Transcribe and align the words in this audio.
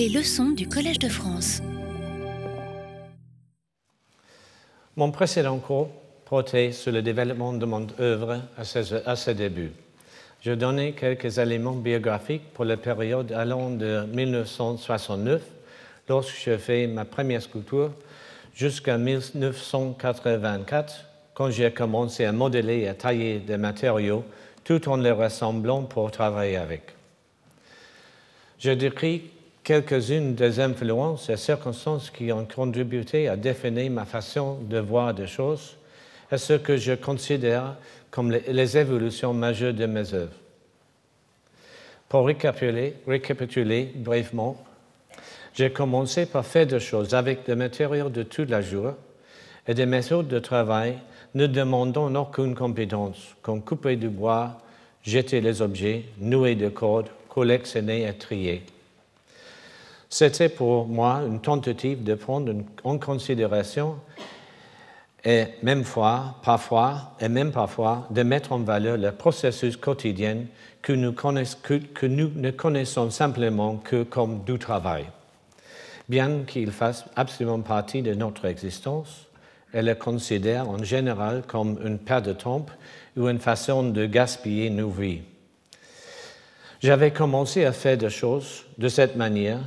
Les 0.00 0.08
leçons 0.08 0.52
du 0.52 0.66
Collège 0.66 0.98
de 0.98 1.10
France. 1.10 1.60
Mon 4.96 5.10
précédent 5.10 5.58
cours 5.58 5.90
portait 6.24 6.72
sur 6.72 6.90
le 6.90 7.02
développement 7.02 7.52
de 7.52 7.66
mon 7.66 7.86
œuvre 8.00 8.40
à 8.56 8.64
ses, 8.64 9.34
débuts. 9.34 9.72
Je 10.40 10.52
donnais 10.52 10.92
quelques 10.92 11.36
éléments 11.36 11.74
biographiques 11.74 12.50
pour 12.54 12.64
la 12.64 12.78
période 12.78 13.30
allant 13.32 13.68
de 13.68 14.06
1969, 14.06 15.42
lorsque 16.08 16.34
je 16.46 16.56
fais 16.56 16.86
ma 16.86 17.04
première 17.04 17.42
sculpture, 17.42 17.92
jusqu'à 18.54 18.96
1984, 18.96 20.94
quand 21.34 21.50
j'ai 21.50 21.70
commencé 21.72 22.24
à 22.24 22.32
modeler 22.32 22.78
et 22.78 22.88
à 22.88 22.94
tailler 22.94 23.38
des 23.38 23.58
matériaux 23.58 24.24
tout 24.64 24.88
en 24.88 24.96
les 24.96 25.12
rassemblant 25.12 25.82
pour 25.82 26.10
travailler 26.10 26.56
avec. 26.56 26.84
Je 28.58 28.70
décris 28.70 29.24
quelques-unes 29.62 30.34
des 30.34 30.60
influences 30.60 31.28
et 31.28 31.36
circonstances 31.36 32.10
qui 32.10 32.32
ont 32.32 32.46
contribué 32.46 33.28
à 33.28 33.36
définir 33.36 33.90
ma 33.90 34.04
façon 34.04 34.58
de 34.62 34.78
voir 34.78 35.14
des 35.14 35.26
choses 35.26 35.76
et 36.32 36.38
ce 36.38 36.54
que 36.54 36.76
je 36.76 36.92
considère 36.92 37.76
comme 38.10 38.32
les 38.32 38.78
évolutions 38.78 39.34
majeures 39.34 39.74
de 39.74 39.86
mes 39.86 40.14
œuvres. 40.14 40.32
Pour 42.08 42.26
récapituler, 42.26 43.92
brièvement, 43.94 44.56
j'ai 45.54 45.70
commencé 45.70 46.26
par 46.26 46.44
faire 46.44 46.66
des 46.66 46.80
choses 46.80 47.14
avec 47.14 47.44
des 47.46 47.54
matériaux 47.54 48.08
de 48.08 48.22
toute 48.22 48.50
la 48.50 48.62
journée 48.62 48.94
et 49.68 49.74
des 49.74 49.86
méthodes 49.86 50.28
de 50.28 50.38
travail 50.38 50.98
ne 51.34 51.46
demandant 51.46 52.12
aucune 52.20 52.54
compétence, 52.54 53.36
comme 53.42 53.62
couper 53.62 53.96
du 53.96 54.08
bois, 54.08 54.58
jeter 55.02 55.40
les 55.40 55.62
objets, 55.62 56.04
nouer 56.18 56.56
des 56.56 56.72
cordes, 56.72 57.08
collectionner 57.28 58.08
et 58.08 58.12
trier. 58.12 58.62
C'était 60.12 60.48
pour 60.48 60.88
moi 60.88 61.22
une 61.24 61.40
tentative 61.40 62.02
de 62.02 62.14
prendre 62.14 62.52
en 62.82 62.98
considération 62.98 63.96
et 65.24 65.44
même 65.62 65.84
fois, 65.84 66.36
parfois, 66.42 67.12
et 67.20 67.28
même 67.28 67.52
parfois, 67.52 68.08
de 68.10 68.22
mettre 68.22 68.52
en 68.52 68.58
valeur 68.58 68.96
le 68.96 69.12
processus 69.12 69.76
quotidien 69.76 70.46
que 70.82 70.92
nous, 70.92 71.12
ne 71.12 72.50
connaissons 72.50 73.10
simplement 73.10 73.76
que 73.76 74.02
comme 74.02 74.42
du 74.44 74.58
travail. 74.58 75.06
Bien 76.08 76.40
qu'il 76.44 76.72
fasse 76.72 77.04
absolument 77.14 77.60
partie 77.60 78.02
de 78.02 78.14
notre 78.14 78.46
existence, 78.46 79.26
elle 79.72 79.86
le 79.86 79.94
considère 79.94 80.68
en 80.68 80.82
général 80.82 81.44
comme 81.46 81.78
une 81.84 81.98
perte 81.98 82.24
de 82.24 82.32
temps 82.32 82.66
ou 83.16 83.28
une 83.28 83.38
façon 83.38 83.84
de 83.84 84.06
gaspiller 84.06 84.70
nos 84.70 84.90
vies. 84.90 85.20
J'avais 86.82 87.12
commencé 87.12 87.64
à 87.64 87.72
faire 87.72 87.98
des 87.98 88.10
choses 88.10 88.64
de 88.78 88.88
cette 88.88 89.14
manière 89.14 89.60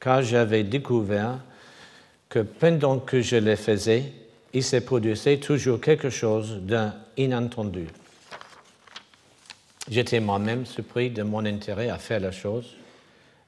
car 0.00 0.22
j'avais 0.22 0.64
découvert 0.64 1.38
que 2.28 2.40
pendant 2.40 2.98
que 2.98 3.20
je 3.20 3.36
les 3.36 3.56
faisais, 3.56 4.12
il 4.52 4.62
se 4.62 4.76
produisait 4.76 5.38
toujours 5.38 5.80
quelque 5.80 6.10
chose 6.10 6.60
d'inattendu. 6.62 7.86
J'étais 9.90 10.20
moi-même 10.20 10.66
surpris 10.66 11.10
de 11.10 11.22
mon 11.22 11.44
intérêt 11.44 11.88
à 11.88 11.98
faire 11.98 12.20
la 12.20 12.32
chose. 12.32 12.76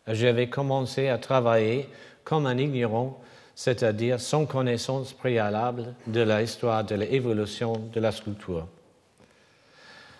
J'avais 0.06 0.48
commencé 0.48 1.08
à 1.08 1.18
travailler 1.18 1.88
comme 2.24 2.46
un 2.46 2.56
ignorant 2.56 3.20
c'est-à-dire 3.60 4.18
sans 4.18 4.46
connaissance 4.46 5.12
préalable 5.12 5.94
de 6.06 6.22
l'histoire 6.22 6.82
de 6.82 6.94
l'évolution 6.94 7.74
de 7.92 8.00
la 8.00 8.10
sculpture. 8.10 8.66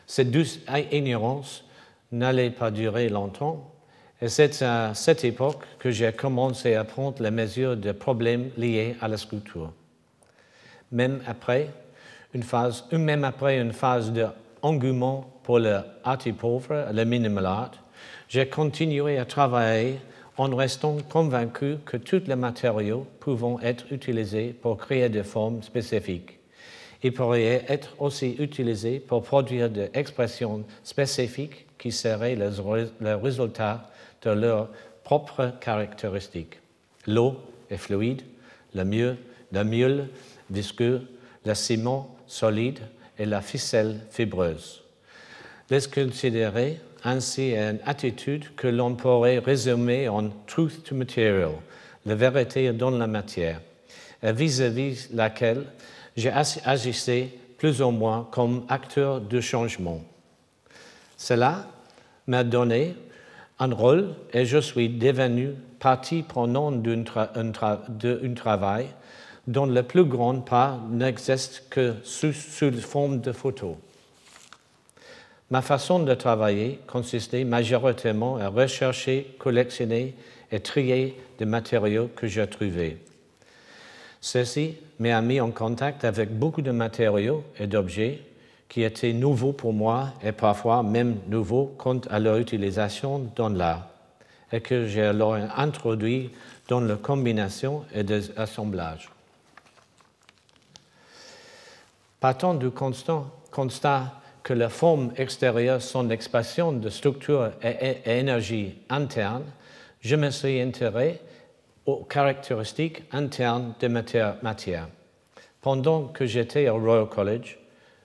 Cette 0.06 0.30
douce 0.30 0.58
ignorance 0.92 1.64
n'allait 2.12 2.50
pas 2.50 2.70
durer 2.70 3.08
longtemps, 3.08 3.69
et 4.22 4.28
c'est 4.28 4.62
à 4.62 4.92
cette 4.94 5.24
époque 5.24 5.64
que 5.78 5.90
j'ai 5.90 6.12
commencé 6.12 6.74
à 6.74 6.84
prendre 6.84 7.22
les 7.22 7.30
mesures 7.30 7.76
des 7.76 7.94
problèmes 7.94 8.50
liés 8.56 8.96
à 9.00 9.08
la 9.08 9.16
sculpture. 9.16 9.72
Même 10.92 11.20
après 11.26 11.70
une 12.34 12.42
phase, 12.42 12.84
même 12.92 13.24
après 13.24 13.58
une 13.58 13.72
phase 13.72 14.12
d'engouement 14.12 15.40
pour 15.42 15.58
le 15.58 15.80
pauvre, 16.38 16.88
le 16.92 17.04
minimal 17.04 17.46
art, 17.46 17.72
j'ai 18.28 18.46
continué 18.46 19.18
à 19.18 19.24
travailler 19.24 19.98
en 20.36 20.54
restant 20.54 20.98
convaincu 21.08 21.76
que 21.84 21.96
tous 21.96 22.22
les 22.26 22.36
matériaux 22.36 23.06
pouvant 23.20 23.58
être 23.60 23.86
utilisés 23.90 24.54
pour 24.60 24.76
créer 24.76 25.08
des 25.08 25.22
formes 25.22 25.62
spécifiques. 25.62 26.38
Ils 27.02 27.12
pourraient 27.12 27.64
être 27.68 27.94
aussi 27.98 28.36
utilisés 28.38 29.00
pour 29.00 29.22
produire 29.22 29.70
des 29.70 29.90
expressions 29.94 30.64
spécifiques 30.84 31.66
qui 31.78 31.90
seraient 31.90 32.36
le 32.36 33.14
résultat 33.14 33.89
de 34.22 34.30
leurs 34.30 34.68
propres 35.04 35.52
caractéristiques. 35.60 36.58
L'eau 37.06 37.36
est 37.70 37.76
fluide, 37.76 38.22
le 38.74 38.84
mieux, 38.84 39.16
le 39.52 39.64
miel 39.64 40.08
visqueux, 40.50 41.02
le 41.44 41.54
ciment 41.54 42.16
solide 42.26 42.80
et 43.18 43.26
la 43.26 43.40
ficelle 43.40 44.00
fibreuse. 44.10 44.82
Les 45.70 45.80
considérer 45.82 46.80
ainsi 47.04 47.52
une 47.54 47.78
attitude 47.86 48.54
que 48.56 48.68
l'on 48.68 48.94
pourrait 48.94 49.38
résumer 49.38 50.08
en 50.08 50.28
truth 50.46 50.84
to 50.84 50.94
material, 50.94 51.52
la 52.04 52.14
vérité 52.14 52.72
dans 52.72 52.90
la 52.90 53.06
matière, 53.06 53.60
vis-à-vis 54.22 55.08
laquelle 55.12 55.64
j'ai 56.16 56.32
agissé 56.64 57.38
plus 57.56 57.80
ou 57.80 57.90
moins 57.90 58.28
comme 58.30 58.64
acteur 58.68 59.20
de 59.20 59.40
changement. 59.40 60.02
Cela 61.16 61.66
m'a 62.26 62.44
donné 62.44 62.94
un 63.60 63.74
rôle 63.74 64.08
et 64.32 64.46
je 64.46 64.58
suis 64.58 64.88
devenu 64.88 65.50
partie 65.78 66.22
prenante 66.22 66.82
d'un 66.82 68.34
travail 68.34 68.86
dont 69.46 69.66
la 69.66 69.82
plus 69.82 70.04
grande 70.04 70.46
part 70.46 70.80
n'existe 70.88 71.64
que 71.70 71.94
sous, 72.02 72.32
sous 72.32 72.72
forme 72.72 73.20
de 73.20 73.32
photos. 73.32 73.76
Ma 75.50 75.62
façon 75.62 76.00
de 76.00 76.14
travailler 76.14 76.80
consistait 76.86 77.44
majoritairement 77.44 78.36
à 78.36 78.48
rechercher, 78.48 79.34
collectionner 79.38 80.14
et 80.52 80.60
trier 80.60 81.16
des 81.38 81.44
matériaux 81.44 82.08
que 82.14 82.26
je 82.28 82.42
trouvais. 82.42 82.98
Ceci 84.20 84.76
m'a 84.98 85.20
mis 85.22 85.40
en 85.40 85.50
contact 85.50 86.04
avec 86.04 86.30
beaucoup 86.30 86.62
de 86.62 86.70
matériaux 86.70 87.44
et 87.58 87.66
d'objets 87.66 88.20
qui 88.70 88.84
étaient 88.84 89.12
nouveaux 89.12 89.52
pour 89.52 89.74
moi 89.74 90.10
et 90.22 90.32
parfois 90.32 90.82
même 90.82 91.16
nouveaux 91.28 91.74
quant 91.76 92.00
à 92.08 92.20
leur 92.20 92.36
utilisation 92.36 93.30
dans 93.36 93.50
l'art 93.50 93.88
et 94.52 94.60
que 94.60 94.86
j'ai 94.86 95.02
alors 95.02 95.34
introduit 95.34 96.30
dans 96.68 96.80
la 96.80 96.96
combination 96.96 97.84
et 97.92 98.04
des 98.04 98.36
assemblages. 98.38 99.10
Partant 102.20 102.54
du 102.54 102.70
constat 102.70 104.14
que 104.42 104.52
la 104.52 104.68
forme 104.68 105.12
extérieure 105.16 105.82
sont 105.82 106.04
l'expression 106.04 106.72
de 106.72 106.88
structure 106.90 107.50
et, 107.62 107.98
énergie 108.04 108.78
interne, 108.88 109.44
je 110.00 110.16
me 110.16 110.30
suis 110.30 110.60
intéressé 110.60 111.20
aux 111.86 112.04
caractéristiques 112.04 113.02
internes 113.12 113.74
de 113.80 113.88
matière. 113.88 114.36
matière. 114.42 114.88
Pendant 115.60 116.04
que 116.04 116.26
j'étais 116.26 116.68
au 116.68 116.78
Royal 116.78 117.08
College, 117.08 117.59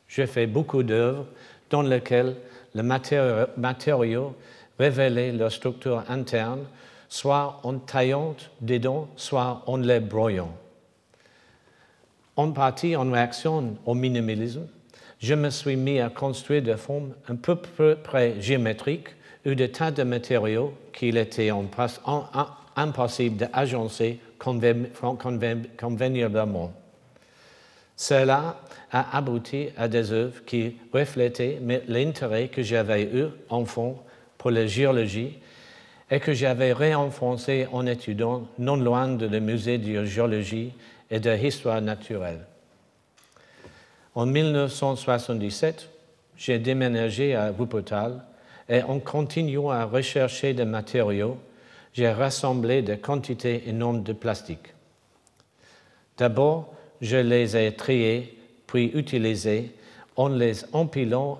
j'ai 0.08 0.28
fait 0.28 0.48
beaucoup 0.48 0.84
d'œuvres 0.84 1.26
dans 1.70 1.82
lesquelles 1.82 2.36
les 2.74 2.84
matériaux 2.84 4.36
révélaient 4.78 5.32
leur 5.32 5.52
structure 5.52 6.04
interne, 6.10 6.66
soit 7.08 7.60
en 7.64 7.80
taillant 7.80 8.36
dedans, 8.62 9.08
soit 9.16 9.64
en 9.66 9.78
les 9.78 10.00
broyant. 10.00 10.54
En 12.36 12.52
partie 12.52 12.96
en 12.96 13.10
réaction 13.10 13.78
au 13.86 13.94
minimalisme, 13.94 14.68
je 15.20 15.34
me 15.34 15.50
suis 15.50 15.78
mis 15.78 16.02
à 16.02 16.10
construire 16.10 16.62
des 16.62 16.76
formes 16.76 17.14
un 17.30 17.36
peu 17.36 17.56
près 17.56 18.42
géométriques 18.42 19.16
ou 19.46 19.56
des 19.56 19.72
tas 19.72 19.92
de 19.92 20.04
matériaux 20.04 20.74
qu'il 20.92 21.18
était 21.18 21.52
impossible 22.76 23.38
d'agencer 23.38 24.20
convenablement. 24.38 26.74
Cela 27.96 28.60
a 28.92 29.18
abouti 29.18 29.70
à 29.78 29.88
des 29.88 30.12
œuvres 30.12 30.44
qui 30.46 30.78
reflétaient 30.94 31.60
l'intérêt 31.88 32.48
que 32.48 32.62
j'avais 32.62 33.04
eu 33.04 33.26
enfant 33.50 34.04
pour 34.38 34.52
la 34.52 34.68
géologie 34.68 35.38
et 36.10 36.20
que 36.20 36.34
j'avais 36.34 36.74
réenfoncé 36.74 37.68
en 37.72 37.86
étudiant 37.86 38.48
non 38.60 38.76
loin 38.76 39.08
de 39.08 39.26
le 39.26 39.40
musée 39.40 39.78
de 39.78 40.06
géologie 40.06 40.74
et 41.10 41.20
de 41.20 41.32
l'histoire 41.32 41.82
naturelle. 41.82 42.46
En 44.14 44.26
1977, 44.26 45.90
j'ai 46.38 46.60
déménagé 46.60 47.36
à 47.36 47.52
Wuppertal 47.52 48.24
et 48.70 48.82
en 48.84 49.00
continuant 49.00 49.72
à 49.72 49.86
rechercher 49.86 50.54
des 50.54 50.66
matériaux, 50.66 51.38
j'ai 51.94 52.10
rassemblé 52.10 52.82
des 52.82 52.98
quantités 52.98 53.70
énormes 53.70 54.04
de 54.04 54.14
plastique. 54.14 54.74
D'abord, 56.18 56.74
je 57.02 57.18
les 57.18 57.58
ai 57.58 57.74
triés, 57.74 58.35
utilisés 58.84 59.72
en 60.16 60.28
les 60.28 60.66
empilant 60.74 61.40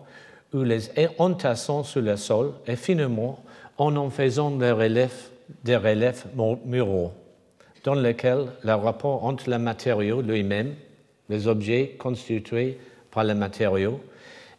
ou 0.54 0.64
les 0.64 0.90
entassant 1.18 1.84
sur 1.84 2.02
le 2.02 2.16
sol 2.18 2.54
et 2.68 2.76
finalement 2.76 3.44
en 3.78 3.96
en 3.96 4.10
faisant 4.10 4.52
des 4.52 4.72
reliefs 4.72 5.32
des 5.64 5.76
reliefs 5.76 6.26
muraux, 6.66 7.12
dans 7.84 7.94
lesquels 7.94 8.48
le 8.64 8.74
rapport 8.74 9.24
entre 9.26 9.50
le 9.50 9.60
matériau 9.60 10.22
lui-même, 10.22 10.76
les 11.30 11.48
objets 11.48 11.96
constitués 11.98 12.80
par 13.12 13.24
le 13.24 13.36
matériau, 13.36 14.00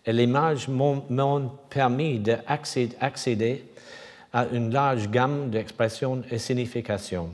et 0.04 0.12
l'image 0.12 0.68
m'ont 0.68 1.50
permis 1.68 2.20
d'accéder 2.20 3.64
à 4.32 4.46
une 4.52 4.72
large 4.72 5.10
gamme 5.10 5.50
d'expressions 5.50 6.22
et 6.30 6.38
significations. 6.38 7.30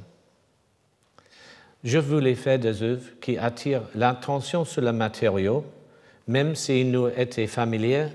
Je 1.85 1.99
voulais 1.99 2.37
faire 2.37 2.59
des 2.59 2.83
œuvres 2.83 3.09
qui 3.21 3.37
attirent 3.37 3.83
l'attention 3.95 4.65
sur 4.65 4.83
le 4.83 4.93
matériau, 4.93 5.65
même 6.29 6.55
s'ils 6.55 6.91
nous 6.91 7.09
étaient 7.09 7.49
familiers 7.49 8.07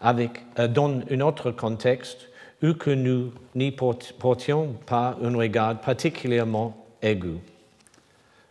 avec, 0.00 0.40
euh, 0.58 0.66
dans 0.66 1.00
un 1.10 1.20
autre 1.20 1.50
contexte 1.50 2.28
ou 2.62 2.74
que 2.74 2.90
nous 2.90 3.32
n'y 3.54 3.72
portions 3.72 4.74
pas 4.86 5.18
un 5.22 5.36
regard 5.36 5.80
particulièrement 5.80 6.76
aigu. 7.02 7.36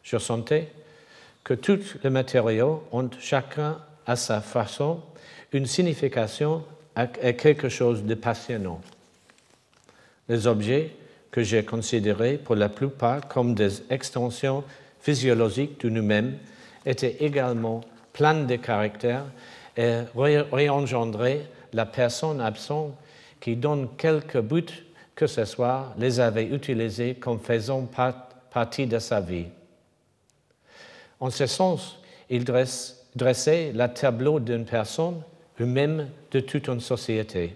Je 0.03 0.17
sentais 0.17 0.67
que 1.43 1.53
tous 1.53 1.97
les 2.03 2.09
matériaux 2.09 2.83
ont 2.91 3.09
chacun 3.19 3.77
à 4.05 4.15
sa 4.15 4.41
façon 4.41 5.01
une 5.51 5.65
signification 5.65 6.63
et 7.21 7.35
quelque 7.35 7.69
chose 7.69 8.03
de 8.03 8.13
passionnant. 8.13 8.81
Les 10.27 10.45
objets 10.45 10.91
que 11.31 11.43
j'ai 11.43 11.63
considérés 11.63 12.37
pour 12.37 12.55
la 12.55 12.69
plupart 12.69 13.27
comme 13.27 13.53
des 13.53 13.83
extensions 13.89 14.63
physiologiques 14.99 15.79
de 15.81 15.89
nous-mêmes 15.89 16.37
étaient 16.85 17.17
également 17.19 17.81
pleins 18.13 18.43
de 18.43 18.55
caractère 18.55 19.25
et 19.77 20.01
réengendraient 20.15 21.45
la 21.73 21.85
personne 21.85 22.41
absente 22.41 22.93
qui, 23.39 23.55
dans 23.55 23.87
quelque 23.87 24.39
but 24.39 24.85
que 25.15 25.27
ce 25.27 25.45
soit, 25.45 25.93
les 25.97 26.19
avait 26.19 26.45
utilisés 26.45 27.15
comme 27.15 27.39
faisant 27.39 27.87
partie 28.51 28.87
de 28.87 28.99
sa 28.99 29.19
vie. 29.19 29.47
En 31.19 31.29
ce 31.29 31.45
sens, 31.45 31.99
il 32.29 32.45
dressait 32.45 33.73
le 33.73 33.87
tableau 33.87 34.39
d'une 34.39 34.65
personne 34.65 35.21
ou 35.59 35.65
même 35.65 36.07
de 36.31 36.39
toute 36.39 36.67
une 36.67 36.79
société. 36.79 37.55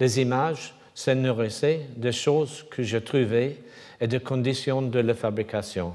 Les 0.00 0.20
images 0.20 0.74
se 0.94 1.10
nourrissaient 1.10 1.80
des 1.96 2.12
choses 2.12 2.64
que 2.70 2.82
je 2.82 2.98
trouvais 2.98 3.56
et 4.00 4.06
des 4.06 4.20
conditions 4.20 4.82
de 4.82 5.00
la 5.00 5.14
fabrication. 5.14 5.94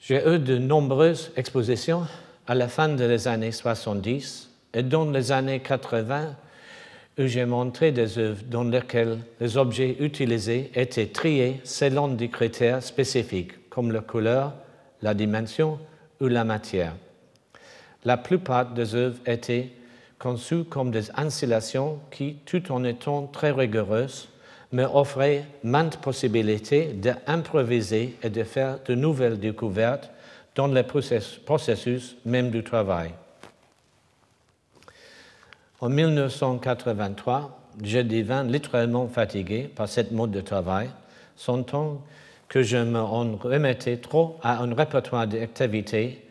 J'ai 0.00 0.26
eu 0.28 0.38
de 0.38 0.58
nombreuses 0.58 1.32
expositions 1.36 2.06
à 2.46 2.54
la 2.54 2.68
fin 2.68 2.88
des 2.88 3.28
années 3.28 3.52
70 3.52 4.50
et 4.74 4.82
dans 4.82 5.10
les 5.10 5.32
années 5.32 5.60
80 5.60 6.36
où 7.16 7.26
j'ai 7.26 7.44
montré 7.44 7.92
des 7.92 8.18
œuvres 8.18 8.42
dans 8.50 8.64
lesquelles 8.64 9.18
les 9.40 9.56
objets 9.56 9.96
utilisés 10.00 10.70
étaient 10.74 11.06
triés 11.06 11.60
selon 11.62 12.08
des 12.08 12.28
critères 12.28 12.82
spécifiques 12.82 13.70
comme 13.70 13.92
la 13.92 14.00
couleur, 14.00 14.52
la 15.00 15.14
dimension 15.14 15.78
ou 16.20 16.26
la 16.26 16.44
matière. 16.44 16.94
La 18.04 18.16
plupart 18.16 18.72
des 18.74 18.94
œuvres 18.94 19.18
étaient 19.26 19.70
conçues 20.24 20.64
comme 20.64 20.90
des 20.90 21.10
installations 21.16 21.98
qui, 22.10 22.36
tout 22.46 22.72
en 22.72 22.82
étant 22.82 23.26
très 23.26 23.50
rigoureuses, 23.50 24.28
me 24.72 24.84
offraient 24.84 25.44
maintes 25.62 25.98
possibilités 25.98 26.94
d'improviser 26.94 28.16
et 28.22 28.30
de 28.30 28.42
faire 28.42 28.78
de 28.86 28.94
nouvelles 28.94 29.38
découvertes 29.38 30.10
dans 30.54 30.66
le 30.66 30.82
processus 30.82 32.16
même 32.24 32.50
du 32.50 32.64
travail. 32.64 33.10
En 35.80 35.90
1983, 35.90 37.60
je 37.82 37.98
devins 37.98 38.44
littéralement 38.44 39.08
fatigué 39.08 39.70
par 39.76 39.88
cette 39.88 40.10
mode 40.10 40.30
de 40.30 40.40
travail, 40.40 40.88
sentant 41.36 42.00
que 42.48 42.62
je 42.62 42.78
me 42.78 43.02
remettais 43.02 43.98
trop 43.98 44.38
à 44.42 44.62
un 44.62 44.72
répertoire 44.74 45.26
d'activités 45.26 46.23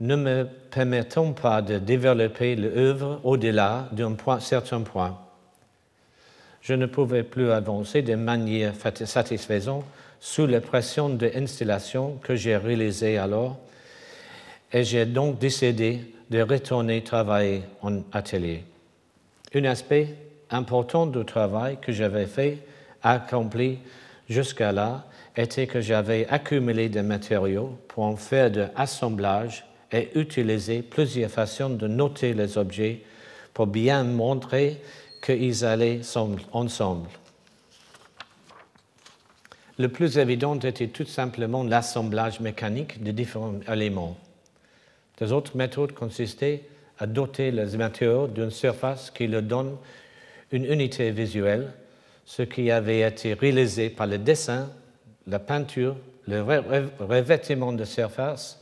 ne 0.00 0.14
me 0.16 0.44
permettant 0.70 1.32
pas 1.32 1.60
de 1.60 1.78
développer 1.78 2.54
l'œuvre 2.54 3.20
au-delà 3.24 3.88
d'un 3.92 4.16
certain 4.40 4.82
point. 4.82 5.18
Je 6.60 6.74
ne 6.74 6.86
pouvais 6.86 7.22
plus 7.22 7.50
avancer 7.50 8.02
de 8.02 8.14
manière 8.14 8.74
satisfaisante 9.04 9.84
sous 10.20 10.46
la 10.46 10.60
pression 10.60 11.08
de 11.08 11.26
l'installation 11.26 12.18
que 12.22 12.36
j'ai 12.36 12.56
réalisée 12.56 13.18
alors, 13.18 13.58
et 14.72 14.84
j'ai 14.84 15.06
donc 15.06 15.38
décidé 15.38 16.14
de 16.30 16.42
retourner 16.42 17.02
travailler 17.02 17.62
en 17.82 18.00
atelier. 18.12 18.64
Un 19.54 19.64
aspect 19.64 20.14
important 20.50 21.06
du 21.06 21.24
travail 21.24 21.78
que 21.80 21.90
j'avais 21.92 22.26
fait, 22.26 22.58
accompli 23.02 23.78
jusqu'à 24.28 24.72
là, 24.72 25.06
était 25.36 25.66
que 25.66 25.80
j'avais 25.80 26.26
accumulé 26.28 26.88
des 26.88 27.02
matériaux 27.02 27.78
pour 27.88 28.04
en 28.04 28.16
faire 28.16 28.50
de 28.50 28.66
l'assemblage 28.76 29.64
et 29.92 30.10
utiliser 30.14 30.82
plusieurs 30.82 31.30
façons 31.30 31.70
de 31.70 31.86
noter 31.86 32.34
les 32.34 32.58
objets 32.58 33.02
pour 33.54 33.66
bien 33.66 34.04
montrer 34.04 34.80
qu'ils 35.22 35.64
allaient 35.64 36.00
ensemble. 36.52 37.08
Le 39.78 39.88
plus 39.88 40.18
évident 40.18 40.58
était 40.58 40.88
tout 40.88 41.06
simplement 41.06 41.62
l'assemblage 41.62 42.40
mécanique 42.40 43.02
de 43.02 43.12
différents 43.12 43.60
éléments. 43.72 44.16
Des 45.18 45.32
autres 45.32 45.56
méthodes 45.56 45.92
consistaient 45.92 46.62
à 46.98 47.06
doter 47.06 47.50
les 47.50 47.76
matériaux 47.76 48.26
d'une 48.26 48.50
surface 48.50 49.10
qui 49.10 49.28
leur 49.28 49.42
donne 49.42 49.76
une 50.50 50.64
unité 50.64 51.10
visuelle, 51.10 51.72
ce 52.24 52.42
qui 52.42 52.70
avait 52.70 53.00
été 53.00 53.34
réalisé 53.34 53.90
par 53.90 54.06
le 54.06 54.18
dessin, 54.18 54.68
la 55.26 55.38
peinture, 55.38 55.96
le 56.26 56.42
revêtement 56.42 57.72
de 57.72 57.84
surface 57.84 58.57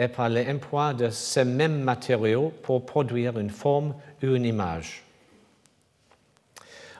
et 0.00 0.08
par 0.08 0.30
l'emploi 0.30 0.94
de 0.94 1.10
ces 1.10 1.44
mêmes 1.44 1.82
matériaux 1.82 2.54
pour 2.62 2.86
produire 2.86 3.38
une 3.38 3.50
forme 3.50 3.94
ou 4.22 4.34
une 4.34 4.46
image. 4.46 5.04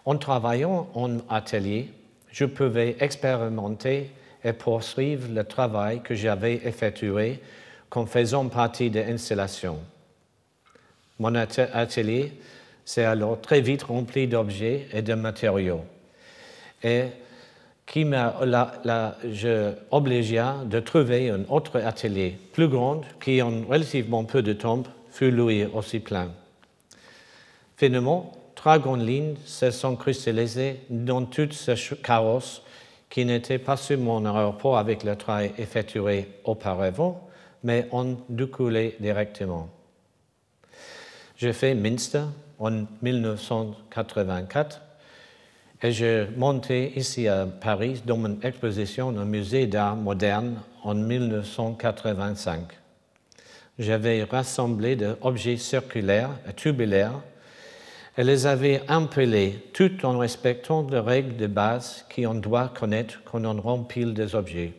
En 0.05 0.19
travaillant 0.19 0.87
en 0.94 1.17
atelier, 1.31 1.88
je 2.31 2.44
pouvais 2.44 2.97
expérimenter 3.00 4.11
et 4.44 4.52
poursuivre 4.52 5.32
le 5.32 5.44
travail 5.44 6.02
que 6.02 6.14
j'avais 6.14 6.56
effectué 6.67 7.41
comme 7.88 8.06
faisant 8.06 8.47
partie 8.49 8.91
de 8.91 9.00
l'installation. 9.00 9.79
Mon 11.19 11.35
atelier 11.35 12.35
s'est 12.85 13.05
alors 13.05 13.41
très 13.41 13.62
vite 13.62 13.85
rempli 13.85 14.29
d'objets 14.29 14.88
et 14.93 15.00
de 15.00 15.14
matériaux, 15.14 15.85
et 16.82 17.05
qui 17.90 18.04
m'a 18.04 18.37
obligé 19.90 20.42
de 20.64 20.78
trouver 20.78 21.30
un 21.30 21.40
autre 21.49 21.80
atelier 21.80 22.38
plus 22.52 22.68
grand 22.68 23.00
qui, 23.20 23.42
en 23.42 23.62
relativement 23.68 24.23
peu 24.23 24.42
de 24.42 24.52
temps, 24.52 24.85
fut 25.11 25.32
lui 25.32 25.64
aussi 25.64 25.99
plein. 25.99 26.30
Finalement, 27.76 28.30
trois 28.54 28.78
grandes 28.78 29.04
lignes 29.04 29.35
se 29.44 29.73
sont 29.73 29.97
cristallisées 29.97 30.82
dans 30.88 31.25
tout 31.25 31.50
ce 31.50 31.94
chaos 31.97 32.62
qui 33.09 33.25
n'était 33.25 33.59
pas 33.59 33.76
seulement 33.76 34.18
en 34.18 34.32
rapport 34.32 34.78
avec 34.78 35.02
le 35.02 35.16
travail 35.16 35.50
effectué 35.59 36.28
auparavant, 36.44 37.28
mais 37.64 37.88
en 37.90 38.14
découlé 38.28 38.94
directement. 39.00 39.68
J'ai 41.37 41.52
fait 41.52 41.75
Minster 41.75 42.23
en 42.61 42.85
1984 43.02 44.80
et 45.82 45.92
j'ai 45.92 46.26
monté 46.37 46.92
ici 46.96 47.26
à 47.26 47.46
Paris 47.46 48.02
dans 48.04 48.18
mon 48.18 48.38
exposition 48.42 49.08
au 49.08 49.25
musée 49.25 49.66
d'art 49.66 49.96
moderne 49.96 50.56
en 50.82 50.94
1985. 50.94 52.60
J'avais 53.78 54.25
rassemblé 54.25 54.94
des 54.96 55.14
objets 55.22 55.56
circulaires 55.56 56.30
et 56.49 56.52
tubulaires 56.52 57.22
et 58.18 58.25
les 58.25 58.46
avais 58.46 58.82
empilés 58.88 59.58
tout 59.72 60.04
en 60.04 60.18
respectant 60.18 60.87
les 60.90 60.99
règles 60.99 61.37
de 61.37 61.46
base 61.46 62.04
qu'on 62.14 62.34
doit 62.34 62.68
connaître 62.68 63.22
quand 63.25 63.44
on 63.46 63.60
remplit 63.60 64.12
des 64.12 64.34
objets. 64.34 64.75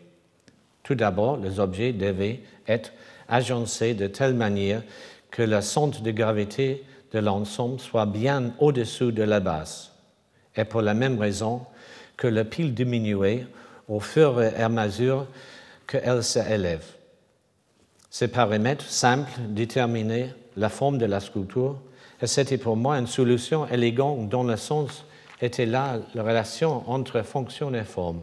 Tout 0.84 0.96
d'abord, 0.96 1.38
les 1.38 1.60
objets 1.60 1.94
devaient 1.94 2.42
être 2.68 2.92
agencés 3.28 3.96
de 3.96 4.08
telle 4.08 4.36
manière 4.36 4.84
que 5.32 5.42
le 5.42 5.62
centre 5.62 6.02
de 6.02 6.12
gravité 6.12 6.84
de 7.12 7.20
l'ensemble 7.20 7.80
soit 7.80 8.06
bien 8.06 8.54
au-dessous 8.60 9.12
de 9.12 9.24
la 9.24 9.40
base, 9.40 9.91
et 10.56 10.66
pour 10.66 10.82
la 10.82 10.94
même 10.94 11.20
raison 11.20 11.62
que 12.18 12.28
la 12.28 12.44
pile 12.44 12.74
diminuait 12.74 13.46
au 13.88 14.00
fur 14.00 14.42
et 14.42 14.56
à 14.56 14.70
mesure 14.70 15.28
qu'elle 15.88 16.24
s'élève. 16.24 16.86
Ces 18.10 18.28
paramètres 18.28 18.90
simples 18.90 19.32
déterminaient 19.50 20.34
la 20.58 20.70
forme 20.70 20.98
de 20.98 21.06
la 21.06 21.20
sculpture, 21.20 21.80
et 22.22 22.28
c'était 22.28 22.58
pour 22.58 22.76
moi 22.76 22.98
une 22.98 23.08
solution 23.08 23.68
élégante 23.68 24.30
dont 24.30 24.44
le 24.44 24.58
sens 24.58 25.06
était 25.42 25.66
là 25.66 26.00
la 26.14 26.24
relation 26.24 26.90
entre 26.90 27.24
fonction 27.24 27.74
et 27.74 27.84
forme, 27.84 28.22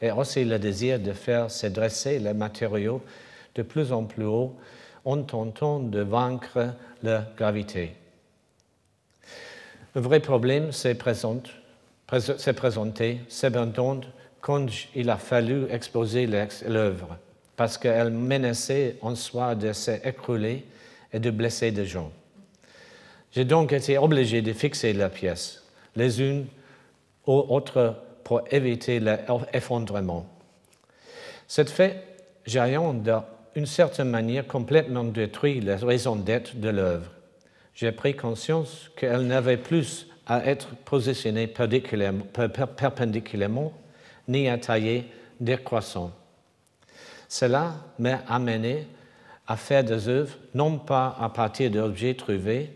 et 0.00 0.10
aussi 0.10 0.44
le 0.44 0.58
désir 0.58 1.00
de 1.00 1.12
faire 1.12 1.50
se 1.50 1.66
dresser 1.66 2.18
les 2.18 2.34
matériaux 2.34 3.00
de 3.54 3.62
plus 3.62 3.92
en 3.92 4.04
plus 4.04 4.26
haut 4.26 4.54
en 5.04 5.22
tentant 5.22 5.80
de 5.80 6.00
vaincre 6.00 6.74
la 7.02 7.26
gravité. 7.36 7.94
Le 9.96 10.02
vrai 10.02 10.20
problème 10.20 10.72
s'est 10.72 10.94
présenté, 10.94 11.52
cependant, 13.30 14.00
quand 14.42 14.66
il 14.94 15.08
a 15.08 15.16
fallu 15.16 15.64
exposer 15.70 16.28
l'œuvre, 16.68 17.16
parce 17.56 17.78
qu'elle 17.78 18.10
menaçait 18.10 18.98
en 19.00 19.14
soi 19.14 19.54
de 19.54 19.72
s'écrouler 19.72 20.66
et 21.14 21.18
de 21.18 21.30
blesser 21.30 21.70
des 21.70 21.86
gens. 21.86 22.12
J'ai 23.32 23.46
donc 23.46 23.72
été 23.72 23.96
obligé 23.96 24.42
de 24.42 24.52
fixer 24.52 24.92
la 24.92 25.08
pièce, 25.08 25.64
les 25.94 26.20
unes 26.20 26.44
aux 27.24 27.46
autres 27.48 27.94
pour 28.22 28.42
éviter 28.50 29.00
l'effondrement. 29.00 30.26
Cette 31.48 31.70
fait, 31.70 32.04
j'ai 32.44 32.62
d'une 33.54 33.64
certaine 33.64 34.10
manière 34.10 34.46
complètement 34.46 35.04
détruit 35.04 35.62
la 35.62 35.76
raison 35.76 36.16
d'être 36.16 36.54
de 36.60 36.68
l'œuvre. 36.68 37.12
J'ai 37.76 37.92
pris 37.92 38.16
conscience 38.16 38.90
qu'elle 38.96 39.26
n'avait 39.26 39.58
plus 39.58 40.08
à 40.26 40.46
être 40.46 40.68
positionnée 40.86 41.46
perpendiculairement 41.46 43.72
ni 44.28 44.48
à 44.48 44.56
tailler 44.56 45.04
décroissant. 45.38 46.10
Cela 47.28 47.74
m'a 47.98 48.22
amené 48.28 48.86
à 49.46 49.58
faire 49.58 49.84
des 49.84 50.08
œuvres 50.08 50.38
non 50.54 50.78
pas 50.78 51.18
à 51.20 51.28
partir 51.28 51.70
d'objets 51.70 52.14
trouvés, 52.14 52.70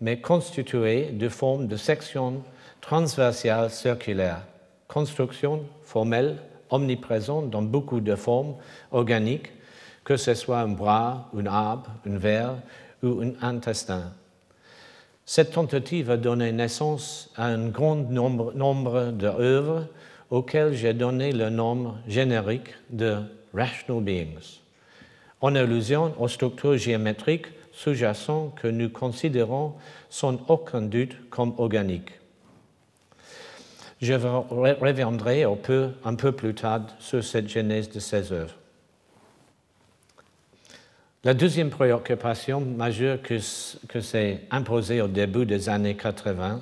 mais 0.00 0.22
constituées 0.22 1.10
de 1.12 1.28
formes 1.28 1.66
de 1.66 1.76
sections 1.76 2.42
transversales 2.80 3.70
circulaires, 3.70 4.46
construction 4.88 5.66
formelle 5.82 6.38
omniprésente 6.70 7.50
dans 7.50 7.62
beaucoup 7.62 8.00
de 8.00 8.14
formes 8.14 8.54
organiques, 8.90 9.52
que 10.02 10.16
ce 10.16 10.32
soit 10.32 10.60
un 10.60 10.68
bras, 10.68 11.30
un 11.36 11.44
arbre, 11.44 11.90
un 12.06 12.16
verre 12.16 12.54
ou 13.02 13.20
un 13.20 13.34
intestin. 13.42 14.14
Cette 15.28 15.50
tentative 15.50 16.12
a 16.12 16.16
donné 16.16 16.52
naissance 16.52 17.30
à 17.36 17.46
un 17.46 17.68
grand 17.68 17.96
nombre, 17.96 19.10
d'œuvres 19.10 19.88
auxquelles 20.30 20.74
j'ai 20.74 20.94
donné 20.94 21.32
le 21.32 21.50
nom 21.50 21.96
générique 22.06 22.70
de 22.90 23.16
rational 23.52 24.04
beings, 24.04 24.60
en 25.40 25.56
allusion 25.56 26.14
aux 26.20 26.28
structures 26.28 26.78
géométriques 26.78 27.48
sous-jacentes 27.72 28.54
que 28.54 28.68
nous 28.68 28.88
considérons 28.88 29.74
sans 30.10 30.38
aucun 30.46 30.82
doute 30.82 31.16
comme 31.28 31.54
organiques. 31.58 32.12
Je 34.00 34.14
reviendrai 34.14 35.42
un 35.42 36.14
peu 36.14 36.32
plus 36.32 36.54
tard 36.54 36.82
sur 37.00 37.24
cette 37.24 37.48
genèse 37.48 37.90
de 37.90 37.98
ces 37.98 38.30
œuvres. 38.30 38.54
La 41.26 41.34
deuxième 41.34 41.70
préoccupation 41.70 42.60
majeure 42.60 43.20
que, 43.20 43.34
que 43.88 44.00
s'est 44.00 44.42
imposée 44.52 45.00
au 45.00 45.08
début 45.08 45.44
des 45.44 45.68
années 45.68 45.96
80 45.96 46.60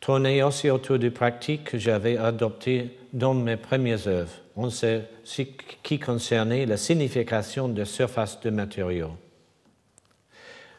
tournait 0.00 0.42
aussi 0.42 0.70
autour 0.70 0.98
des 0.98 1.12
pratiques 1.12 1.70
que 1.70 1.78
j'avais 1.78 2.16
adoptées 2.16 2.98
dans 3.12 3.32
mes 3.32 3.56
premières 3.56 4.08
œuvres, 4.08 4.32
en 4.56 4.70
ce 4.70 5.02
qui 5.84 6.00
concernait 6.00 6.66
la 6.66 6.76
signification 6.76 7.68
de 7.68 7.84
surface 7.84 8.40
de 8.40 8.50
matériaux. 8.50 9.16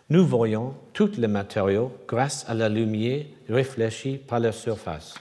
Nous 0.10 0.28
voyons 0.28 0.76
tous 0.92 1.16
les 1.18 1.30
matériaux 1.30 1.94
grâce 2.10 2.44
à 2.50 2.56
la 2.56 2.68
lumière 2.68 3.24
réfléchie 3.48 4.18
par 4.18 4.42
leur 4.42 4.54
surface. 4.54 5.16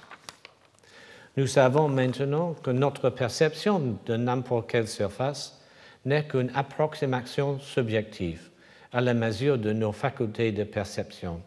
Nous 1.37 1.47
savons 1.47 1.87
maintenant 1.87 2.57
que 2.65 2.73
notre 2.73 3.11
perception 3.11 3.97
de 4.05 4.17
n'importe 4.17 4.71
quelle 4.71 4.89
surface 4.89 5.57
n'est 6.07 6.25
qu'une 6.25 6.51
approximation 6.55 7.59
subjective 7.59 8.49
à 8.93 9.03
la 9.03 9.13
mesure 9.13 9.59
de 9.59 9.73
nos 9.73 9.93
facultés 9.93 10.53
de 10.53 10.65
perception. 10.65 11.43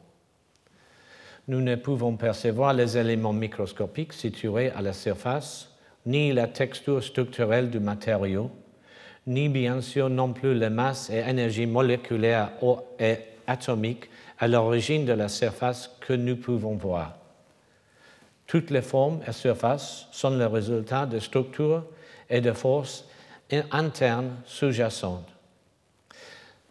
Nous 1.48 1.62
ne 1.62 1.76
pouvons 1.76 2.16
percevoir 2.16 2.74
les 2.74 2.98
éléments 2.98 3.34
microscopiques 3.34 4.14
situés 4.14 4.70
à 4.70 4.82
la 4.82 4.94
surface, 4.94 5.72
ni 6.06 6.32
la 6.32 6.48
texture 6.48 7.04
structurelle 7.04 7.72
du 7.72 7.80
matériau, 7.80 8.52
ni 9.26 9.50
bien 9.50 9.82
sûr 9.82 10.10
non 10.10 10.34
plus 10.34 10.54
les 10.54 10.70
masses 10.70 11.10
et 11.10 11.20
énergie 11.28 11.66
moléculaire 11.66 12.52
et 13.00 13.18
atomique 13.48 14.10
à 14.38 14.48
l'origine 14.48 15.06
de 15.06 15.14
la 15.14 15.28
surface 15.28 15.90
que 16.02 16.14
nous 16.14 16.36
pouvons 16.36 16.76
voir. 16.76 17.18
Toutes 18.46 18.72
les 18.72 18.82
formes 18.82 19.22
et 19.28 19.32
surfaces 19.32 20.08
sont 20.12 20.32
le 20.32 20.48
résultat 20.48 21.06
de 21.06 21.20
structures 21.20 21.86
et 22.30 22.42
de 22.42 22.52
forces 22.52 23.09
interne 23.72 24.36
sous-jacente. 24.46 25.28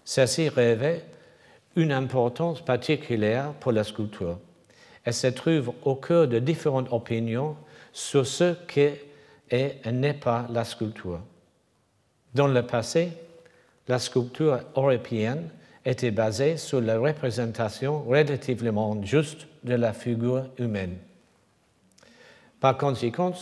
Ceci 0.05 0.49
revêt 0.49 1.05
une 1.77 1.93
importance 1.93 2.61
particulière 2.65 3.53
pour 3.61 3.73
la 3.73 3.85
sculpture 3.85 4.39
et 5.05 5.13
se 5.13 5.27
trouve 5.29 5.73
au 5.85 5.95
cœur 5.97 6.29
de 6.29 6.39
différentes 6.39 6.93
opinions 6.93 7.57
sur 7.93 8.27
ce 8.27 8.55
qu'est 8.67 9.05
et 9.51 9.77
n'est 9.91 10.15
pas 10.15 10.47
la 10.51 10.65
sculpture. 10.65 11.21
Dans 12.35 12.47
le 12.47 12.63
passé, 12.67 13.13
la 13.87 13.99
sculpture 13.99 14.61
européenne 14.77 15.49
était 15.85 16.11
basée 16.11 16.59
sur 16.59 16.81
la 16.81 16.99
représentation 16.99 18.03
relativement 18.03 19.03
juste 19.03 19.47
de 19.65 19.75
la 19.75 19.93
figure 19.93 20.45
humaine. 20.59 20.99
Par 22.61 22.77
conséquent, 22.77 23.33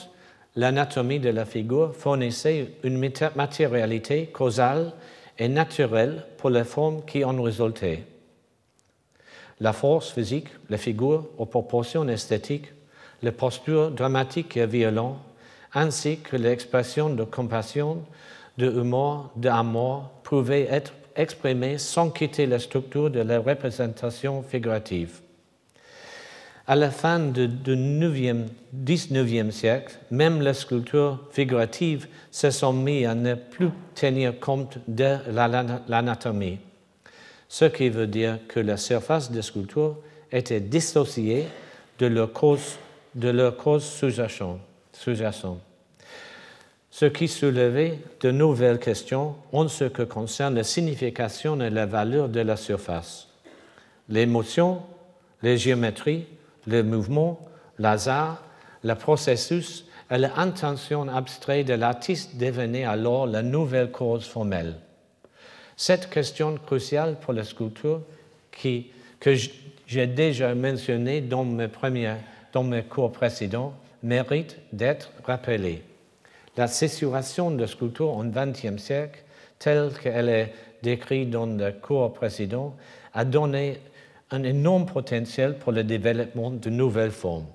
l'anatomie 0.56 1.20
de 1.20 1.28
la 1.28 1.44
figure 1.44 1.94
fournissait 1.94 2.72
une 2.82 2.98
matérialité 3.36 4.26
causale 4.26 4.92
et 5.38 5.48
naturelle 5.48 6.25
pour 6.38 6.50
les 6.50 6.64
formes 6.64 7.04
qui 7.04 7.22
en 7.25 7.40
résultaient. 7.40 8.04
La 9.60 9.72
force 9.72 10.10
physique, 10.10 10.48
la 10.68 10.78
figure 10.78 11.26
aux 11.38 11.46
proportions 11.46 12.08
esthétiques, 12.08 12.72
les 13.22 13.32
postures 13.32 13.90
dramatiques 13.90 14.56
et 14.56 14.66
violentes, 14.66 15.18
ainsi 15.75 16.18
que 16.18 16.36
l'expression 16.36 17.10
de 17.10 17.25
compassion, 17.25 18.02
de 18.56 18.70
humour, 18.70 19.30
d'amour, 19.36 20.10
pouvaient 20.22 20.68
être 20.70 20.92
exprimées 21.14 21.78
sans 21.78 22.10
quitter 22.10 22.46
la 22.46 22.58
structure 22.58 23.10
de 23.10 23.20
la 23.20 23.38
représentation 23.38 24.42
figurative. 24.42 25.20
À 26.68 26.75
la 26.75 26.90
fin 26.90 27.20
du 27.20 27.46
XIXe 27.46 29.54
siècle, 29.54 29.94
même 30.11 30.42
les 30.42 30.52
sculptures 30.52 31.20
figuratives 31.30 32.08
se 32.32 32.50
sont 32.50 32.73
mises 32.73 33.06
à 33.06 33.14
ne 33.14 33.35
plus 33.35 33.68
tenir 33.94 34.40
compte 34.40 34.78
de 34.88 35.18
l'anatomie, 35.87 36.58
ce 37.49 37.66
qui 37.66 37.88
veut 37.88 38.08
dire 38.08 38.40
que 38.49 38.58
la 38.58 38.76
surface 38.76 39.30
des 39.30 39.42
sculptures 39.42 39.96
était 40.32 40.58
dissociée 40.58 41.46
de 42.00 42.06
leur 42.06 42.32
cause, 42.32 42.78
de 43.14 43.28
leur 43.28 43.56
cause 43.56 43.85
sous-jacente, 43.85 44.58
ce 46.90 47.06
qui 47.06 47.28
soulevait 47.28 48.00
de 48.20 48.32
nouvelles 48.32 48.80
questions 48.80 49.37
en 49.52 49.68
ce 49.68 49.85
qui 49.85 50.04
concerne 50.08 50.56
la 50.56 50.64
signification 50.64 51.61
et 51.61 51.70
la 51.70 51.87
valeur 51.87 52.28
de 52.28 52.40
la 52.40 52.56
surface. 52.56 53.28
L'émotion, 54.08 54.82
les 55.44 55.58
géométries, 55.58 56.26
le 56.66 56.82
mouvement, 56.82 57.40
l'hasard, 57.78 58.42
le 58.82 58.94
processus 58.94 59.87
et 60.11 60.18
l'intention 60.18 61.08
abstraite 61.08 61.66
de 61.66 61.75
l'artiste 61.75 62.37
devenaient 62.37 62.85
alors 62.85 63.26
la 63.26 63.42
nouvelle 63.42 63.90
cause 63.90 64.25
formelle. 64.25 64.76
Cette 65.76 66.08
question 66.08 66.56
cruciale 66.56 67.16
pour 67.20 67.32
la 67.32 67.44
sculpture, 67.44 68.02
que 68.52 69.35
j'ai 69.87 70.06
déjà 70.06 70.54
mentionnée 70.54 71.20
dans 71.20 71.44
mes, 71.44 72.82
cours 72.82 73.12
précédents, 73.12 73.75
mérite 74.02 74.56
d'être 74.73 75.11
rappelée. 75.25 75.82
La 76.56 76.68
situation 76.68 77.50
de 77.50 77.61
la 77.61 77.66
sculpture 77.66 78.16
au 78.16 78.25
XXe 78.25 78.80
siècle, 78.80 79.23
telle 79.58 79.92
qu'elle 80.02 80.28
est 80.28 80.54
décrite 80.82 81.30
dans 81.30 81.46
le 81.46 81.73
cours 81.73 82.14
précédent, 82.14 82.75
a 83.12 83.25
donné 83.25 83.78
un 84.30 84.42
énorme 84.42 84.87
potentiel 84.87 85.56
pour 85.59 85.73
le 85.73 85.85
développement 85.85 86.50
de 86.50 86.71
nouvelles 86.71 87.12
formes. 87.12 87.47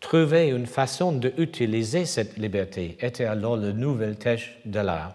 Trouver 0.00 0.48
une 0.48 0.66
façon 0.66 1.12
d'utiliser 1.12 2.04
cette 2.06 2.36
liberté 2.36 2.96
était 3.00 3.24
alors 3.24 3.56
la 3.56 3.72
nouvelle 3.72 4.16
tâche 4.16 4.58
de 4.64 4.80
l'art. 4.80 5.14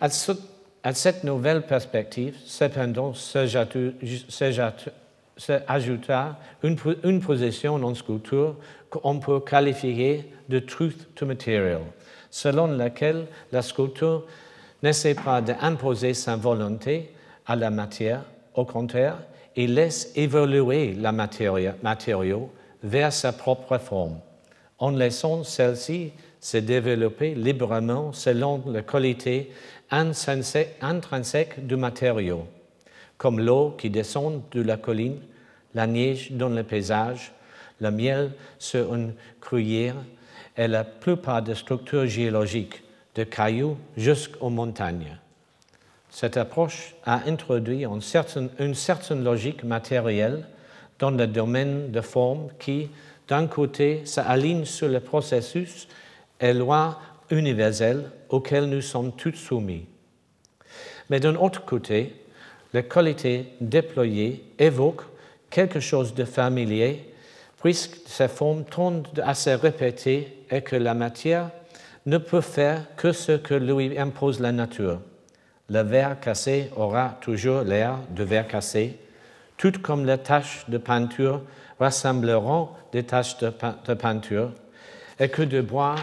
À, 0.00 0.08
cette 0.92 1.24
nouvelle 1.24 1.62
perspective, 1.62 2.36
cependant, 2.44 3.14
s'ajouta 3.14 4.74
une, 6.62 6.76
une 7.04 7.20
position 7.20 7.74
en 7.74 7.94
sculpture 7.94 8.56
qu'on 8.90 9.18
peut 9.20 9.40
qualifier 9.40 10.30
de 10.48 10.58
truth 10.58 11.14
to 11.14 11.26
material, 11.26 11.80
selon 12.30 12.66
laquelle 12.66 13.26
la 13.52 13.62
sculpture 13.62 14.26
n'essaie 14.82 15.14
pas 15.14 15.40
d'imposer 15.40 16.12
sa 16.14 16.36
volonté 16.36 17.10
à 17.46 17.56
la 17.56 17.70
matière, 17.70 18.22
au 18.56 18.64
contraire, 18.64 19.18
il 19.54 19.74
laisse 19.74 20.12
évoluer 20.16 20.94
la 20.94 21.12
matériau 21.12 22.50
vers 22.82 23.12
sa 23.12 23.32
propre 23.32 23.78
forme, 23.78 24.18
en 24.78 24.90
laissant 24.90 25.44
celle-ci 25.44 26.12
se 26.40 26.58
développer 26.58 27.34
librement 27.34 28.12
selon 28.12 28.62
la 28.66 28.82
qualité 28.82 29.50
intrinsèque 29.90 31.66
du 31.66 31.76
matériau, 31.76 32.46
comme 33.16 33.40
l'eau 33.40 33.74
qui 33.78 33.90
descend 33.90 34.42
de 34.50 34.62
la 34.62 34.76
colline, 34.76 35.20
la 35.74 35.86
neige 35.86 36.32
dans 36.32 36.48
le 36.48 36.62
paysage, 36.62 37.32
le 37.80 37.90
miel 37.90 38.32
sur 38.58 38.94
une 38.94 39.14
cruyère 39.40 39.96
et 40.56 40.68
la 40.68 40.84
plupart 40.84 41.42
des 41.42 41.54
structures 41.54 42.06
géologiques, 42.06 42.82
de 43.14 43.24
cailloux 43.24 43.76
jusqu'aux 43.96 44.50
montagnes. 44.50 45.18
Cette 46.18 46.38
approche 46.38 46.94
a 47.04 47.28
introduit 47.28 47.84
une 47.84 48.00
certaine, 48.00 49.22
logique 49.22 49.64
matérielle 49.64 50.46
dans 50.98 51.10
le 51.10 51.26
domaine 51.26 51.90
de 51.90 52.00
forme 52.00 52.48
qui, 52.58 52.88
d'un 53.28 53.46
côté, 53.46 54.00
s'aligne 54.06 54.64
sur 54.64 54.88
le 54.88 55.00
processus 55.00 55.86
et 56.40 56.54
loi 56.54 56.98
universelle 57.28 58.10
auquel 58.30 58.64
nous 58.64 58.80
sommes 58.80 59.12
tous 59.12 59.34
soumis. 59.34 59.84
Mais 61.10 61.20
d'un 61.20 61.34
autre 61.34 61.66
côté, 61.66 62.14
la 62.72 62.80
qualité 62.80 63.52
déployée 63.60 64.42
évoque 64.58 65.02
quelque 65.50 65.80
chose 65.80 66.14
de 66.14 66.24
familier 66.24 67.12
puisque 67.60 67.98
ces 68.06 68.28
formes 68.28 68.64
tendent 68.64 69.22
à 69.22 69.34
se 69.34 69.50
répéter 69.50 70.44
et 70.50 70.62
que 70.62 70.76
la 70.76 70.94
matière 70.94 71.50
ne 72.06 72.16
peut 72.16 72.40
faire 72.40 72.86
que 72.96 73.12
ce 73.12 73.32
que 73.32 73.52
lui 73.52 73.98
impose 73.98 74.40
la 74.40 74.52
nature. 74.52 75.02
Le 75.68 75.80
verre 75.80 76.20
cassé 76.20 76.70
aura 76.76 77.16
toujours 77.20 77.62
l'air 77.62 77.98
de 78.10 78.22
verre 78.22 78.46
cassé, 78.46 78.98
tout 79.56 79.72
comme 79.82 80.06
les 80.06 80.18
taches 80.18 80.64
de 80.68 80.78
peinture 80.78 81.42
rassembleront 81.80 82.70
des 82.92 83.02
taches 83.02 83.38
de, 83.38 83.94
peinture, 83.94 84.52
et 85.18 85.28
que 85.28 85.42
de 85.42 85.60
bois 85.60 85.96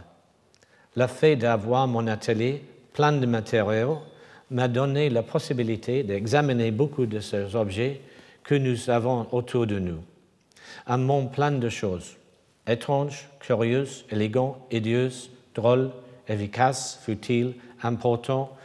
Le 0.95 1.07
fait 1.07 1.37
d'avoir 1.37 1.87
mon 1.89 2.07
atelier 2.07 2.63
plein 2.93 3.13
de 3.13 3.25
matériaux 3.25 4.01
m'a 4.51 4.69
donné 4.69 5.09
la 5.09 5.23
possibilité 5.23 6.03
d'examiner 6.03 6.71
beaucoup 6.71 7.07
de 7.07 7.21
ces 7.21 7.57
objets 7.57 8.01
que 8.45 8.55
nous 8.55 8.91
avons 8.91 9.27
autour 9.33 9.67
de 9.67 9.79
nous. 9.79 10.03
Un 10.87 10.99
monde 10.99 11.33
plein 11.33 11.53
de 11.53 11.69
choses, 11.69 12.17
étranges, 12.67 13.29
curieuses, 13.41 14.05
élégantes, 14.11 14.57
idieuses, 14.71 15.31
drôles, 15.55 15.91
efficaces, 16.29 17.01
futiles, 17.05 17.55
importants, 17.83 18.57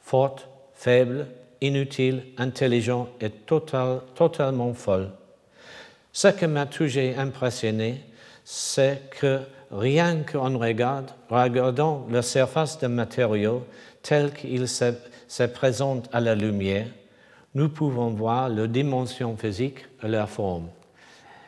fortes, 0.00 0.48
faibles, 0.74 1.26
inutiles, 1.60 2.22
intelligents 2.36 3.08
et 3.20 3.30
totalement 3.30 4.74
folles. 4.74 5.10
Ce 6.12 6.28
qui 6.28 6.46
m'a 6.46 6.66
toujours 6.66 7.18
impressionné, 7.18 8.02
c'est 8.44 9.10
que 9.18 9.40
rien 9.72 10.22
qu'en 10.22 10.58
regarde, 10.58 11.10
regardant 11.28 12.06
la 12.10 12.22
surface 12.22 12.78
des 12.78 12.88
matériaux 12.88 13.66
tel 14.02 14.32
qu'il 14.32 14.68
se, 14.68 14.92
se 15.26 15.42
présente 15.44 16.08
à 16.12 16.20
la 16.20 16.34
lumière, 16.34 16.86
nous 17.54 17.68
pouvons 17.68 18.10
voir 18.10 18.48
leur 18.48 18.68
dimension 18.68 19.36
physique 19.36 19.86
et 20.02 20.08
leur 20.08 20.28
forme. 20.28 20.68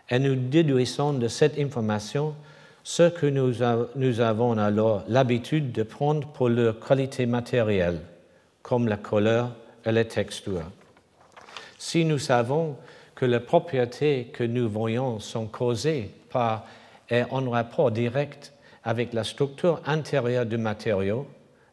Et 0.08 0.18
nous 0.18 0.36
déduisons 0.36 1.14
de 1.14 1.28
cette 1.28 1.58
information 1.58 2.34
ce 2.84 3.08
que 3.08 3.26
nous, 3.26 4.20
avons 4.20 4.56
alors 4.56 5.02
l'habitude 5.08 5.72
de 5.72 5.82
prendre 5.82 6.28
pour 6.28 6.48
leur 6.48 6.78
qualité 6.78 7.26
matérielle, 7.26 7.98
comme 8.62 8.86
la 8.86 8.96
couleur 8.96 9.50
et 9.84 9.90
les 9.90 10.04
textures. 10.04 10.70
Si 11.78 12.04
nous 12.04 12.18
savons 12.18 12.76
que 13.16 13.26
les 13.26 13.40
propriétés 13.40 14.30
que 14.32 14.44
nous 14.44 14.68
voyons 14.68 15.18
sont 15.18 15.46
causées 15.46 16.12
par 16.30 16.64
et 17.10 17.24
en 17.30 17.50
rapport 17.50 17.90
direct 17.90 18.52
avec 18.84 19.12
la 19.12 19.24
structure 19.24 19.80
intérieure 19.84 20.46
du 20.46 20.58
matériau, 20.58 21.26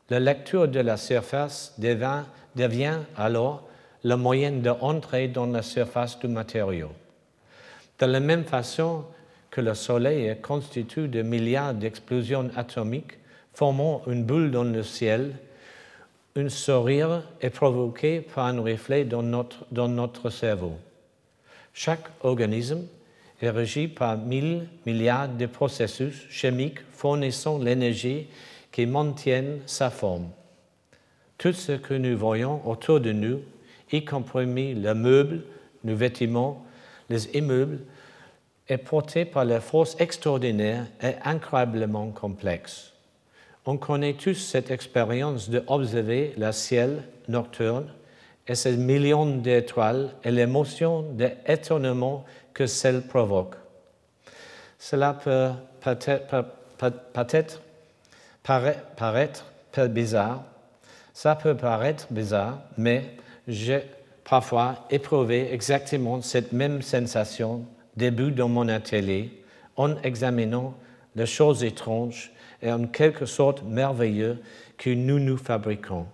la 0.10 0.20
lecture 0.20 0.68
de 0.68 0.80
la 0.80 0.98
surface 0.98 1.76
devient 1.78 2.98
alors 3.16 3.68
le 4.04 4.16
moyen 4.16 4.52
d'entrer 4.52 5.28
dans 5.28 5.46
la 5.46 5.62
surface 5.62 6.20
du 6.20 6.28
matériau. 6.28 6.90
De 8.00 8.06
la 8.06 8.20
même 8.20 8.44
façon 8.44 9.06
que 9.50 9.62
le 9.62 9.74
Soleil 9.74 10.26
est 10.26 10.42
constitué 10.42 11.08
de 11.08 11.22
milliards 11.22 11.74
d'explosions 11.74 12.50
atomiques 12.56 13.18
formant 13.54 14.02
une 14.08 14.24
bulle 14.24 14.52
dans 14.52 14.64
le 14.64 14.84
ciel, 14.84 15.36
un 16.36 16.50
sourire 16.50 17.22
est 17.42 17.52
provoqué 17.52 18.22
par 18.22 18.48
un 18.48 18.60
reflet 18.60 19.06
dans 19.06 19.22
notre, 19.22 19.66
dans 19.72 19.88
notre 19.88 20.32
cerveau. 20.32 20.74
Chaque 21.74 22.06
organisme 22.22 22.88
est 23.42 23.50
régi 23.52 23.88
par 23.88 24.18
mille 24.18 24.68
milliards 24.86 25.30
de 25.30 25.46
processus 25.46 26.28
chimiques 26.30 26.80
fournissant 26.92 27.60
l'énergie 27.60 28.28
qui 28.72 28.86
maintiennent 28.88 29.60
sa 29.68 29.92
forme. 29.92 30.30
Tout 31.38 31.54
ce 31.54 31.74
que 31.74 31.94
nous 31.94 32.18
voyons 32.18 32.68
autour 32.68 33.00
de 33.00 33.12
nous 33.12 33.42
y 33.92 34.04
compris 34.06 34.74
les 34.74 34.94
meubles, 34.94 35.42
les 35.84 35.94
vêtements, 35.94 36.66
les 37.10 37.28
immeubles, 37.36 37.80
est 38.68 38.78
porté 38.78 39.26
par 39.26 39.46
la 39.46 39.60
force 39.60 39.96
extraordinaire 40.00 40.86
et 41.02 41.14
incroyablement 41.26 42.12
complexe. 42.12 42.94
On 43.66 43.78
connaît 43.78 44.14
tous 44.14 44.36
cette 44.36 44.72
expérience 44.72 45.50
d'observer 45.50 46.34
le 46.38 46.52
ciel 46.52 47.04
nocturne 47.28 47.88
et 48.48 48.56
ces 48.56 48.76
millions 48.76 49.26
d'étoiles 49.38 50.10
et 50.24 50.32
l'émotion 50.32 51.04
d'étonnement 51.14 52.26
que 52.54 52.68
celle 52.68 53.04
provoque. 53.04 53.56
Cela 54.80 55.14
peut 55.14 55.52
peut-être, 55.80 56.46
peut-être 57.14 57.62
paraître 58.44 59.46
bizarre, 59.90 60.44
ça 61.14 61.36
peut 61.36 61.56
paraître 61.56 62.08
bizarre, 62.12 62.60
mais 62.78 63.06
j'ai 63.48 63.84
parfois 64.24 64.86
éprouvé 64.90 65.54
exactement 65.54 66.22
cette 66.22 66.52
même 66.52 66.82
sensation 66.82 67.66
début 67.96 68.32
dans 68.32 68.50
mon 68.50 68.70
atelier 68.70 69.44
en 69.76 69.98
examinant 70.02 70.76
les 71.16 71.26
choses 71.26 71.64
étranges 71.64 72.32
et 72.62 72.72
en 72.72 72.88
quelque 72.88 73.26
sorte 73.26 73.64
merveilleuses 73.64 74.38
que 74.78 74.90
nous 74.90 75.20
nous 75.20 75.38
fabriquons. 75.38 76.08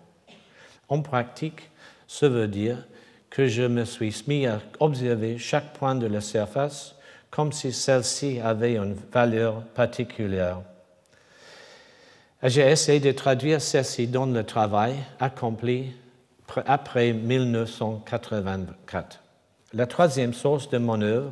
En 0.88 1.02
pratique, 1.02 1.70
ça 2.08 2.28
veut 2.28 2.48
dire 2.48 2.86
que 3.30 3.48
je 3.48 3.63
me 3.63 3.86
suis 3.86 4.24
mis 4.28 4.48
à 4.48 4.60
observer 4.80 5.38
chaque 5.38 5.74
point 5.74 5.96
de 5.96 6.08
la 6.08 6.22
surface 6.22 6.96
comme 7.30 7.52
si 7.52 7.72
celle-ci 7.72 8.39
avait 8.39 8.76
une 8.76 8.96
valeur 9.12 9.62
particulière. 9.76 10.62
J'ai 12.42 12.72
essayé 12.72 13.00
de 13.00 13.12
traduire 13.12 13.62
ceci 13.62 14.08
dans 14.08 14.26
le 14.26 14.44
travail 14.44 14.96
accompli 15.20 15.94
après 16.66 17.14
1984. 17.14 19.20
La 19.74 19.86
troisième 19.86 20.34
source 20.34 20.70
de 20.70 20.78
mon 20.78 21.02
œuvre, 21.02 21.32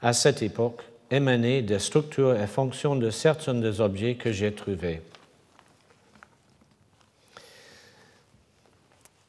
à 0.00 0.12
cette 0.12 0.42
époque, 0.42 0.82
émanait 1.10 1.62
des 1.62 1.78
structures 1.78 2.38
et 2.38 2.46
fonctions 2.46 2.96
de 2.96 3.10
certains 3.10 3.54
des 3.54 3.80
objets 3.80 4.14
que 4.14 4.30
j'ai 4.30 4.52
trouvés. 4.52 5.02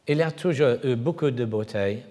Il 0.08 0.18
y 0.18 0.22
a 0.22 0.32
toujours 0.32 0.78
eu 0.84 0.96
beaucoup 0.96 1.32
de 1.32 1.46
bouteilles 1.46 2.04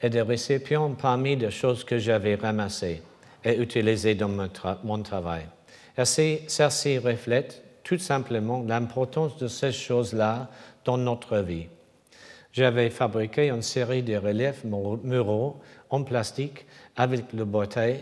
et 0.00 0.08
de 0.08 0.20
récipients 0.20 0.94
parmi 0.94 1.36
les 1.36 1.50
choses 1.50 1.84
que 1.84 1.98
j'avais 1.98 2.36
ramassées 2.36 3.02
et 3.44 3.56
utilisées 3.56 4.14
dans 4.14 4.28
mon, 4.28 5.02
travail. 5.02 5.46
Et 5.98 6.04
ceci 6.04 6.98
reflète 6.98 7.62
tout 7.82 7.98
simplement 7.98 8.64
l'importance 8.66 9.36
de 9.36 9.48
ces 9.48 9.72
choses-là 9.72 10.48
dans 10.84 10.96
notre 10.96 11.38
vie. 11.38 11.66
J'avais 12.52 12.90
fabriqué 12.90 13.48
une 13.48 13.62
série 13.62 14.02
de 14.02 14.16
reliefs 14.16 14.64
muraux 14.64 15.60
en 15.88 16.02
plastique 16.02 16.66
avec 16.96 17.32
le 17.32 17.44
bouteille 17.44 18.00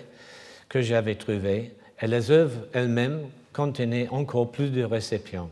que 0.68 0.80
j'avais 0.80 1.16
trouvé. 1.16 1.74
Et 2.00 2.06
les 2.06 2.30
œuvres 2.30 2.66
elles-mêmes 2.72 3.28
contenaient 3.52 4.08
encore 4.10 4.50
plus 4.50 4.70
de 4.70 4.84
récipients. 4.84 5.50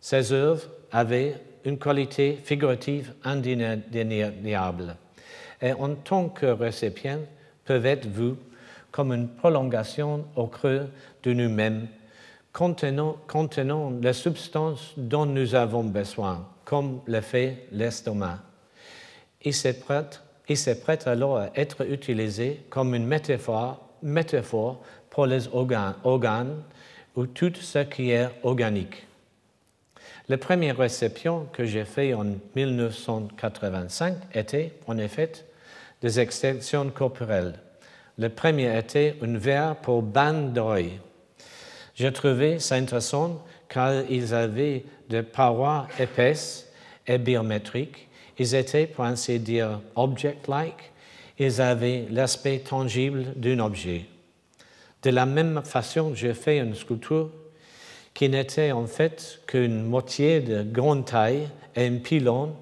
Ces 0.00 0.32
œuvres 0.32 0.68
avaient 0.92 1.36
une 1.64 1.78
qualité 1.78 2.38
figurative 2.42 3.14
indéniable. 3.24 4.96
Et 5.62 5.72
en 5.72 5.94
tant 5.94 6.28
que 6.28 6.46
récipients 6.46 7.20
peuvent 7.64 7.86
être 7.86 8.06
vus 8.06 8.34
comme 8.90 9.12
une 9.12 9.28
prolongation 9.28 10.24
au 10.36 10.46
creux 10.46 10.88
de 11.22 11.32
nous-mêmes 11.32 11.88
contenant, 12.52 13.16
contenant 13.26 13.92
la 14.02 14.12
substance 14.12 14.92
dont 14.96 15.26
nous 15.26 15.54
avons 15.54 15.84
besoin, 15.84 16.46
comme 16.74 17.02
le 17.06 17.20
fait 17.20 17.68
l'estomac. 17.70 18.40
Il 19.42 19.54
s'est 19.54 19.74
prêt, 19.78 20.98
alors 21.06 21.38
à 21.38 21.50
être 21.54 21.88
utilisé 21.88 22.62
comme 22.68 22.96
une 22.96 23.06
métaphore, 23.06 23.90
métaphore 24.02 24.82
pour 25.08 25.26
les 25.26 25.46
organes, 25.46 26.64
ou 27.14 27.26
tout 27.26 27.54
ce 27.54 27.78
qui 27.78 28.10
est 28.10 28.28
organique. 28.42 29.06
La 30.28 30.36
première 30.36 30.78
réception 30.78 31.46
que 31.52 31.64
j'ai 31.64 31.84
faite 31.84 32.16
en 32.16 32.24
1985 32.56 34.16
était, 34.34 34.72
en 34.88 34.98
effet, 34.98 35.30
des 36.02 36.18
extensions 36.18 36.90
corporelles. 36.90 37.54
Le 38.18 38.30
premier 38.30 38.76
était 38.76 39.14
un 39.22 39.38
verre 39.38 39.76
pour 39.76 40.02
ban 40.02 40.50
d'oreille. 40.52 40.98
J'ai 41.94 42.12
trouvé 42.12 42.58
ça 42.58 42.74
intéressant 42.74 43.44
car 43.68 44.10
ils 44.10 44.34
avaient 44.34 44.84
des 45.08 45.22
parois 45.22 45.86
épaisses 46.00 46.63
et 47.06 47.18
biométriques. 47.18 48.08
Ils 48.38 48.54
étaient, 48.54 48.86
pour 48.86 49.04
ainsi 49.04 49.38
dire, 49.38 49.80
object-like. 49.96 50.92
Ils 51.38 51.60
avaient 51.60 52.06
l'aspect 52.10 52.60
tangible 52.60 53.26
d'un 53.36 53.58
objet. 53.60 54.06
De 55.02 55.10
la 55.10 55.26
même 55.26 55.62
façon, 55.64 56.14
j'ai 56.14 56.34
fait 56.34 56.58
une 56.58 56.74
sculpture 56.74 57.30
qui 58.14 58.28
n'était 58.28 58.72
en 58.72 58.86
fait 58.86 59.40
qu'une 59.46 59.82
moitié 59.82 60.40
de 60.40 60.62
grande 60.62 61.04
taille 61.04 61.48
et 61.74 61.86
un 61.86 61.96
pylône, 61.96 62.54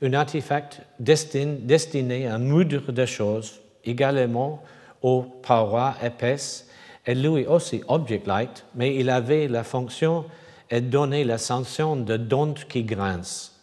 un 0.00 0.12
artefact 0.14 0.80
destiné 0.98 2.26
à 2.26 2.38
moudre 2.38 2.92
des 2.92 3.06
choses, 3.06 3.60
également 3.84 4.62
aux 5.02 5.22
parois 5.22 5.96
épaisses 6.02 6.68
et 7.06 7.14
lui 7.14 7.46
aussi 7.46 7.82
object-like, 7.88 8.64
mais 8.74 8.96
il 8.96 9.10
avait 9.10 9.48
la 9.48 9.64
fonction 9.64 10.24
de 10.70 10.78
donner 10.78 11.24
la 11.24 11.38
sensation 11.38 11.96
de 11.96 12.16
dents 12.16 12.54
qui 12.68 12.84
grince. 12.84 13.59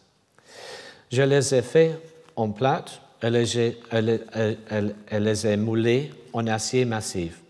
Je 1.12 1.22
les 1.22 1.56
ai 1.56 1.62
fait 1.62 1.98
en 2.36 2.50
plate 2.50 3.02
et 3.22 3.30
les, 3.30 3.76
les 5.12 5.48
ai 5.48 5.58
moulés 5.58 6.12
en 6.34 6.46
acier 6.48 6.86
massif. 6.86 7.42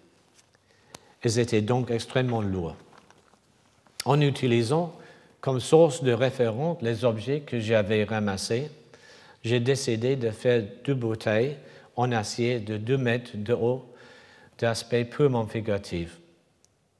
Ils 1.23 1.39
étaient 1.39 1.61
donc 1.61 1.91
extrêmement 1.91 2.41
lourds. 2.41 2.75
En 4.05 4.21
utilisant 4.21 4.95
comme 5.41 5.59
source 5.59 6.03
de 6.03 6.13
référence 6.13 6.81
les 6.81 7.03
objets 7.03 7.41
que 7.41 7.59
j'avais 7.59 8.05
ramassés, 8.05 8.69
j'ai 9.43 9.59
décidé 9.59 10.15
de 10.15 10.29
faire 10.29 10.63
deux 10.85 10.93
bouteilles 10.93 11.57
en 11.95 12.11
acier 12.11 12.59
de 12.59 12.77
2 12.77 12.97
mètres 12.97 13.31
de 13.33 13.53
haut 13.53 13.85
d'aspect 14.57 15.03
purement 15.03 15.45
figuratif. 15.47 16.17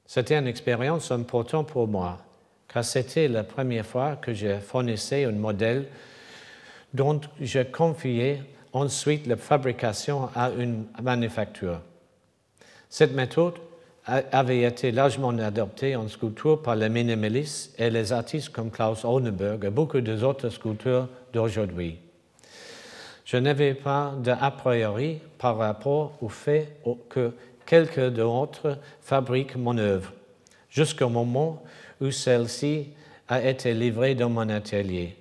C'était 0.06 0.36
une 0.36 0.46
expérience 0.46 1.10
importante 1.10 1.68
pour 1.68 1.88
moi, 1.88 2.18
car 2.72 2.84
c'était 2.84 3.28
la 3.28 3.44
première 3.44 3.86
fois 3.86 4.16
que 4.16 4.34
je 4.34 4.58
fournissais 4.58 5.24
un 5.24 5.32
modèle 5.32 5.86
dont 6.94 7.20
je 7.40 7.60
confiais 7.60 8.42
ensuite 8.72 9.26
la 9.26 9.36
fabrication 9.36 10.28
à 10.34 10.50
une 10.50 10.84
manufacture. 11.02 11.80
Cette 12.88 13.12
méthode 13.12 13.54
avait 14.06 14.62
été 14.62 14.90
largement 14.90 15.36
adoptée 15.38 15.94
en 15.94 16.08
sculpture 16.08 16.62
par 16.62 16.76
les 16.76 16.88
minimalistes 16.88 17.78
et 17.78 17.90
les 17.90 18.12
artistes 18.12 18.48
comme 18.48 18.70
Klaus 18.70 19.04
Oldenburg 19.04 19.64
et 19.64 19.70
beaucoup 19.70 20.00
d'autres 20.00 20.48
sculpteurs 20.48 21.08
d'aujourd'hui. 21.32 21.98
Je 23.26 23.36
n'avais 23.36 23.74
pas 23.74 24.14
d'a 24.18 24.50
priori 24.50 25.20
par 25.36 25.58
rapport 25.58 26.16
au 26.22 26.30
fait 26.30 26.78
que 27.10 27.34
quelqu'un 27.66 28.10
d'autre 28.10 28.78
fabrique 29.02 29.56
mon 29.56 29.76
œuvre, 29.76 30.14
jusqu'au 30.70 31.10
moment 31.10 31.62
où 32.00 32.10
celle-ci 32.10 32.88
a 33.28 33.42
été 33.42 33.74
livrée 33.74 34.14
dans 34.14 34.30
mon 34.30 34.48
atelier 34.48 35.17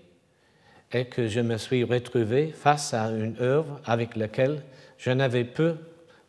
et 0.92 1.06
que 1.06 1.28
je 1.28 1.40
me 1.42 1.58
suis 1.58 1.84
retrouvé 1.84 2.48
face 2.48 2.94
à 2.94 3.06
une 3.10 3.36
œuvre 3.40 3.80
avec 3.86 4.16
laquelle 4.16 4.62
je 4.98 5.12
n'avais 5.12 5.44
pu 5.44 5.72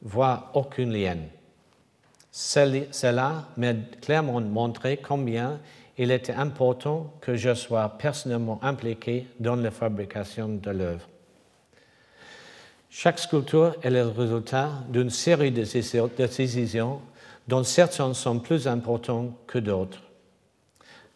voir 0.03 0.51
aucun 0.55 0.87
lien. 0.87 1.19
Cela 2.31 3.49
m'a 3.57 3.75
clairement 4.01 4.41
montré 4.41 4.97
combien 4.97 5.61
il 5.97 6.13
était 6.13 6.35
important 6.35 7.13
que 7.21 7.35
je 7.35 7.55
sois 7.55 7.89
personnellement 7.99 8.61
impliqué 8.63 9.27
dans 9.41 9.57
la 9.57 9.71
fabrication 9.71 10.49
de 10.49 10.71
l'œuvre. 10.71 11.09
Chaque 12.91 13.19
sculpture 13.19 13.75
est 13.83 13.91
le 13.91 14.07
résultat 14.07 14.71
d'une 14.89 15.11
série 15.11 15.51
de 15.51 15.65
décisions 16.17 17.01
dont 17.47 17.65
certaines 17.65 18.15
sont 18.15 18.39
plus 18.39 18.69
importantes 18.69 19.35
que 19.47 19.59
d'autres. 19.59 20.03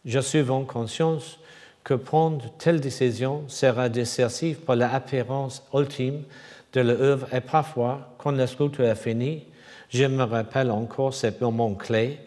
J'ai 0.05 0.21
souvent 0.21 0.65
conscience 0.65 1.39
que 1.83 1.93
prendre 1.93 2.45
telle 2.57 2.79
décision 2.79 3.43
sera 3.47 3.89
décisif 3.89 4.59
pour 4.59 4.75
l'apparence 4.75 5.63
ultime 5.73 6.23
de 6.71 6.81
l'œuvre 6.81 7.27
et 7.33 7.41
parfois, 7.41 8.15
quand 8.17 8.31
la 8.31 8.47
sculpture 8.47 8.85
est 8.85 8.95
finie, 8.95 9.43
je 9.89 10.05
me 10.05 10.23
rappelle 10.23 10.71
encore 10.71 11.13
ce 11.13 11.27
moment 11.39 11.73
clé 11.75 12.17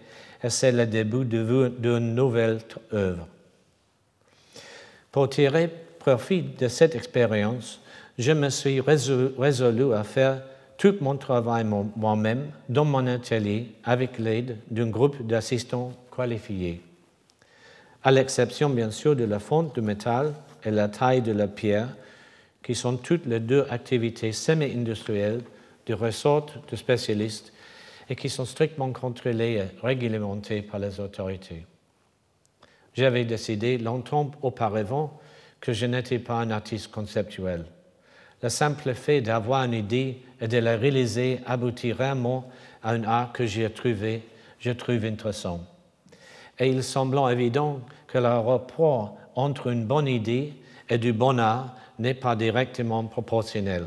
et 0.42 0.50
c'est 0.50 0.72
le 0.72 0.86
début 0.86 1.24
d'une 1.24 2.14
nouvelle 2.14 2.60
œuvre. 2.92 3.26
Pour 5.10 5.28
tirer 5.30 5.70
profit 5.98 6.42
de 6.42 6.68
cette 6.68 6.94
expérience, 6.94 7.80
je 8.18 8.32
me 8.32 8.48
suis 8.50 8.80
résolu, 8.80 9.94
à 9.94 10.04
faire 10.04 10.42
tout 10.78 10.94
mon 11.00 11.16
travail 11.16 11.64
moi-même 11.64 12.50
dans 12.68 12.84
mon 12.84 13.06
atelier 13.06 13.72
avec 13.82 14.18
l'aide 14.18 14.58
d'un 14.70 14.88
groupe 14.88 15.26
d'assistants 15.26 15.92
qualifiés. 16.14 16.82
À 18.06 18.12
l'exception 18.12 18.70
bien 18.70 18.92
sûr 18.92 19.16
de 19.16 19.24
la 19.24 19.40
fonte 19.40 19.74
de 19.74 19.80
métal 19.80 20.32
et 20.64 20.70
la 20.70 20.86
taille 20.86 21.22
de 21.22 21.32
la 21.32 21.48
pierre, 21.48 21.88
qui 22.62 22.76
sont 22.76 22.96
toutes 22.98 23.26
les 23.26 23.40
deux 23.40 23.66
activités 23.68 24.30
semi-industrielles 24.30 25.42
de 25.86 25.94
ressort 25.94 26.46
de 26.70 26.76
spécialistes 26.76 27.52
et 28.08 28.14
qui 28.14 28.28
sont 28.28 28.44
strictement 28.44 28.92
contrôlées 28.92 29.54
et 29.54 29.84
réglementées 29.84 30.62
par 30.62 30.78
les 30.78 31.00
autorités. 31.00 31.66
J'avais 32.94 33.24
décidé 33.24 33.76
longtemps 33.76 34.30
auparavant 34.40 35.18
que 35.60 35.72
je 35.72 35.86
n'étais 35.86 36.20
pas 36.20 36.36
un 36.36 36.52
artiste 36.52 36.92
conceptuel 36.92 37.66
le 38.42 38.48
simple 38.48 38.94
fait 38.94 39.20
d'avoir 39.20 39.64
une 39.64 39.74
idée 39.74 40.22
et 40.40 40.46
de 40.46 40.58
la 40.58 40.76
réaliser 40.76 41.40
aboutit 41.46 41.90
vraiment 41.90 42.48
à 42.82 42.90
un 42.90 43.02
art 43.02 43.32
que 43.32 43.46
j'ai 43.46 43.68
trouvé, 43.70 44.22
je 44.60 44.70
trouve 44.70 45.04
intéressant. 45.04 45.64
Et 46.58 46.68
il 46.68 46.82
semble 46.82 47.18
évident 47.30 47.80
que 48.06 48.18
le 48.18 48.28
rapport 48.28 49.16
entre 49.34 49.68
une 49.68 49.84
bonne 49.84 50.08
idée 50.08 50.54
et 50.88 50.98
du 50.98 51.12
bon 51.12 51.38
art 51.38 51.74
n'est 51.98 52.14
pas 52.14 52.36
directement 52.36 53.04
proportionnel, 53.04 53.86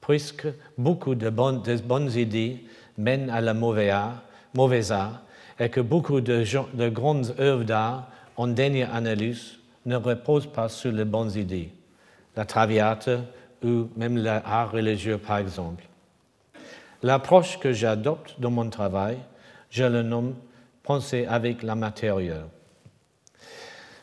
puisque 0.00 0.48
beaucoup 0.78 1.14
de 1.14 1.30
bonnes, 1.30 2.10
idées 2.14 2.64
mènent 2.98 3.30
à 3.30 3.40
la 3.40 3.54
mauvais 3.54 3.90
art, 3.90 4.22
mauvais 4.54 4.90
art 4.92 5.20
et 5.58 5.68
que 5.68 5.80
beaucoup 5.80 6.20
de, 6.20 6.44
de 6.74 6.88
grandes 6.88 7.34
œuvres 7.38 7.64
d'art, 7.64 8.08
en 8.36 8.48
dernière 8.48 8.94
analyse, 8.94 9.58
ne 9.86 9.96
reposent 9.96 10.46
pas 10.46 10.68
sur 10.68 10.92
les 10.92 11.04
bonnes 11.04 11.34
idées. 11.36 11.70
La 12.36 12.44
Traviata, 12.44 13.20
ou 13.64 13.88
même 13.96 14.18
l'art 14.18 14.70
religieux, 14.70 15.18
par 15.18 15.38
exemple. 15.38 15.84
L'approche 17.02 17.58
que 17.58 17.72
j'adopte 17.72 18.34
dans 18.38 18.50
mon 18.50 18.68
travail, 18.68 19.18
je 19.70 19.84
le 19.84 20.02
nomme 20.02 20.34
penser 20.82 21.26
avec 21.26 21.62
la 21.62 21.74
matière. 21.74 22.18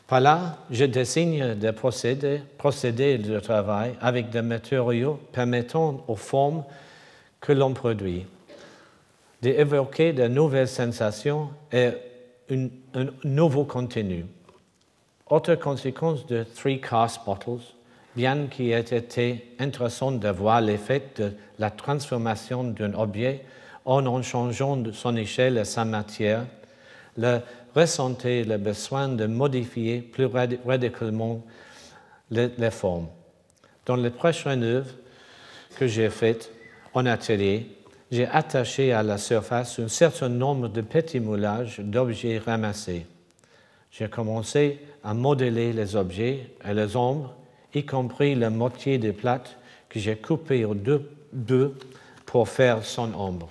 Par 0.06 0.20
là, 0.20 0.58
je 0.70 0.84
dessine 0.84 1.54
des 1.54 1.72
procédés, 1.72 2.42
procédés 2.58 3.18
de 3.18 3.40
travail 3.40 3.94
avec 4.00 4.30
des 4.30 4.42
matériaux 4.42 5.18
permettant 5.32 6.04
aux 6.08 6.16
formes 6.16 6.64
que 7.40 7.52
l'on 7.52 7.72
produit 7.72 8.26
d'évoquer 9.40 10.12
de 10.12 10.26
nouvelles 10.26 10.68
sensations 10.68 11.50
et 11.70 11.90
un 12.50 13.06
nouveau 13.24 13.64
contenu. 13.64 14.24
Autre 15.28 15.54
conséquence 15.54 16.26
de 16.26 16.44
Three 16.44 16.80
Cast 16.80 17.20
Bottles, 17.26 17.62
bien 18.16 18.46
qu'il 18.46 18.72
ait 18.72 18.80
été 18.80 19.54
intéressant 19.58 20.12
de 20.12 20.28
voir 20.28 20.60
l'effet 20.60 21.02
de 21.16 21.32
la 21.58 21.70
transformation 21.70 22.64
d'un 22.64 22.94
objet 22.94 23.42
en 23.84 24.06
en 24.06 24.22
changeant 24.22 24.82
son 24.92 25.16
échelle 25.16 25.58
et 25.58 25.64
sa 25.64 25.84
matière, 25.84 26.46
le 27.16 27.40
ressenti 27.74 28.44
le 28.44 28.56
besoin 28.56 29.08
de 29.08 29.26
modifier 29.26 30.00
plus 30.00 30.26
radicalement 30.26 31.42
les, 32.30 32.70
formes. 32.70 33.08
Dans 33.86 33.96
les 33.96 34.10
prochaines 34.10 34.62
œuvres 34.62 34.94
que 35.76 35.86
j'ai 35.86 36.10
faites 36.10 36.50
en 36.94 37.06
atelier, 37.06 37.66
j'ai 38.10 38.26
attaché 38.26 38.92
à 38.92 39.02
la 39.02 39.18
surface 39.18 39.78
un 39.78 39.88
certain 39.88 40.28
nombre 40.28 40.68
de 40.68 40.80
petits 40.80 41.20
moulages 41.20 41.80
d'objets 41.80 42.38
ramassés. 42.38 43.06
J'ai 43.90 44.08
commencé 44.08 44.80
à 45.02 45.14
modeler 45.14 45.72
les 45.72 45.96
objets 45.96 46.50
et 46.64 46.74
les 46.74 46.96
ombres, 46.96 47.34
y 47.74 47.84
compris 47.84 48.34
la 48.34 48.50
moitié 48.50 48.98
des 48.98 49.12
plates 49.12 49.56
que 49.88 49.98
j'ai 49.98 50.16
coupées 50.16 50.64
aux 50.64 50.74
deux 50.74 51.74
pour 52.26 52.48
faire 52.48 52.84
son 52.84 53.12
ombre. 53.14 53.48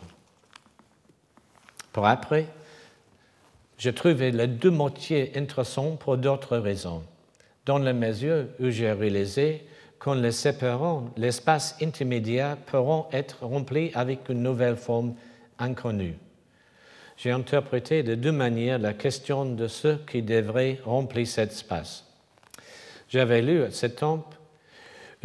Pour 1.91 2.07
après, 2.07 2.47
j'ai 3.83 3.91
trouvé 3.91 4.31
les 4.31 4.47
deux 4.47 4.71
moitiés 4.71 5.33
intéressantes 5.35 5.99
pour 5.99 6.15
d'autres 6.15 6.55
raisons. 6.55 7.03
Dans 7.65 7.79
la 7.79 7.91
mesure 7.91 8.45
où 8.61 8.69
j'ai 8.69 8.93
réalisé 8.93 9.65
qu'en 9.99 10.13
les 10.13 10.31
séparant, 10.31 11.09
l'espace 11.17 11.75
intermédiaire 11.81 12.55
pourront 12.55 13.07
être 13.11 13.43
rempli 13.43 13.91
avec 13.93 14.29
une 14.29 14.41
nouvelle 14.41 14.77
forme 14.77 15.15
inconnue. 15.59 16.15
J'ai 17.17 17.31
interprété 17.31 18.03
de 18.03 18.15
deux 18.15 18.31
manières 18.31 18.79
la 18.79 18.93
question 18.93 19.43
de 19.43 19.67
ceux 19.67 19.99
qui 20.09 20.21
devraient 20.21 20.79
remplir 20.85 21.27
cet 21.27 21.51
espace. 21.51 22.05
J'avais 23.09 23.41
lu 23.41 23.63
à 23.63 23.89
temps 23.89 24.23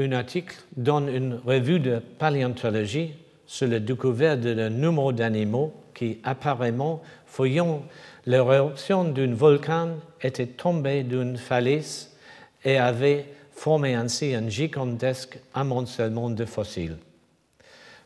un 0.00 0.10
article 0.10 0.56
dans 0.76 1.06
une 1.06 1.34
revue 1.46 1.78
de 1.78 2.00
paléontologie 2.18 3.12
sur 3.46 3.68
la 3.68 3.78
découverte 3.78 4.40
de 4.40 4.68
nombreux 4.68 5.12
d'animaux 5.12 5.72
qui, 5.94 6.18
apparemment, 6.24 7.02
fouillant 7.24 7.84
l'éruption 8.26 9.04
d'un 9.04 9.34
volcan, 9.34 9.96
étaient 10.20 10.46
tombés 10.46 11.02
d'une 11.02 11.36
falaise 11.36 12.16
et 12.64 12.76
avaient 12.76 13.26
formé 13.52 13.94
ainsi 13.94 14.34
un 14.34 14.48
gigantesque 14.48 15.38
amoncellement 15.54 16.30
de 16.30 16.44
fossiles. 16.44 16.98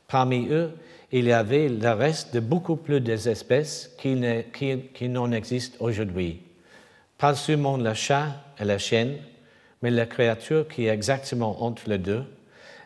Parmi 0.08 0.48
eux, 0.50 0.72
il 1.10 1.26
y 1.26 1.32
avait 1.32 1.68
le 1.68 1.90
reste 1.90 2.34
de 2.34 2.40
beaucoup 2.40 2.76
plus 2.76 3.00
d'espèces 3.00 3.90
qui 3.98 4.14
n'en 5.08 5.32
existent 5.32 5.76
aujourd'hui. 5.84 6.40
Pas 7.18 7.34
seulement 7.34 7.76
le 7.76 7.92
chat 7.94 8.28
et 8.58 8.64
la 8.64 8.78
chienne, 8.78 9.16
mais 9.82 9.90
la 9.90 10.06
créature 10.06 10.66
qui 10.68 10.86
est 10.86 10.94
exactement 10.94 11.62
entre 11.62 11.88
les 11.88 11.98
deux, 11.98 12.24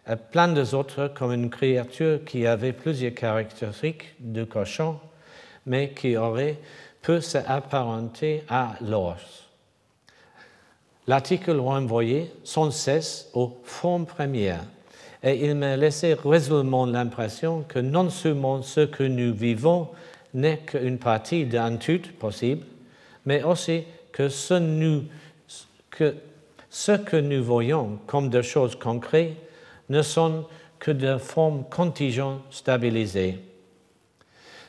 et 0.09 0.17
plein 0.17 0.49
d'autres 0.49 1.09
comme 1.09 1.33
une 1.33 1.51
créature 1.51 2.25
qui 2.25 2.47
avait 2.47 2.73
plusieurs 2.73 3.15
caractéristiques 3.15 4.15
de 4.19 4.45
cochon, 4.45 4.99
mais 5.67 5.91
qui 5.91 6.17
aurait 6.17 6.59
pu 7.07 7.21
s'apparenter 7.21 8.42
à 8.49 8.75
l'ours. 8.81 9.45
L'article 11.07 11.61
renvoyait 11.61 12.33
sans 12.42 12.73
cesse 12.73 13.31
aux 13.33 13.61
formes 13.62 14.07
premières, 14.07 14.64
et 15.23 15.47
il 15.47 15.55
m'a 15.55 15.77
laissé 15.77 16.14
résolument 16.14 16.85
l'impression 16.85 17.64
que 17.69 17.79
non 17.79 18.11
seulement 18.11 18.61
ce 18.62 18.81
que 18.81 19.05
nous 19.05 19.33
vivons 19.33 19.88
n'est 20.35 20.59
qu'une 20.59 20.99
partie 20.99 21.47
d'un 21.47 21.77
tout 21.77 22.01
possible, 22.19 22.66
mais 23.25 23.45
aussi 23.45 23.85
que 24.11 24.29
ce, 24.29 24.55
nous, 24.55 25.05
que 25.90 26.16
ce 26.69 26.92
que 26.92 27.16
nous 27.16 27.45
voyons 27.45 28.01
comme 28.09 28.31
des 28.31 28.42
choses 28.42 28.75
concrètes 28.75 29.37
ne 29.90 30.03
sont 30.03 30.45
que 30.81 30.90
des 30.90 31.19
formes 31.21 31.62
contingentes 31.71 32.42
stabilisées. 32.51 33.38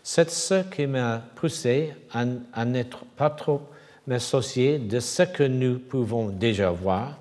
C'est 0.10 0.30
ce 0.30 0.64
qui 0.64 0.88
m'a 0.88 1.22
poussé 1.36 1.94
à, 2.14 2.24
à 2.54 2.64
n'être 2.64 3.04
pas 3.18 3.30
trop 3.30 3.62
m'associer 4.08 4.80
de 4.80 5.02
ce 5.02 5.24
que 5.24 5.44
nous 5.44 5.80
pouvons 5.80 6.30
déjà 6.30 6.72
voir, 6.72 7.18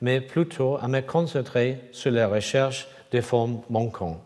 mais 0.00 0.20
plutôt 0.20 0.76
à 0.76 0.88
me 0.88 1.02
concentrer 1.02 1.78
sur 1.92 2.10
la 2.10 2.26
recherche 2.26 2.88
des 3.12 3.22
formes 3.22 3.60
manquantes. 3.70 4.20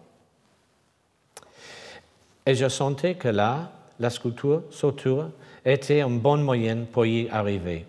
Et 2.46 2.54
je 2.54 2.70
sentais 2.70 3.16
que 3.16 3.28
là, 3.28 3.70
la 3.98 4.08
sculpture 4.08 4.62
sauture 4.70 5.28
était 5.66 6.00
un 6.00 6.08
bon 6.08 6.38
moyen 6.38 6.86
pour 6.90 7.04
y 7.04 7.28
arriver. 7.28 7.84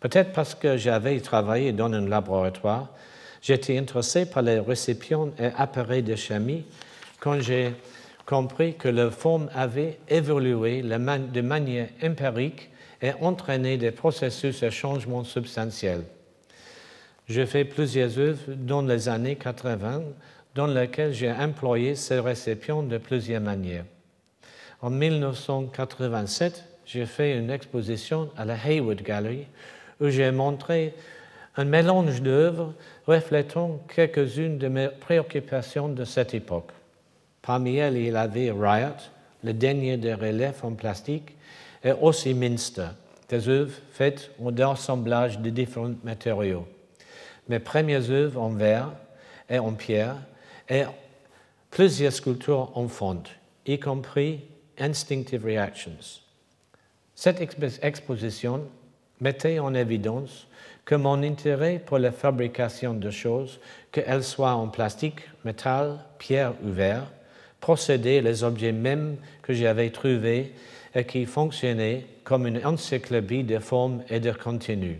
Peut-être 0.00 0.34
parce 0.34 0.54
que 0.54 0.76
j'avais 0.76 1.18
travaillé 1.20 1.72
dans 1.72 1.90
un 1.90 2.06
laboratoire, 2.06 2.88
j'étais 3.40 3.78
intéressé 3.78 4.26
par 4.26 4.42
les 4.42 4.58
récipients 4.58 5.30
et 5.38 5.48
appareils 5.56 6.02
de 6.02 6.14
chimie 6.14 6.66
quand 7.18 7.40
j'ai 7.40 7.72
compris 8.26 8.74
que 8.74 8.88
leur 8.88 9.14
forme 9.14 9.48
avait 9.54 9.98
évolué 10.08 10.82
de 10.82 11.40
manière 11.40 11.88
empirique 12.02 12.70
et 13.00 13.12
entraîner 13.20 13.76
des 13.76 13.92
processus 13.92 14.60
de 14.60 14.70
changement 14.70 15.24
substantiels. 15.24 16.02
J'ai 17.28 17.46
fait 17.46 17.64
plusieurs 17.64 18.18
œuvres 18.18 18.52
dans 18.54 18.82
les 18.82 19.08
années 19.08 19.36
80 19.36 20.02
dans 20.54 20.66
lesquelles 20.66 21.12
j'ai 21.12 21.30
employé 21.30 21.94
ces 21.94 22.18
récipients 22.18 22.82
de 22.82 22.98
plusieurs 22.98 23.40
manières. 23.40 23.84
En 24.80 24.90
1987, 24.90 26.64
j'ai 26.86 27.06
fait 27.06 27.36
une 27.36 27.50
exposition 27.50 28.30
à 28.36 28.44
la 28.44 28.54
Hayward 28.54 29.02
Gallery 29.02 29.46
où 30.00 30.08
j'ai 30.08 30.30
montré 30.30 30.94
un 31.56 31.64
mélange 31.64 32.22
d'œuvres 32.22 32.74
reflétant 33.06 33.80
quelques-unes 33.94 34.58
de 34.58 34.68
mes 34.68 34.88
préoccupations 34.88 35.88
de 35.88 36.04
cette 36.04 36.34
époque. 36.34 36.70
Parmi 37.46 37.76
elles, 37.76 37.96
il 37.96 38.16
avait 38.16 38.50
Riot, 38.50 38.96
le 39.44 39.52
dernier 39.52 39.96
des 39.96 40.14
reliefs 40.14 40.64
en 40.64 40.72
plastique, 40.72 41.36
et 41.84 41.92
aussi 41.92 42.34
Minster, 42.34 42.88
des 43.28 43.48
œuvres 43.48 43.78
faites 43.92 44.32
d'assemblage 44.40 45.38
de 45.38 45.50
différents 45.50 45.94
matériaux. 46.02 46.66
Mes 47.48 47.60
premières 47.60 48.10
œuvres 48.10 48.42
en 48.42 48.48
verre 48.48 48.90
et 49.48 49.60
en 49.60 49.74
pierre 49.74 50.16
et 50.68 50.82
plusieurs 51.70 52.12
sculptures 52.12 52.72
en 52.74 52.88
fonte, 52.88 53.30
y 53.64 53.78
compris 53.78 54.40
Instinctive 54.76 55.44
Reactions. 55.44 56.22
Cette 57.14 57.40
exposition 57.82 58.64
mettait 59.20 59.60
en 59.60 59.72
évidence 59.74 60.48
que 60.84 60.96
mon 60.96 61.22
intérêt 61.22 61.78
pour 61.78 61.98
la 61.98 62.10
fabrication 62.10 62.92
de 62.94 63.10
choses, 63.10 63.60
qu'elles 63.92 64.24
soient 64.24 64.54
en 64.54 64.66
plastique, 64.66 65.20
métal, 65.44 66.00
pierre 66.18 66.52
ou 66.64 66.70
verre, 66.70 67.06
les 68.04 68.44
objets 68.44 68.72
mêmes 68.72 69.16
que 69.42 69.52
j'avais 69.52 69.90
trouvés 69.90 70.52
et 70.94 71.04
qui 71.04 71.26
fonctionnait 71.26 72.06
comme 72.24 72.46
une 72.46 72.64
encyclopédie 72.64 73.44
de 73.44 73.58
formes 73.58 74.02
et 74.08 74.20
de 74.20 74.32
contenus. 74.32 74.98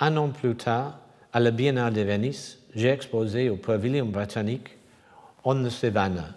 Un 0.00 0.16
an 0.16 0.28
plus 0.28 0.56
tard, 0.56 0.98
à 1.32 1.40
la 1.40 1.50
Biennale 1.50 1.92
de 1.92 2.02
Venise, 2.02 2.58
j'ai 2.74 2.88
exposé 2.88 3.50
au 3.50 3.56
pavillon 3.56 4.06
britannique 4.06 4.76
On 5.44 5.62
the 5.62 5.68
Savannah, 5.68 6.30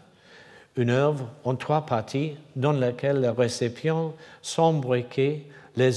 une 0.76 0.90
œuvre 0.90 1.30
en 1.44 1.56
trois 1.56 1.86
parties 1.86 2.36
dans 2.56 2.74
laquelle 2.74 3.22
les 3.22 3.30
récipients 3.30 4.14
s'embriquaient 4.42 5.44
les, 5.76 5.92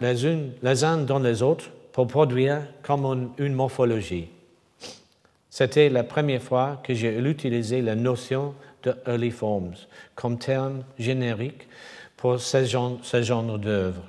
les, 0.00 0.50
les 0.62 0.84
uns 0.84 0.98
dans 0.98 1.18
les 1.18 1.42
autres 1.42 1.70
pour 1.92 2.06
produire 2.06 2.62
comme 2.82 3.32
une 3.38 3.54
morphologie. 3.54 4.28
C'était 5.54 5.88
la 5.88 6.02
première 6.02 6.42
fois 6.42 6.80
que 6.82 6.94
j'ai 6.94 7.16
utilisé 7.16 7.80
la 7.80 7.94
notion 7.94 8.56
de 8.82 8.92
early 9.06 9.30
forms 9.30 9.76
comme 10.16 10.36
terme 10.36 10.82
générique 10.98 11.68
pour 12.16 12.40
ce 12.40 12.64
genre, 12.64 12.98
ce 13.04 13.56
d'œuvre. 13.58 14.02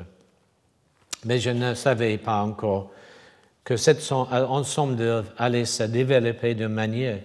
Mais 1.23 1.37
je 1.37 1.51
ne 1.51 1.75
savais 1.75 2.17
pas 2.17 2.41
encore 2.41 2.89
que 3.63 3.77
cet 3.77 4.11
ensemble 4.11 4.95
d'œuvres 4.95 5.31
allait 5.37 5.65
se 5.65 5.83
développer 5.83 6.55
de 6.55 6.65
manière 6.65 7.19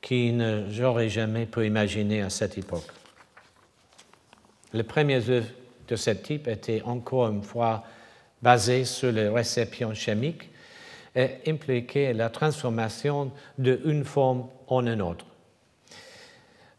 que 0.00 0.64
j'aurais 0.70 1.10
jamais 1.10 1.44
pu 1.44 1.66
imaginer 1.66 2.22
à 2.22 2.30
cette 2.30 2.56
époque. 2.56 2.88
Les 4.72 4.82
premières 4.82 5.28
œuvres 5.28 5.52
de 5.86 5.94
ce 5.94 6.12
type 6.12 6.48
étaient 6.48 6.80
encore 6.86 7.28
une 7.28 7.42
fois 7.42 7.84
basées 8.40 8.86
sur 8.86 9.12
les 9.12 9.28
réceptions 9.28 9.92
chimiques 9.92 10.48
et 11.18 11.50
impliquaient 11.50 12.12
la 12.12 12.30
transformation 12.30 13.32
d'une 13.58 14.04
forme 14.04 14.46
en 14.68 14.86
une 14.86 15.02
autre. 15.02 15.26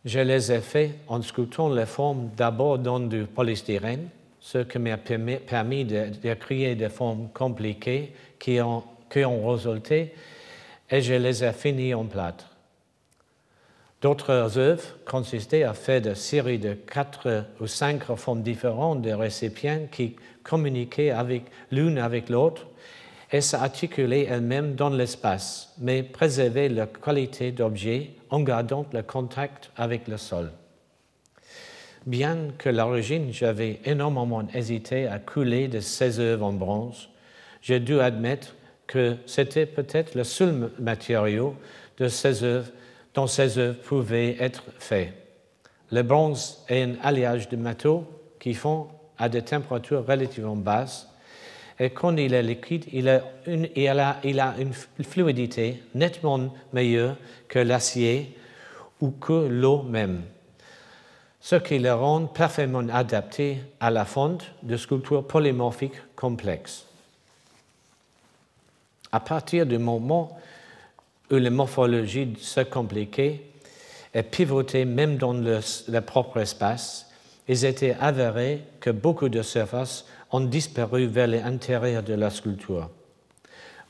Je 0.06 0.20
les 0.20 0.50
ai 0.50 0.62
faits 0.62 0.92
en 1.10 1.22
sculptant 1.22 1.68
les 1.68 1.86
formes 1.86 2.30
d'abord 2.38 2.80
dans 2.80 3.02
du 3.02 3.26
polystyrène, 3.26 4.08
ce 4.40 4.60
qui 4.60 4.80
m'a 4.80 4.96
permis 4.96 5.84
de, 5.84 6.34
créer 6.36 6.76
des 6.76 6.88
formes 6.88 7.28
compliquées 7.34 8.14
qui 8.40 8.62
ont, 8.62 8.82
qui 9.12 9.26
ont 9.26 9.46
résulté, 9.46 10.14
et 10.90 11.02
je 11.02 11.16
les 11.16 11.44
ai 11.44 11.52
finis 11.52 11.94
en 11.94 12.06
plâtre. 12.06 12.46
D'autres 14.02 14.58
œuvres 14.58 14.96
consistaient 15.06 15.64
à 15.64 15.74
faire 15.74 16.02
des 16.02 16.16
séries 16.16 16.60
de 16.60 16.76
quatre 16.76 17.44
ou 17.60 17.68
cinq 17.68 18.04
formes 18.16 18.42
différentes 18.42 19.02
de 19.02 19.12
récipients 19.12 19.88
qui 19.92 20.16
communiquaient 20.44 21.14
l'une 21.72 21.98
avec 21.98 22.30
l'autre 22.30 22.69
et 23.32 23.42
s'articuler 23.42 24.28
elle-même 24.30 24.76
dans 24.76 24.90
l'espace, 24.90 25.74
mais 25.78 26.04
préserver 26.04 26.70
la 26.70 26.88
qualité 26.88 27.52
d'objet 27.52 28.12
en 28.30 28.42
gardant 28.42 28.86
le 28.92 29.04
contact 29.04 29.72
avec 29.78 30.08
le 30.08 30.18
sol. 30.18 30.52
Bien 32.06 32.48
que 32.58 32.70
l'origine, 32.70 33.32
j'avais 33.32 33.80
énormément 33.86 34.48
hésité 34.54 35.08
à 35.08 35.20
couler 35.20 35.68
de 35.68 35.80
ces 35.80 36.20
œuvres 36.20 36.46
en 36.46 36.54
bronze, 36.54 37.10
j'ai 37.62 37.80
dû 37.80 38.00
admettre 38.00 38.56
que 38.88 39.18
c'était 39.26 39.66
peut-être 39.66 40.16
le 40.16 40.24
seul 40.24 40.72
matériau 40.80 41.56
de 41.98 42.08
ces 42.08 42.44
œuvres 42.44 42.72
dont 43.14 43.28
ces 43.28 43.58
œuvres 43.58 43.80
pouvaient 43.82 44.38
être 44.40 44.64
faites. 44.80 45.14
Le 45.92 46.02
bronze 46.04 46.64
est 46.70 46.84
un 46.84 46.96
alliage 47.04 47.50
de 47.50 47.58
métaux 47.58 48.06
qui 48.40 48.54
font 48.54 48.88
à 49.18 49.28
des 49.28 49.42
températures 49.42 50.06
relativement 50.06 50.56
basses 50.56 51.09
et 51.80 51.92
quand 51.92 52.18
il 52.18 52.34
est 52.34 52.44
liquide, 52.44 52.86
il 52.92 53.08
a 53.08 53.22
une, 53.46 53.70
il 53.76 53.88
a, 53.90 54.56
une 54.60 54.74
fluidité 55.04 55.82
nettement 55.96 56.54
meilleure 56.74 57.16
que 57.48 57.60
l'acier 57.60 58.36
ou 59.00 59.12
que 59.12 59.48
l'eau 59.48 59.84
même, 59.84 60.24
ce 61.40 61.56
qui 61.56 61.80
le 61.80 61.94
rend 61.94 62.26
parfaitement 62.26 62.88
adapté 62.90 63.60
à 63.80 63.92
la 63.92 64.04
fonte 64.04 64.44
de 64.62 64.76
sculptures 64.76 65.26
polymorphiques 65.26 66.16
complexes. 66.18 66.86
À 69.12 69.22
partir 69.22 69.66
du 69.66 69.78
moment 69.78 70.38
où 71.32 71.36
la 71.36 71.50
morphologie 71.50 72.36
se 72.40 72.60
compliquait 72.62 73.42
et 74.14 74.24
pivotait 74.24 74.86
même 74.86 75.16
dans 75.16 75.34
le, 75.34 75.60
le 75.88 76.02
propre 76.02 76.38
espace, 76.40 77.10
il 77.48 77.66
était 77.66 77.96
avéré 78.00 78.64
que 78.80 78.90
beaucoup 78.90 79.30
de 79.30 79.42
surfaces 79.42 80.06
ont 80.32 80.42
disparu 80.42 81.08
vers 81.08 81.28
l'intérieur 81.28 82.04
de 82.04 82.14
la 82.14 82.30
sculpture. 82.30 82.90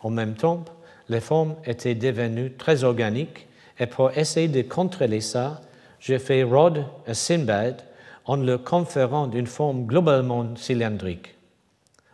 En 0.01 0.09
même 0.09 0.35
temps, 0.35 0.63
les 1.09 1.19
formes 1.19 1.55
étaient 1.65 1.95
devenues 1.95 2.53
très 2.53 2.83
organiques 2.83 3.47
et 3.79 3.87
pour 3.87 4.17
essayer 4.17 4.47
de 4.47 4.61
contrôler 4.61 5.21
ça, 5.21 5.61
j'ai 5.99 6.19
fait 6.19 6.43
Rod 6.43 6.85
et 7.07 7.13
Sinbad 7.13 7.83
en 8.25 8.37
le 8.37 8.57
conférant 8.57 9.27
d'une 9.27 9.47
forme 9.47 9.85
globalement 9.85 10.55
cylindrique. 10.55 11.35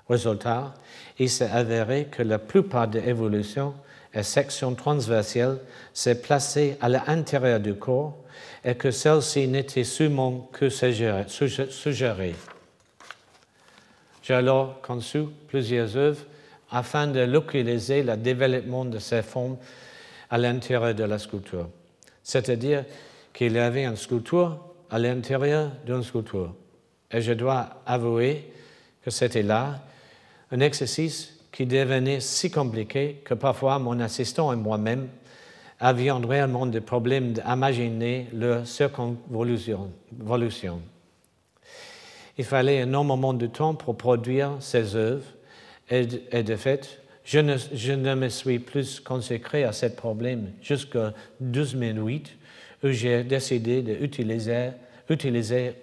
Résultat, 0.08 0.74
il 1.20 1.30
s'est 1.30 1.50
avéré 1.50 2.06
que 2.06 2.24
la 2.24 2.40
plupart 2.40 2.88
des 2.88 3.00
évolutions 3.00 3.74
et 4.14 4.24
sections 4.24 4.76
transversales 4.76 5.60
s'est 5.94 6.22
placées 6.22 6.78
à 6.80 6.90
l'intérieur 6.90 7.60
du 7.60 7.76
corps 7.76 8.16
et 8.64 8.76
que 8.76 8.92
celles-ci 8.92 9.48
n'étaient 9.48 9.84
seulement 9.84 10.50
que 10.54 10.70
suggérées. 10.70 12.36
J'ai 14.26 14.34
alors 14.34 14.82
conçu 14.82 15.26
plusieurs 15.48 15.96
œuvres 15.96 16.26
afin 16.72 17.06
de 17.06 17.20
localiser 17.20 18.02
le 18.02 18.18
développement 18.18 18.84
de 18.84 18.98
ces 18.98 19.22
formes 19.22 19.58
à 20.32 20.40
l'intérieur 20.40 20.96
de 20.96 21.04
la 21.04 21.20
sculpture. 21.20 21.70
C'est-à-dire 22.24 22.86
qu'il 23.32 23.54
y 23.54 23.60
avait 23.60 23.86
une 23.86 23.96
sculpture 23.96 24.58
à 24.90 24.98
l'intérieur 24.98 25.70
d'une 25.86 26.02
sculpture. 26.02 26.56
Et 27.12 27.22
je 27.22 27.34
dois 27.34 27.70
avouer 27.86 28.52
que 29.04 29.12
c'était 29.12 29.44
là 29.44 29.80
un 30.52 30.60
exercice 30.60 31.38
qui 31.52 31.68
devenait 31.68 32.20
si 32.20 32.50
compliqué 32.50 33.22
que 33.24 33.36
parfois 33.36 33.78
mon 33.78 34.00
assistant 34.00 34.52
et 34.52 34.56
moi-même 34.56 35.08
avions 35.80 36.20
réellement 36.22 36.66
des 36.66 36.82
problèmes 36.82 37.34
d'imaginer 37.34 38.28
leur 38.34 38.66
circonvolution. 38.66 39.92
Il 42.38 42.46
fallait 42.46 42.78
énormément 42.78 43.34
de 43.34 43.48
temps 43.48 43.76
pour 43.76 43.98
produire 43.98 44.58
ces 44.60 44.96
œuvres 44.96 45.26
et, 45.90 46.06
de 46.06 46.56
fait, 46.56 47.02
je 47.24 47.40
ne, 47.40 48.16
me 48.16 48.30
suis 48.30 48.60
plus 48.60 49.00
consacré 49.00 49.64
à 49.64 49.72
ce 49.72 49.86
problème 49.88 50.52
jusqu'en 50.62 51.12
2008 51.40 52.32
où 52.84 52.90
j'ai 52.90 53.24
décidé 53.24 53.82
d'utiliser 53.82 54.72
utiliser 55.10 55.76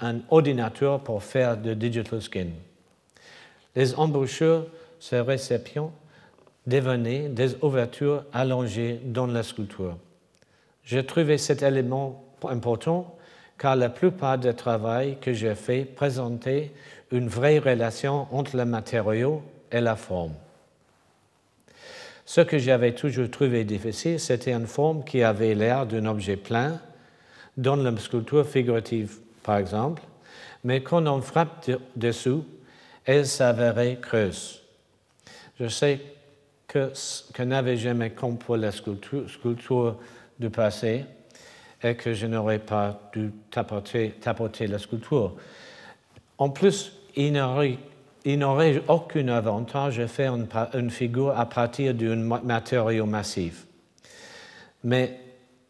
un 0.00 0.20
ordinateur 0.30 1.00
pour 1.00 1.22
faire 1.22 1.56
de 1.56 1.74
digital 1.74 2.20
skin. 2.22 2.48
Les 3.74 3.94
embouchures, 3.94 4.66
ces 4.98 5.20
réceptions, 5.20 5.92
devenaient 6.66 7.28
des 7.28 7.56
ouvertures 7.62 8.24
allongées 8.32 9.00
dans 9.04 9.26
la 9.26 9.42
sculpture. 9.42 9.96
J'ai 10.84 11.04
trouvé 11.04 11.38
cet 11.38 11.62
élément 11.62 12.24
important 12.44 13.16
car 13.58 13.76
la 13.76 13.88
plupart 13.88 14.38
des 14.38 14.54
travaux 14.54 15.14
que 15.20 15.32
j'ai 15.32 15.54
faits 15.54 15.94
présentaient 15.94 16.72
une 17.10 17.28
vraie 17.28 17.58
relation 17.58 18.26
entre 18.32 18.56
le 18.56 18.64
matériau 18.64 19.42
et 19.70 19.80
la 19.80 19.96
forme. 19.96 20.34
Ce 22.24 22.40
que 22.40 22.58
j'avais 22.58 22.94
toujours 22.94 23.30
trouvé 23.30 23.64
difficile, 23.64 24.18
c'était 24.18 24.52
une 24.52 24.66
forme 24.66 25.04
qui 25.04 25.22
avait 25.22 25.54
l'air 25.54 25.86
d'un 25.86 26.06
objet 26.06 26.36
plein, 26.36 26.80
dans 27.56 27.76
la 27.76 27.96
sculpture 27.98 28.46
figurative 28.46 29.18
par 29.42 29.58
exemple, 29.58 30.02
mais 30.64 30.82
quand 30.82 31.06
on 31.06 31.20
frappe 31.20 31.70
dessous, 31.96 32.44
elle 33.04 33.26
s'avérait 33.26 33.98
creuse. 34.00 34.62
Je 35.58 35.68
sais 35.68 36.00
que, 36.68 36.92
que 37.34 37.42
n'avais 37.42 37.76
jamais 37.76 38.10
compris 38.10 38.58
la 38.58 38.70
sculpture, 38.70 39.28
sculpture 39.28 39.96
du 40.38 40.48
passé, 40.48 41.04
et 41.82 41.94
que 41.94 42.14
je 42.14 42.26
n'aurais 42.26 42.58
pas 42.58 43.10
dû 43.12 43.32
tapoter, 43.50 44.14
la 44.68 44.78
sculpture. 44.78 45.34
En 46.38 46.50
plus, 46.50 46.92
il 47.16 47.32
n'aurait 47.32 48.82
aucun 48.88 49.28
avantage 49.28 49.98
à 49.98 50.06
faire 50.06 50.34
une, 50.34 50.46
une 50.74 50.90
figure 50.90 51.38
à 51.38 51.46
partir 51.46 51.94
d'un 51.94 52.16
matériau 52.16 53.06
massif. 53.06 53.66
Mais 54.84 55.18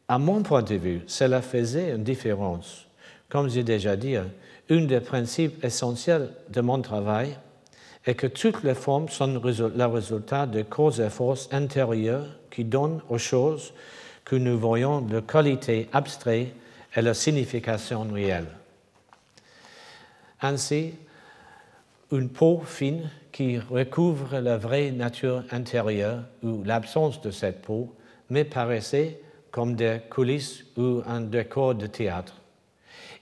à 0.09 0.19
mon 0.19 0.43
point 0.43 0.63
de 0.63 0.75
vue, 0.75 1.01
cela 1.07 1.41
faisait 1.41 1.91
une 1.91 2.05
différence. 2.05 2.87
Comme 3.29 3.49
j'ai 3.49 3.65
déjà 3.65 3.97
dit, 3.97 4.17
un 4.17 4.85
des 4.85 5.01
principes 5.01 5.65
essentiels 5.65 6.31
de 6.51 6.61
mon 6.61 6.81
travail 6.83 7.37
est 8.05 8.15
que 8.15 8.27
toutes 8.27 8.63
les 8.65 8.75
formes 8.75 9.09
sont 9.09 9.27
le 9.27 9.87
résultat 9.87 10.47
de 10.47 10.63
causes 10.63 11.01
et 11.01 11.09
forces 11.09 11.49
intérieures 11.53 12.27
qui 12.51 12.65
donnent 12.65 13.01
aux 13.09 13.19
choses 13.19 13.73
que 14.25 14.37
nous 14.37 14.59
voyons 14.59 15.01
de 15.01 15.21
qualité 15.21 15.89
abstraite 15.93 16.55
et 16.95 17.03
la 17.03 17.15
signification 17.15 18.03
réelle. 18.03 18.49
Ainsi, 20.41 20.95
une 22.11 22.29
peau 22.29 22.63
fine 22.65 23.11
qui 23.31 23.59
recouvre 23.59 24.39
la 24.39 24.59
vraie 24.59 24.91
nature 24.91 25.45
intérieure 25.51 26.25
ou 26.43 26.63
l'absence 26.65 27.21
de 27.23 27.31
cette 27.31 27.63
peau 27.63 27.95
me 28.29 28.43
paraissait 28.43 29.21
comme 29.51 29.75
des 29.75 30.01
coulisses 30.11 30.65
ou 30.77 31.03
un 31.07 31.23
décor 31.23 31.75
de 31.75 31.87
théâtre. 31.87 32.35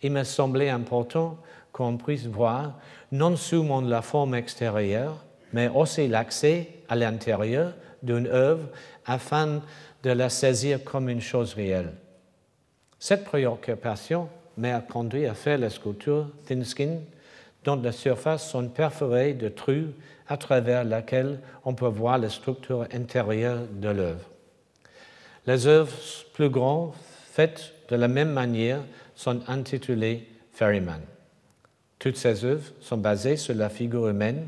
Il 0.02 0.12
me 0.12 0.24
semblait 0.24 0.70
important 0.70 1.38
qu'on 1.72 1.96
puisse 1.96 2.26
voir 2.26 2.78
non 3.12 3.36
seulement 3.36 3.80
la 3.80 4.02
forme 4.02 4.34
extérieure, 4.34 5.24
mais 5.52 5.68
aussi 5.68 6.08
l'accès 6.08 6.68
à 6.88 6.96
l'intérieur 6.96 7.74
d'une 8.02 8.26
œuvre 8.26 8.68
afin 9.06 9.60
de 10.02 10.10
la 10.10 10.28
saisir 10.28 10.82
comme 10.84 11.08
une 11.08 11.20
chose 11.20 11.54
réelle. 11.54 11.92
Cette 12.98 13.24
préoccupation 13.24 14.28
m'a 14.56 14.80
conduit 14.80 15.26
à 15.26 15.34
faire 15.34 15.58
la 15.58 15.70
sculpture 15.70 16.28
thin 16.46 16.64
skin, 16.64 16.98
dont 17.64 17.76
les 17.76 17.92
surfaces 17.92 18.48
sont 18.50 18.68
perforées 18.68 19.34
de 19.34 19.48
trous 19.48 19.92
à 20.28 20.36
travers 20.36 20.84
lesquels 20.84 21.40
on 21.64 21.74
peut 21.74 21.86
voir 21.86 22.18
la 22.18 22.28
structure 22.28 22.86
intérieure 22.92 23.60
de 23.70 23.88
l'œuvre. 23.88 24.24
Les 25.46 25.66
œuvres 25.66 25.96
plus 26.32 26.48
grandes, 26.48 26.92
faites 27.32 27.72
de 27.88 27.96
la 27.96 28.08
même 28.08 28.32
manière, 28.32 28.80
sont 29.14 29.40
intitulées 29.48 30.26
Ferryman. 30.52 31.00
Toutes 31.98 32.16
ces 32.16 32.44
œuvres 32.44 32.72
sont 32.80 32.96
basées 32.96 33.36
sur 33.36 33.54
la 33.54 33.68
figure 33.68 34.08
humaine, 34.08 34.46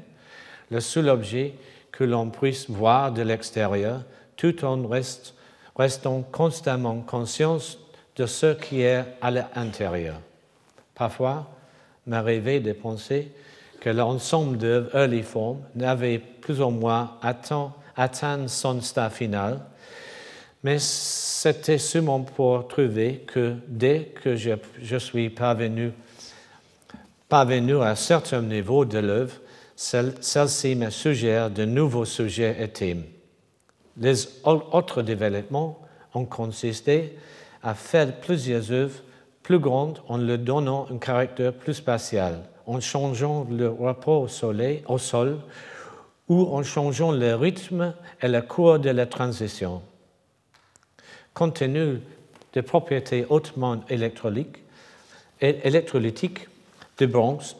le 0.71 0.81
seul 0.81 1.09
objet 1.09 1.55
que 1.91 2.05
l'on 2.05 2.31
puisse 2.31 2.71
voir 2.71 3.13
de 3.13 3.23
l'extérieur, 3.23 4.03
tout 4.37 4.65
en 4.65 4.87
reste 4.87 5.35
restons 5.77 6.23
constamment 6.23 7.01
conscients 7.01 7.59
de 8.17 8.27
ce 8.27 8.55
qui 8.55 8.83
est 8.83 9.05
à 9.21 9.31
l'intérieur. 9.31 10.21
Parfois, 10.95 11.49
m'arrivait 12.07 12.61
de 12.61 12.73
penser 12.73 13.33
que 13.81 13.91
l'ensemble 13.91 14.59
de 14.59 14.89
form 15.23 15.59
n'avait 15.75 16.19
plus 16.19 16.61
ou 16.61 16.71
moins 16.71 17.19
atteint, 17.23 17.73
son 18.47 18.81
stade 18.81 19.13
final, 19.13 19.61
mais 20.63 20.79
c'était 20.79 21.79
seulement 21.79 22.21
pour 22.21 22.69
trouver 22.69 23.25
que 23.27 23.57
dès 23.67 24.13
que 24.23 24.37
je, 24.37 24.53
je 24.81 24.97
suis 24.97 25.29
parvenu, 25.31 25.93
parvenu 27.29 27.77
à 27.83 27.91
un 27.91 27.95
certain 27.97 28.41
niveau 28.41 28.85
de 28.85 28.99
l'œuvre, 28.99 29.35
celle-ci 29.75 30.77
me 30.77 30.91
suggère 30.91 31.51
de 31.51 31.65
nouveaux 31.65 32.05
sujets 32.05 32.57
et 32.61 32.69
thèmes. 32.69 33.05
Les 33.97 34.29
autres 34.45 35.03
développements 35.03 35.79
ont 36.15 36.25
consisté 36.25 37.19
à 37.63 37.75
faire 37.75 38.21
plusieurs 38.21 38.71
œuvres 38.73 39.01
plus 39.43 39.59
grandes 39.59 40.01
en 40.09 40.17
leur 40.17 40.39
donnant 40.39 40.87
un 40.91 40.99
caractère 40.99 41.53
plus 41.53 41.75
spatial, 41.75 42.41
en 42.67 42.81
changeant 42.81 43.47
le 43.51 43.69
rapport 43.69 44.23
au, 44.23 44.29
sol 44.29 45.39
ou 46.29 46.43
en 46.55 46.63
changeant 46.63 47.13
le 47.13 47.35
rythme 47.35 47.95
et 48.21 48.29
la 48.29 48.43
cours 48.43 48.79
de 48.79 48.91
la 48.91 49.07
transition. 49.07 49.83
Compte 51.35 51.55
tenu 51.55 52.01
des 52.53 52.63
propriétés 52.63 53.27
hautement 53.29 53.81
électroniques 53.89 54.59
électrolytique 55.43 56.49
de 56.99 57.07
bronze, 57.07 57.57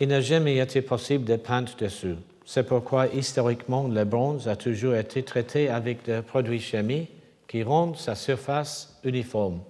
il 0.00 0.08
n'a 0.08 0.20
jamais 0.20 0.56
été 0.58 0.82
possible 0.82 1.24
de 1.24 1.36
peindre 1.36 1.72
dessus. 1.78 2.16
C'est 2.48 2.62
pourquoi 2.62 3.08
historiquement 3.08 3.88
le 3.88 4.04
bronze 4.04 4.46
a 4.46 4.54
toujours 4.54 4.94
été 4.94 5.24
traité 5.24 5.68
avec 5.68 6.04
des 6.04 6.22
produits 6.22 6.60
chimiques 6.60 7.10
qui 7.48 7.64
rendent 7.64 7.96
sa 7.96 8.14
surface 8.14 8.96
uniforme, 9.02 9.60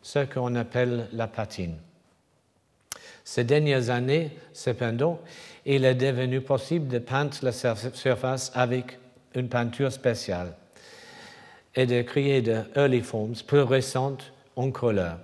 ce 0.00 0.20
qu'on 0.20 0.54
appelle 0.54 1.06
la 1.12 1.26
patine. 1.26 1.76
Ces 3.24 3.44
dernières 3.44 3.90
années, 3.90 4.30
cependant, 4.54 5.20
il 5.66 5.84
est 5.84 5.94
devenu 5.94 6.40
possible 6.40 6.88
de 6.88 6.98
peindre 6.98 7.36
la 7.42 7.52
surface 7.52 8.50
avec 8.54 8.98
une 9.34 9.48
peinture 9.48 9.92
spéciale 9.92 10.54
et 11.74 11.84
de 11.86 12.00
créer 12.02 12.40
des 12.40 12.62
early 12.74 13.02
forms 13.02 13.34
plus 13.46 13.62
récentes 13.62 14.32
en 14.56 14.70
couleur. 14.70 15.18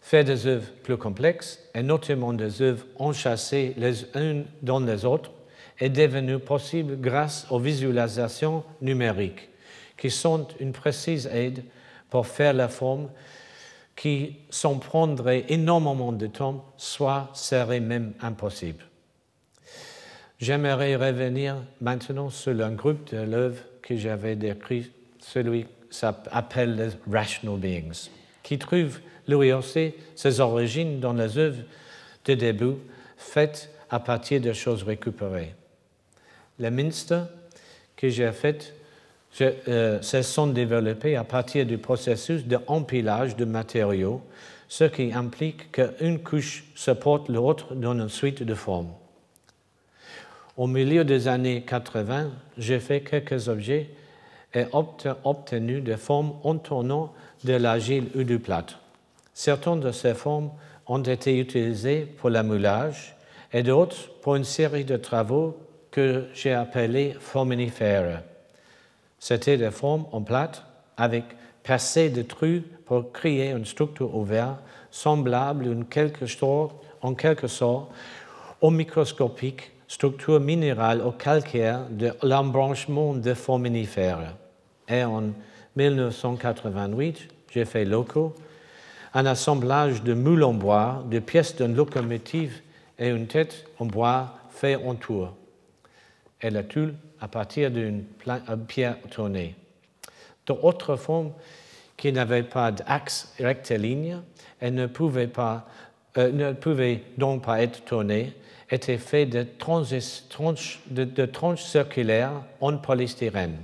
Faire 0.00 0.24
des 0.24 0.46
œuvres 0.46 0.70
plus 0.82 0.96
complexes, 0.96 1.58
et 1.74 1.82
notamment 1.82 2.32
des 2.32 2.62
œuvres 2.62 2.86
enchâssées 2.98 3.74
les 3.76 4.04
unes 4.14 4.46
dans 4.62 4.80
les 4.80 5.04
autres, 5.04 5.30
est 5.80 5.90
devenu 5.90 6.38
possible 6.38 7.00
grâce 7.00 7.46
aux 7.50 7.58
visualisations 7.58 8.64
numériques, 8.80 9.48
qui 9.96 10.10
sont 10.10 10.46
une 10.60 10.72
précise 10.72 11.28
aide 11.32 11.62
pour 12.10 12.26
faire 12.26 12.52
la 12.52 12.68
forme 12.68 13.08
qui 13.94 14.36
s'en 14.50 14.78
prendrait 14.78 15.44
énormément 15.48 16.12
de 16.12 16.28
temps, 16.28 16.64
soit 16.76 17.30
serait 17.34 17.80
même 17.80 18.12
impossible. 18.20 18.84
J'aimerais 20.40 20.94
revenir 20.94 21.56
maintenant 21.80 22.30
sur 22.30 22.64
un 22.64 22.70
groupe 22.70 23.12
de 23.12 23.18
l'œuvre 23.18 23.60
que 23.82 23.96
j'avais 23.96 24.36
décrit, 24.36 24.90
celui 25.18 25.64
qui 25.64 25.68
s'appelle 25.90 26.76
les 26.76 27.12
Rational 27.12 27.58
Beings, 27.58 28.08
qui 28.44 28.56
trouve 28.56 29.00
lui 29.26 29.52
aussi 29.52 29.94
ses 30.14 30.38
origines 30.38 31.00
dans 31.00 31.12
les 31.12 31.36
œuvres 31.36 31.64
de 32.24 32.34
début 32.34 32.76
faites 33.16 33.68
à 33.90 33.98
partir 33.98 34.40
de 34.40 34.52
choses 34.52 34.84
récupérées. 34.84 35.54
Les 36.58 36.70
Minster 36.70 37.22
que 37.96 38.08
j'ai 38.08 38.32
faites 38.32 38.74
euh, 39.40 40.00
se 40.02 40.22
sont 40.22 40.48
développés 40.48 41.16
à 41.16 41.24
partir 41.24 41.66
du 41.66 41.78
processus 41.78 42.44
d'empilage 42.44 43.36
de 43.36 43.44
matériaux, 43.44 44.22
ce 44.68 44.84
qui 44.84 45.12
implique 45.12 45.70
qu'une 45.72 46.18
couche 46.20 46.64
supporte 46.74 47.28
l'autre 47.28 47.74
dans 47.74 47.92
une 47.92 48.08
suite 48.08 48.42
de 48.42 48.54
formes. 48.54 48.90
Au 50.56 50.66
milieu 50.66 51.04
des 51.04 51.28
années 51.28 51.62
80, 51.62 52.30
j'ai 52.56 52.80
fait 52.80 53.02
quelques 53.02 53.48
objets 53.48 53.90
et 54.54 54.64
obtenu 54.72 55.80
des 55.80 55.96
formes 55.96 56.32
en 56.42 56.56
tournant 56.56 57.12
de 57.44 57.52
l'argile 57.52 58.08
ou 58.16 58.24
du 58.24 58.38
plâtre. 58.38 58.80
Certaines 59.34 59.80
de 59.80 59.92
ces 59.92 60.14
formes 60.14 60.50
ont 60.86 61.02
été 61.02 61.38
utilisées 61.38 62.00
pour 62.00 62.30
l'amoulage 62.30 63.14
et 63.52 63.62
d'autres 63.62 64.10
pour 64.20 64.34
une 64.34 64.44
série 64.44 64.84
de 64.84 64.96
travaux 64.96 65.56
que 65.98 66.26
j'ai 66.32 66.52
appelés 66.52 67.16
forminifères. 67.18 68.22
C'était 69.18 69.56
des 69.56 69.72
formes 69.72 70.06
en 70.12 70.20
plâtre 70.20 70.64
avec 70.96 71.24
percé 71.64 72.08
de 72.08 72.22
trous 72.22 72.62
pour 72.86 73.10
créer 73.10 73.50
une 73.50 73.64
structure 73.64 74.14
ouverte 74.14 74.60
semblable 74.92 75.76
en 75.76 75.82
quelque 75.82 76.26
sorte, 76.26 76.76
en 77.02 77.14
quelque 77.14 77.48
sorte 77.48 77.90
au 78.60 78.70
microscopique 78.70 79.72
structure 79.88 80.38
minérale 80.38 81.04
ou 81.04 81.10
calcaire 81.10 81.80
de 81.90 82.12
l'embranchement 82.22 83.14
de 83.14 83.34
foraminifères. 83.34 84.36
Et 84.88 85.02
en 85.02 85.24
1988, 85.74 87.28
j'ai 87.50 87.64
fait 87.64 87.84
locaux 87.84 88.36
un 89.14 89.26
assemblage 89.26 90.04
de 90.04 90.14
moules 90.14 90.44
en 90.44 90.54
bois, 90.54 91.02
de 91.10 91.18
pièces 91.18 91.56
d'une 91.56 91.74
locomotive 91.74 92.60
et 93.00 93.08
une 93.08 93.26
tête 93.26 93.64
en 93.80 93.86
bois 93.86 94.36
fait 94.50 94.76
en 94.76 94.94
tour, 94.94 95.32
et 96.40 96.50
la 96.50 96.62
tulle 96.62 96.94
à 97.20 97.28
partir 97.28 97.70
d'une 97.70 98.04
pierre 98.66 98.96
tournée. 99.10 99.54
D'autres 100.46 100.96
formes 100.96 101.32
qui 101.96 102.12
n'avaient 102.12 102.42
pas 102.42 102.70
d'axe 102.70 103.34
rectiligne 103.38 104.20
et 104.60 104.70
ne 104.70 104.86
pouvaient, 104.86 105.30
euh, 106.16 106.94
donc 107.16 107.44
pas 107.44 107.62
être 107.62 107.84
tournées 107.84 108.32
étaient 108.70 108.98
faites 108.98 109.30
de 109.30 109.46
tranches, 109.58 110.80
de 110.90 111.26
tranches 111.26 111.64
circulaires 111.64 112.42
en 112.60 112.76
polystyrène. 112.76 113.56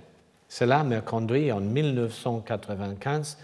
Cela 0.48 0.84
me 0.84 1.00
conduit 1.00 1.50
en 1.50 1.60
1995 1.60 3.38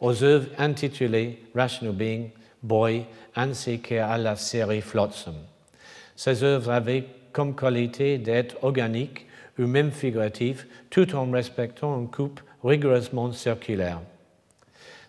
aux 0.00 0.24
œuvres 0.24 0.48
intitulées 0.58 1.42
Rational 1.54 1.94
Being, 1.94 2.30
Boy, 2.62 3.04
ainsi 3.36 3.80
qu'à 3.80 4.16
la 4.16 4.36
série 4.36 4.80
Flotsam. 4.80 5.34
Ces 6.16 6.42
œuvres 6.42 6.70
avaient 6.70 7.04
comme 7.34 7.54
qualité 7.54 8.16
d'être 8.16 8.56
organiques 8.62 9.26
ou 9.58 9.66
même 9.66 9.90
figuratives, 9.90 10.64
tout 10.88 11.14
en 11.14 11.30
respectant 11.30 12.00
une 12.00 12.08
coupe 12.08 12.40
rigoureusement 12.64 13.30
circulaire. 13.32 14.00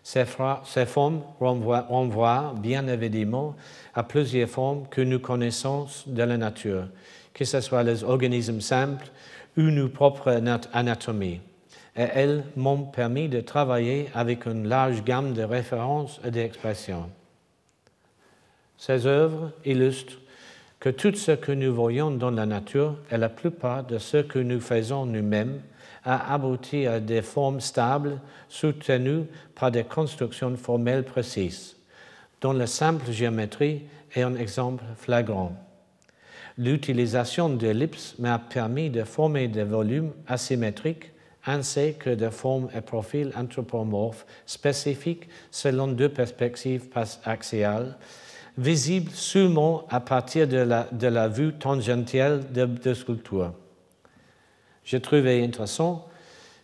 Ces, 0.03 0.25
formes 0.25 1.21
renvoient, 1.39 2.53
bien 2.57 2.85
évidemment 2.87 3.55
à 3.93 4.03
plusieurs 4.03 4.49
formes 4.49 4.85
que 4.89 5.01
nous 5.01 5.19
connaissons 5.19 5.87
de 6.05 6.23
la 6.23 6.37
nature, 6.37 6.89
que 7.33 7.45
ce 7.45 7.61
soit 7.61 7.83
les 7.83 8.03
organismes 8.03 8.59
simples 8.59 9.07
ou 9.57 9.61
nos 9.61 9.87
propres 9.87 10.41
anatomies 10.73 11.39
et 11.95 12.07
elles 12.13 12.43
m'ont 12.55 12.83
permis 12.83 13.29
de 13.29 13.39
travailler 13.39 14.09
avec 14.13 14.45
une 14.45 14.67
large 14.67 15.03
gamme 15.03 15.33
de 15.33 15.43
références 15.43 16.19
et 16.25 16.31
d'expressions. 16.31 17.09
Ces 18.77 19.07
œuvres 19.07 19.51
illustrent 19.63 20.19
que 20.85 20.91
tout 20.91 21.15
ce 21.15 21.31
que 21.31 21.51
nous 21.51 21.73
voyons 21.73 22.11
dans 22.11 22.29
la 22.29 22.45
nature 22.45 22.95
et 23.09 23.17
la 23.17 23.27
plupart 23.27 23.83
de 23.85 23.97
ce 23.97 24.17
que 24.17 24.37
nous 24.37 24.59
faisons 24.59 25.07
nous-mêmes 25.07 25.59
a 26.03 26.31
abouti 26.31 26.85
à 26.85 26.99
des 26.99 27.23
formes 27.23 27.59
stables 27.59 28.21
soutenues 28.49 29.23
par 29.55 29.71
des 29.71 29.83
constructions 29.83 30.55
formelles 30.55 31.03
précises, 31.03 31.75
dont 32.39 32.53
la 32.53 32.67
simple 32.67 33.11
géométrie 33.11 33.81
est 34.13 34.21
un 34.21 34.35
exemple 34.35 34.83
flagrant. 34.95 35.53
L'utilisation 36.59 37.49
d'ellipses 37.49 38.13
m'a 38.19 38.37
permis 38.37 38.91
de 38.91 39.03
former 39.05 39.47
des 39.47 39.63
volumes 39.63 40.11
asymétriques 40.27 41.13
ainsi 41.47 41.95
que 41.97 42.11
de 42.11 42.29
formes 42.29 42.69
et 42.75 42.81
profils 42.81 43.33
anthropomorphes 43.35 44.27
spécifiques 44.45 45.29
selon 45.49 45.87
deux 45.87 46.09
perspectives 46.09 46.89
axiales, 47.23 47.97
visibles 48.57 49.11
seulement 49.11 49.85
à 49.89 49.99
partir 49.99 50.47
de 50.47 50.57
la, 50.57 51.27
vue 51.27 51.53
tangentielle 51.53 52.51
de, 52.51 52.65
de 52.65 52.93
sculpture. 52.93 53.53
J'ai 54.83 55.01
trouvé 55.01 55.43
intéressant 55.43 56.07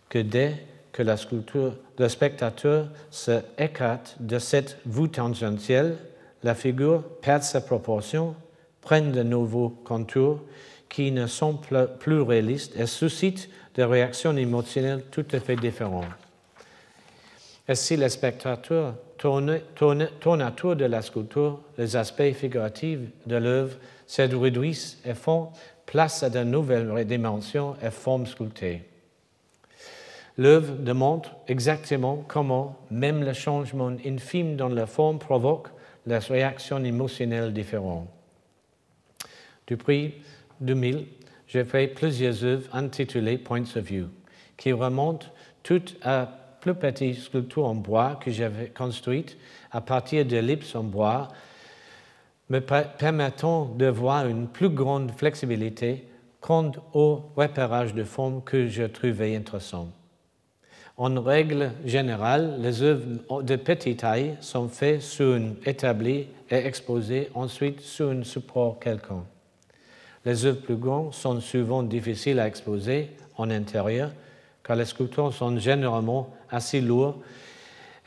que 0.09 0.19
dès 0.19 0.65
que 0.91 1.03
le 1.03 2.09
spectateur 2.09 2.87
se 3.09 3.41
écarte 3.57 4.17
de 4.19 4.39
cette 4.39 4.77
vue 4.85 5.09
tangentielle, 5.09 5.97
la 6.43 6.55
figure 6.55 7.03
perd 7.21 7.43
sa 7.43 7.61
proportion, 7.61 8.35
prend 8.81 9.01
de 9.01 9.23
nouveaux 9.23 9.69
contours 9.69 10.41
qui 10.89 11.11
ne 11.11 11.27
sont 11.27 11.59
plus 11.99 12.21
réalistes 12.21 12.75
et 12.75 12.85
suscite 12.85 13.49
des 13.75 13.85
réactions 13.85 14.35
émotionnelles 14.35 15.03
tout 15.11 15.25
à 15.31 15.39
fait 15.39 15.55
différentes. 15.55 16.05
Et 17.67 17.75
si 17.75 17.95
le 17.95 18.09
spectateur 18.09 18.95
tourne, 19.21 19.59
tourne, 19.75 20.43
autour 20.43 20.75
de 20.75 20.85
la 20.85 21.01
sculpture, 21.03 21.59
les 21.77 21.95
aspects 21.95 22.33
figuratifs 22.33 23.01
de 23.27 23.35
l'œuvre 23.35 23.77
se 24.07 24.23
réduisent 24.23 24.97
et 25.05 25.13
font 25.13 25.49
place 25.85 26.23
à 26.23 26.29
de 26.31 26.43
nouvelles 26.43 27.05
dimensions 27.05 27.75
et 27.83 27.91
formes 27.91 28.25
sculptées. 28.25 28.81
L'œuvre 30.37 30.73
démontre 30.73 31.29
exactement 31.47 32.25
comment 32.27 32.79
même 32.89 33.23
le 33.23 33.33
changement 33.33 33.95
infime 34.05 34.55
dans 34.55 34.69
la 34.69 34.87
forme 34.87 35.19
provoque 35.19 35.67
des 36.07 36.17
réactions 36.17 36.83
émotionnelles 36.83 37.53
différentes. 37.53 38.07
Depuis 39.67 40.15
2000, 40.61 41.05
j'ai 41.47 41.63
fait 41.63 41.87
plusieurs 41.87 42.43
œuvres 42.43 42.75
intitulées 42.75 43.37
Points 43.37 43.61
of 43.75 43.83
View, 43.83 44.07
qui 44.57 44.71
remontent 44.71 45.27
toutes 45.61 45.95
à 46.01 46.40
plus 46.61 46.75
petites 46.75 47.19
sculptures 47.19 47.65
en 47.65 47.75
bois 47.75 48.19
que 48.23 48.31
j'avais 48.31 48.67
construites 48.67 49.37
à 49.71 49.81
partir 49.81 50.25
d'ellipses 50.25 50.75
en 50.75 50.83
bois, 50.83 51.27
me 52.49 52.59
permettant 52.59 53.65
de 53.65 53.87
voir 53.87 54.27
une 54.27 54.47
plus 54.47 54.69
grande 54.69 55.11
flexibilité 55.11 56.05
quant 56.39 56.71
au 56.93 57.23
repérage 57.35 57.93
de 57.93 58.03
formes 58.03 58.41
que 58.43 58.67
je 58.67 58.83
trouvais 58.83 59.35
intéressantes. 59.35 59.93
En 60.97 61.21
règle 61.21 61.71
générale, 61.85 62.57
les 62.59 62.81
œuvres 62.83 63.41
de 63.41 63.55
petite 63.55 64.01
taille 64.01 64.37
sont 64.41 64.67
faites 64.67 65.01
sur 65.01 65.35
une 65.35 65.55
établie 65.65 66.27
et 66.49 66.57
exposées 66.57 67.29
ensuite 67.33 67.79
sur 67.79 68.09
un 68.09 68.23
support 68.23 68.79
quelconque. 68.79 69.25
Les 70.25 70.45
œuvres 70.45 70.61
plus 70.61 70.75
grandes 70.75 71.13
sont 71.13 71.39
souvent 71.39 71.81
difficiles 71.81 72.39
à 72.39 72.47
exposer 72.47 73.11
en 73.37 73.49
intérieur 73.49 74.11
car 74.63 74.75
les 74.75 74.85
sculptures 74.85 75.33
sont 75.33 75.57
généralement 75.57 76.33
assez 76.49 76.81
lourds 76.81 77.17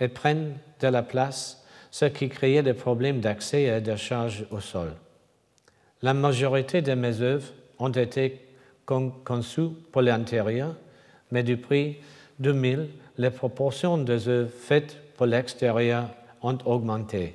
et 0.00 0.08
prennent 0.08 0.54
de 0.80 0.88
la 0.88 1.02
place 1.02 1.64
ce 1.90 2.06
qui 2.06 2.28
créait 2.28 2.62
des 2.62 2.74
problèmes 2.74 3.20
d'accès 3.20 3.62
et 3.62 3.80
de 3.80 3.96
charge 3.96 4.46
au 4.50 4.60
sol. 4.60 4.92
La 6.02 6.12
majorité 6.12 6.82
de 6.82 6.94
mes 6.94 7.20
œuvres 7.20 7.52
ont 7.78 7.90
été 7.90 8.40
conçues 8.84 9.70
pour 9.92 10.02
l'intérieur, 10.02 10.74
mais 11.30 11.42
depuis 11.42 11.96
2000, 12.40 12.88
les 13.16 13.30
proportions 13.30 13.96
des 13.96 14.28
œuvres 14.28 14.50
faites 14.50 14.96
pour 15.16 15.26
l'extérieur 15.26 16.08
ont 16.42 16.58
augmenté. 16.66 17.34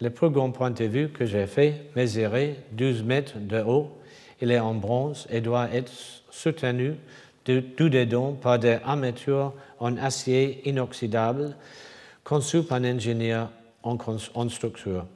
Le 0.00 0.10
plus 0.10 0.30
grand 0.30 0.50
point 0.50 0.70
de 0.70 0.84
vue 0.84 1.08
que 1.08 1.24
j'ai 1.24 1.46
fait 1.46 1.82
mesurait 1.94 2.56
12 2.72 3.04
mètres 3.04 3.38
de 3.38 3.62
haut. 3.62 3.96
Il 4.40 4.50
est 4.50 4.58
en 4.58 4.74
bronze 4.74 5.26
et 5.30 5.40
doit 5.40 5.70
être 5.72 5.92
soutenu 6.30 6.96
tout 7.44 7.88
dedans 7.88 8.32
par 8.32 8.58
des 8.58 8.78
armatures 8.84 9.52
en 9.78 9.96
acier 9.96 10.66
inoxydable 10.68 11.56
conçues 12.22 12.62
par 12.62 12.78
un 12.78 12.84
ingénieur 12.84 13.50
en, 13.82 13.98
en 14.34 14.48
structure. 14.48 15.06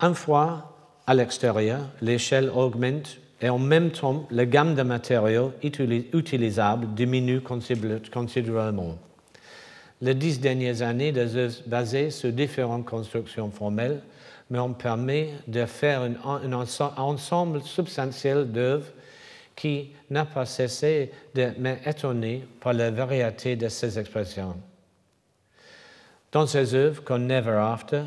Une 0.00 0.14
fois 0.14 0.76
à 1.06 1.14
l'extérieur, 1.14 1.80
l'échelle 2.00 2.50
augmente 2.50 3.18
et 3.42 3.48
en 3.48 3.58
même 3.58 3.90
temps, 3.90 4.26
la 4.30 4.44
gamme 4.44 4.74
de 4.74 4.82
matériaux 4.82 5.52
utilisables 5.62 6.94
diminue 6.94 7.40
considérablement. 7.40 8.98
Les 10.02 10.14
dix 10.14 10.40
dernières 10.40 10.82
années 10.82 11.12
des 11.12 11.36
œuvres 11.36 11.56
basées 11.66 12.10
sur 12.10 12.32
différentes 12.32 12.84
constructions 12.84 13.50
formelles 13.50 14.02
m'ont 14.50 14.72
permis 14.72 15.28
de 15.46 15.64
faire 15.64 16.02
un, 16.02 16.52
ensemble 16.52 17.62
substantiel 17.62 18.50
d'œuvres 18.50 18.86
qui 19.60 19.90
n'a 20.08 20.24
pas 20.24 20.46
cessé 20.46 21.10
de 21.34 21.50
m'étonner 21.58 22.44
par 22.60 22.72
la 22.72 22.90
variété 22.90 23.56
de 23.56 23.68
ces 23.68 23.98
expressions. 23.98 24.56
Dans 26.32 26.46
ces 26.46 26.74
œuvres, 26.74 27.04
comme 27.04 27.26
Never 27.26 27.58
After, 27.60 28.04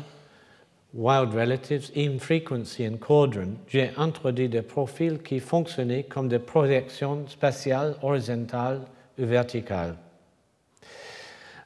Wild 0.94 1.32
Relatives, 1.32 1.92
In 1.96 2.18
Frequency 2.18 2.88
and 2.88 2.96
Quadrant, 2.96 3.54
j'ai 3.68 3.92
introduit 3.96 4.48
des 4.48 4.62
profils 4.62 5.22
qui 5.22 5.38
fonctionnaient 5.38 6.02
comme 6.02 6.26
des 6.26 6.40
projections 6.40 7.24
spatiales 7.28 7.94
horizontales 8.02 8.80
ou 9.16 9.24
verticales. 9.24 9.94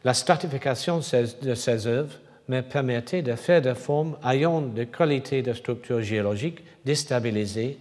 La 0.04 0.12
stratification 0.12 0.98
de 0.98 1.54
ces 1.54 1.86
œuvres 1.86 2.18
me 2.48 2.60
permettait 2.60 3.22
de 3.22 3.34
faire 3.36 3.62
des 3.62 3.74
formes 3.74 4.18
ayant 4.22 4.60
des 4.60 4.86
qualités 4.86 5.40
de 5.40 5.54
structure 5.54 6.02
géologique 6.02 6.62
déstabilisées, 6.84 7.78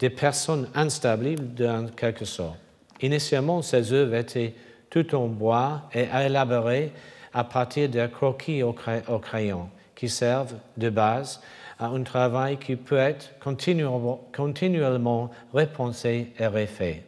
des 0.00 0.10
personnes 0.10 0.68
instables 0.74 1.36
en 1.60 1.86
quelque 1.86 2.24
sorte. 2.24 2.58
Initialement, 3.02 3.62
ces 3.62 3.92
œuvres 3.92 4.14
étaient 4.14 4.54
tout 4.88 5.14
en 5.14 5.28
bois 5.28 5.82
et 5.94 6.06
élaborées 6.26 6.90
à 7.32 7.44
partir 7.44 7.88
de 7.88 8.06
croquis 8.06 8.62
au, 8.62 8.72
crayon 8.72 9.68
qui 9.94 10.08
servent 10.08 10.56
de 10.76 10.90
base 10.90 11.40
à 11.78 11.86
un 11.86 12.02
travail 12.02 12.56
qui 12.56 12.76
peut 12.76 12.96
être 12.96 13.38
continuellement, 13.38 14.28
continuellement 14.34 15.30
repensé 15.52 16.32
et 16.38 16.46
refait. 16.46 17.04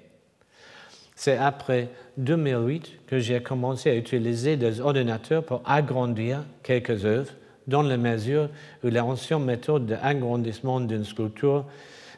C'est 1.17 1.37
après 1.37 1.89
2008 2.19 3.07
que 3.07 3.19
j'ai 3.19 3.43
commencé 3.43 3.91
à 3.91 3.95
utiliser 3.95 4.57
des 4.57 4.81
ordinateurs 4.81 5.45
pour 5.45 5.63
agrandir 5.65 6.45
quelques 6.63 7.05
œuvres, 7.05 7.33
dans 7.67 7.83
la 7.83 7.97
mesure 7.97 8.49
où 8.83 8.89
l'ancienne 8.89 9.45
méthode 9.45 9.87
d'agrandissement 9.87 10.81
d'une 10.81 11.05
sculpture 11.05 11.65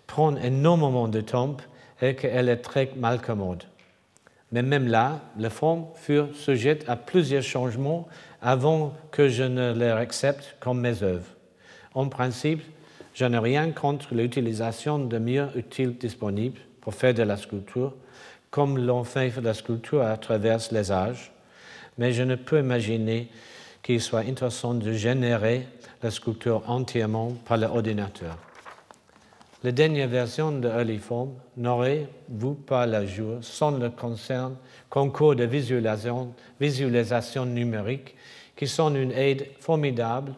prend 0.06 0.36
énormément 0.36 1.08
de 1.08 1.20
temps 1.20 1.56
et 2.00 2.14
qu'elle 2.14 2.48
est 2.48 2.58
très 2.58 2.90
mal 2.96 3.20
commode. 3.20 3.64
Mais 4.52 4.62
même 4.62 4.86
là, 4.86 5.20
les 5.36 5.50
formes 5.50 5.86
furent 5.94 6.34
sujettes 6.34 6.84
à 6.88 6.96
plusieurs 6.96 7.42
changements 7.42 8.06
avant 8.40 8.94
que 9.10 9.28
je 9.28 9.42
ne 9.42 9.72
les 9.72 9.90
accepte 9.90 10.56
comme 10.60 10.80
mes 10.80 11.02
œuvres. 11.02 11.30
En 11.94 12.08
principe, 12.08 12.62
je 13.14 13.24
n'ai 13.24 13.38
rien 13.38 13.70
contre 13.70 14.14
l'utilisation 14.14 14.98
de 14.98 15.18
meilleurs 15.18 15.56
outils 15.56 15.86
disponibles 15.86 16.60
pour 16.80 16.94
faire 16.94 17.14
de 17.14 17.22
la 17.22 17.36
sculpture, 17.36 17.94
comme 18.50 18.78
l'on 18.78 19.02
fait 19.02 19.32
la 19.40 19.54
sculpture 19.54 20.02
à 20.02 20.16
travers 20.16 20.58
les 20.70 20.92
âges, 20.92 21.32
mais 21.96 22.12
je 22.12 22.22
ne 22.22 22.34
peux 22.34 22.58
imaginer 22.58 23.28
qu'il 23.82 24.00
soit 24.00 24.20
intéressant 24.20 24.74
de 24.74 24.92
générer 24.92 25.66
la 26.02 26.10
sculpture 26.10 26.62
entièrement 26.68 27.32
par 27.44 27.56
l'ordinateur. 27.56 28.36
La 29.64 29.72
dernière 29.72 30.08
version 30.08 30.52
de 30.52 30.68
Earlyform 30.68 31.30
n'aurait 31.56 32.06
vu 32.28 32.54
pas 32.54 32.86
le 32.86 33.06
jour 33.06 33.38
sans 33.40 33.70
le 33.70 33.88
concern, 33.88 34.56
concours 34.90 35.34
de 35.34 35.44
visualisation, 35.44 36.34
visualisation 36.60 37.46
numérique 37.46 38.14
qui 38.56 38.66
sont 38.66 38.94
une 38.94 39.12
aide 39.12 39.46
formidable 39.60 40.34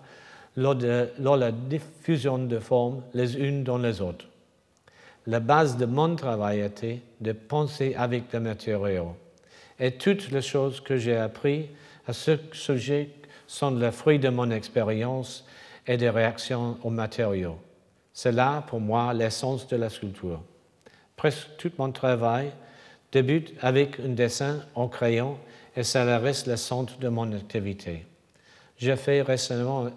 lors 0.55 0.77
de 0.77 1.09
la 1.19 1.51
diffusion 1.51 2.39
de 2.39 2.61
formes 2.61 3.03
les 3.15 3.37
unes 3.37 3.65
dans 3.65 3.79
les 3.79 4.01
autres. 4.01 4.27
La 5.27 5.41
base 5.41 5.77
de 5.77 5.87
mon 5.87 6.15
travail 6.15 6.61
était 6.61 7.01
de 7.21 7.33
penser 7.33 7.97
avec 7.97 8.33
les 8.33 8.39
matériaux. 8.39 9.17
Et 9.81 9.91
toutes 9.91 10.31
les 10.31 10.41
choses 10.41 10.81
que 10.81 10.97
j'ai 10.99 11.17
apprises 11.17 11.67
à 12.07 12.13
ce 12.13 12.39
sujet 12.53 13.11
sont 13.49 13.73
le 13.73 13.91
fruit 13.91 14.21
de 14.21 14.29
mon 14.29 14.53
expérience 14.53 15.45
et 15.85 15.97
des 15.97 16.11
réactions 16.11 16.79
aux 16.85 16.91
matériaux. 16.91 17.59
C'est 18.17 18.33
là, 18.33 18.65
pour 18.67 18.81
moi, 18.81 19.13
l'essence 19.13 19.69
de 19.69 19.77
la 19.77 19.91
sculpture. 19.91 20.41
Presque 21.17 21.49
tout 21.59 21.71
mon 21.77 21.93
travail 21.93 22.51
débute 23.13 23.53
avec 23.61 24.01
un 24.01 24.09
dessin 24.09 24.61
en 24.75 24.89
crayon 24.89 25.37
et 25.77 25.83
ça 25.83 26.19
reste 26.19 26.47
le 26.47 26.57
centre 26.57 26.99
de 26.99 27.09
mon 27.09 27.31
activité. 27.33 28.07
J'ai 28.79 28.97
fait 28.97 29.21
récemment, 29.21 29.91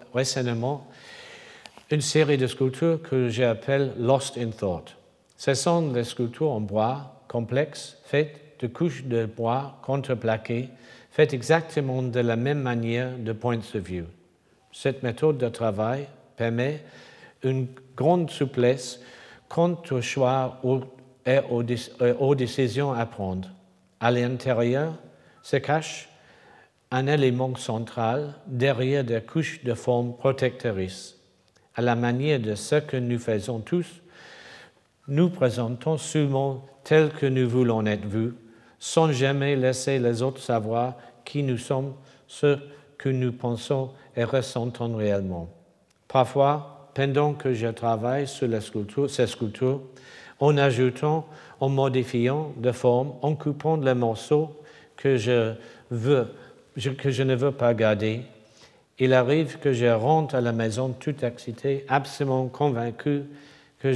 une 1.89 2.01
série 2.01 2.37
de 2.37 2.45
sculptures 2.45 3.01
que 3.01 3.29
j'appelle 3.29 3.93
Lost 3.97 4.37
in 4.37 4.49
Thought. 4.49 4.97
Ce 5.37 5.53
sont 5.53 5.87
des 5.87 6.03
sculptures 6.03 6.51
en 6.51 6.59
bois 6.59 7.23
complexes, 7.29 7.99
faites 8.03 8.59
de 8.59 8.67
couches 8.67 9.05
de 9.05 9.27
bois 9.27 9.79
contreplaquées, 9.81 10.67
faites 11.09 11.33
exactement 11.33 12.01
de 12.01 12.19
la 12.19 12.35
même 12.35 12.59
manière 12.59 13.17
de 13.17 13.31
point 13.31 13.55
de 13.55 13.79
vue. 13.79 14.03
Cette 14.73 15.03
méthode 15.03 15.37
de 15.37 15.47
travail 15.47 16.09
permet 16.35 16.83
une 17.43 17.67
grande 17.95 18.29
souplesse 18.29 18.99
quant 19.47 19.81
au 19.91 20.01
choix 20.01 20.61
et 21.25 21.39
aux 22.19 22.35
décisions 22.35 22.93
à 22.93 23.05
prendre. 23.05 23.49
À 23.99 24.11
l'intérieur 24.11 24.93
se 25.41 25.57
cache 25.57 26.09
un 26.91 27.07
élément 27.07 27.55
central 27.55 28.35
derrière 28.47 29.03
des 29.03 29.21
couches 29.21 29.63
de 29.63 29.73
forme 29.73 30.15
protectrices. 30.15 31.17
À 31.75 31.81
la 31.81 31.95
manière 31.95 32.39
de 32.39 32.55
ce 32.55 32.75
que 32.75 32.97
nous 32.97 33.19
faisons 33.19 33.59
tous, 33.59 34.01
nous 35.07 35.29
présentons 35.29 35.97
seulement 35.97 36.65
tel 36.83 37.09
que 37.11 37.25
nous 37.25 37.47
voulons 37.47 37.85
être 37.85 38.05
vus, 38.05 38.33
sans 38.79 39.11
jamais 39.11 39.55
laisser 39.55 39.99
les 39.99 40.21
autres 40.21 40.41
savoir 40.41 40.95
qui 41.25 41.43
nous 41.43 41.57
sommes, 41.57 41.93
ce 42.27 42.57
que 42.97 43.09
nous 43.09 43.31
pensons 43.31 43.91
et 44.15 44.23
ressentons 44.23 44.95
réellement. 44.95 45.49
Parfois, 46.07 46.78
pendant 46.99 47.33
que 47.33 47.53
je 47.53 47.67
travaille 47.67 48.27
sur 48.27 48.49
la 48.49 48.59
sculpture, 48.59 49.09
ces 49.09 49.25
sculptures, 49.25 49.79
en 50.41 50.57
ajoutant, 50.57 51.25
en 51.61 51.69
modifiant 51.69 52.51
de 52.57 52.73
forme, 52.73 53.13
en 53.21 53.35
coupant 53.35 53.77
les 53.77 53.93
morceaux 53.93 54.53
que 54.97 55.15
je, 55.15 55.53
ne 55.91 57.35
veux 57.35 57.51
pas 57.53 57.73
garder, 57.73 58.23
il 58.97 59.13
arrive 59.13 59.59
que 59.59 59.71
je 59.71 59.85
rentre 59.85 60.35
à 60.35 60.41
la 60.41 60.51
maison 60.51 60.89
tout 60.89 61.15
excité, 61.23 61.85
absolument 61.87 62.49
convaincu 62.49 63.23
que 63.79 63.93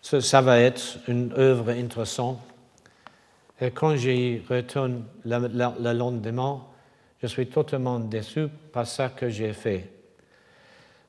ça 0.00 0.40
va 0.42 0.60
être 0.60 0.98
une 1.08 1.32
œuvre 1.36 1.70
intéressante. 1.70 2.38
Et 3.60 3.72
quand 3.72 3.96
j'y 3.96 4.40
retourne 4.48 5.02
le, 5.24 5.92
lendemain, 5.92 6.62
je 7.20 7.26
suis 7.26 7.48
totalement 7.48 7.98
déçu 7.98 8.46
par 8.72 8.86
ce 8.86 9.08
que 9.08 9.28
j'ai 9.28 9.52
fait. 9.52 10.01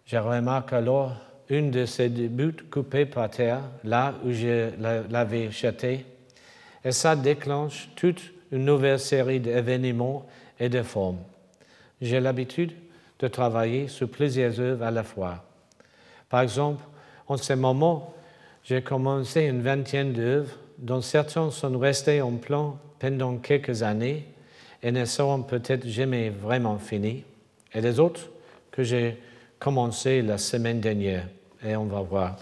Je 0.06 0.18
remarque 0.18 0.74
alors 0.74 1.16
une 1.50 1.72
de 1.72 1.86
ces 1.86 2.10
buts 2.10 2.56
coupées 2.70 3.06
par 3.06 3.30
terre, 3.30 3.62
là 3.84 4.14
où 4.26 4.32
je 4.32 4.72
l'avais 5.10 5.52
jeté, 5.52 6.06
et 6.84 6.92
ça 6.92 7.16
déclenche 7.16 7.90
toute 7.96 8.22
une 8.52 8.66
nouvelle 8.66 9.00
série 9.00 9.40
d'événements 9.40 10.26
et 10.60 10.70
de 10.70 10.82
formes. 10.82 11.20
J'ai 12.02 12.20
l'habitude 12.20 12.74
de 13.20 13.28
travailler 13.28 13.88
sur 13.88 14.10
plusieurs 14.10 14.60
œuvres 14.60 14.84
à 14.84 14.92
la 14.92 15.04
fois. 15.04 15.44
Par 16.30 16.42
exemple, 16.42 16.84
en 17.28 17.38
ce 17.38 17.54
moment, 17.54 18.14
j'ai 18.64 18.82
commencé 18.82 19.44
une 19.44 19.62
vingtaine 19.62 20.14
d'œuvres 20.14 20.58
dont 20.78 21.02
certains 21.02 21.50
sont 21.52 21.78
restés 21.78 22.22
en 22.22 22.34
plan 22.34 22.78
pendant 23.00 23.38
quelques 23.38 23.84
années 23.84 24.28
et 24.82 24.92
ne 24.92 25.06
seront 25.06 25.44
peut-être 25.44 25.88
jamais 25.88 26.30
vraiment 26.30 26.78
finis, 26.78 27.24
et 27.74 27.80
les 27.80 28.00
autres 28.00 28.30
que 28.72 28.84
j'ai 28.84 29.18
commencé 29.64 30.22
la 30.22 30.38
semaine 30.38 30.82
dernière, 30.82 31.26
et 31.66 31.78
on 31.78 31.86
va 31.86 32.02
voir. 32.02 32.36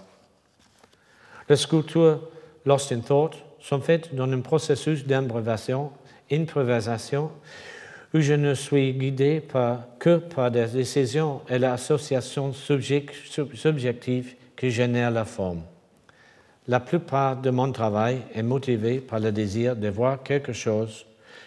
Les 1.48 1.54
sculptures 1.54 2.18
Lost 2.66 2.90
in 2.90 2.98
Thought 2.98 3.36
sont 3.60 3.80
faites 3.80 4.12
dans 4.12 4.28
un 4.28 4.40
processus 4.40 5.06
d'improvisation, 5.06 5.92
improvisation 6.32 7.30
où 8.12 8.18
je 8.18 8.32
ne 8.32 8.54
suis 8.54 8.92
guidé 8.94 9.40
que 10.00 10.16
par 10.16 10.50
des 10.50 10.66
décisions 10.66 11.42
et 11.48 11.60
l'association 11.60 12.52
subjective 12.52 14.34
qui 14.56 14.70
génère 14.72 15.12
la 15.12 15.24
forme. 15.24 15.62
La 16.66 16.80
plupart 16.80 17.36
de 17.36 17.50
mon 17.50 17.70
travail 17.70 18.22
est 18.34 18.42
motivé 18.42 18.98
par 18.98 19.20
le 19.20 19.30
désir 19.30 19.76
de 19.76 19.88
voir 19.88 20.24
quelque 20.24 20.52
chose 20.52 21.06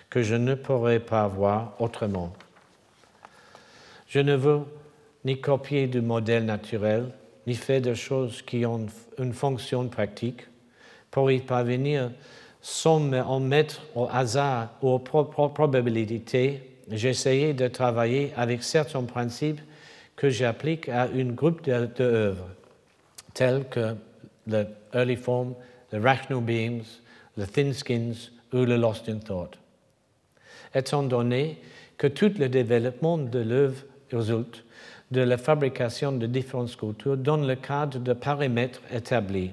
que 0.09 0.23
je 0.23 0.35
ne 0.35 0.55
pourrais 0.55 1.01
pas 1.01 1.27
voir 1.27 1.73
autrement. 1.79 2.31
Je 4.07 4.19
ne 4.19 4.35
veux 4.35 4.61
ni 5.25 5.41
copier 5.41 5.87
du 5.87 6.01
modèle 6.01 6.45
naturel, 6.45 7.09
ni 7.47 7.55
faire 7.55 7.81
des 7.81 7.95
choses 7.95 8.43
qui 8.43 8.65
ont 8.65 8.85
une 9.17 9.33
fonction 9.33 9.87
pratique. 9.87 10.41
Pour 11.09 11.31
y 11.31 11.39
parvenir, 11.39 12.11
sans 12.61 13.11
en 13.13 13.39
mettre 13.39 13.81
au 13.95 14.07
hasard 14.11 14.69
ou 14.81 14.89
aux 14.89 14.99
probabilités, 14.99 16.61
j'essayais 16.89 17.53
de 17.53 17.67
travailler 17.67 18.33
avec 18.37 18.63
certains 18.63 19.03
principes 19.03 19.61
que 20.15 20.29
j'applique 20.29 20.89
à 20.89 21.03
un 21.03 21.25
groupe 21.25 21.63
d'œuvres, 21.63 22.47
tels 23.33 23.65
que 23.69 23.95
le 24.47 24.65
Early 24.93 25.15
Form, 25.15 25.55
le 25.91 25.99
Rational 25.99 26.43
Beings, 26.43 26.99
le 27.35 27.45
Thin 27.45 27.73
Skins 27.73 28.31
ou 28.53 28.57
le 28.57 28.77
Lost 28.77 29.09
in 29.09 29.17
Thought. 29.17 29.57
Étant 30.73 31.03
donné 31.03 31.57
que 31.97 32.07
tout 32.07 32.31
le 32.37 32.47
développement 32.47 33.17
de 33.17 33.39
l'œuvre 33.39 33.83
résulte 34.11 34.63
de 35.11 35.21
la 35.21 35.37
fabrication 35.37 36.11
de 36.11 36.25
différentes 36.25 36.69
sculptures 36.69 37.17
dans 37.17 37.37
le 37.37 37.55
cadre 37.55 37.99
de 37.99 38.13
paramètres 38.13 38.81
établis, 38.91 39.51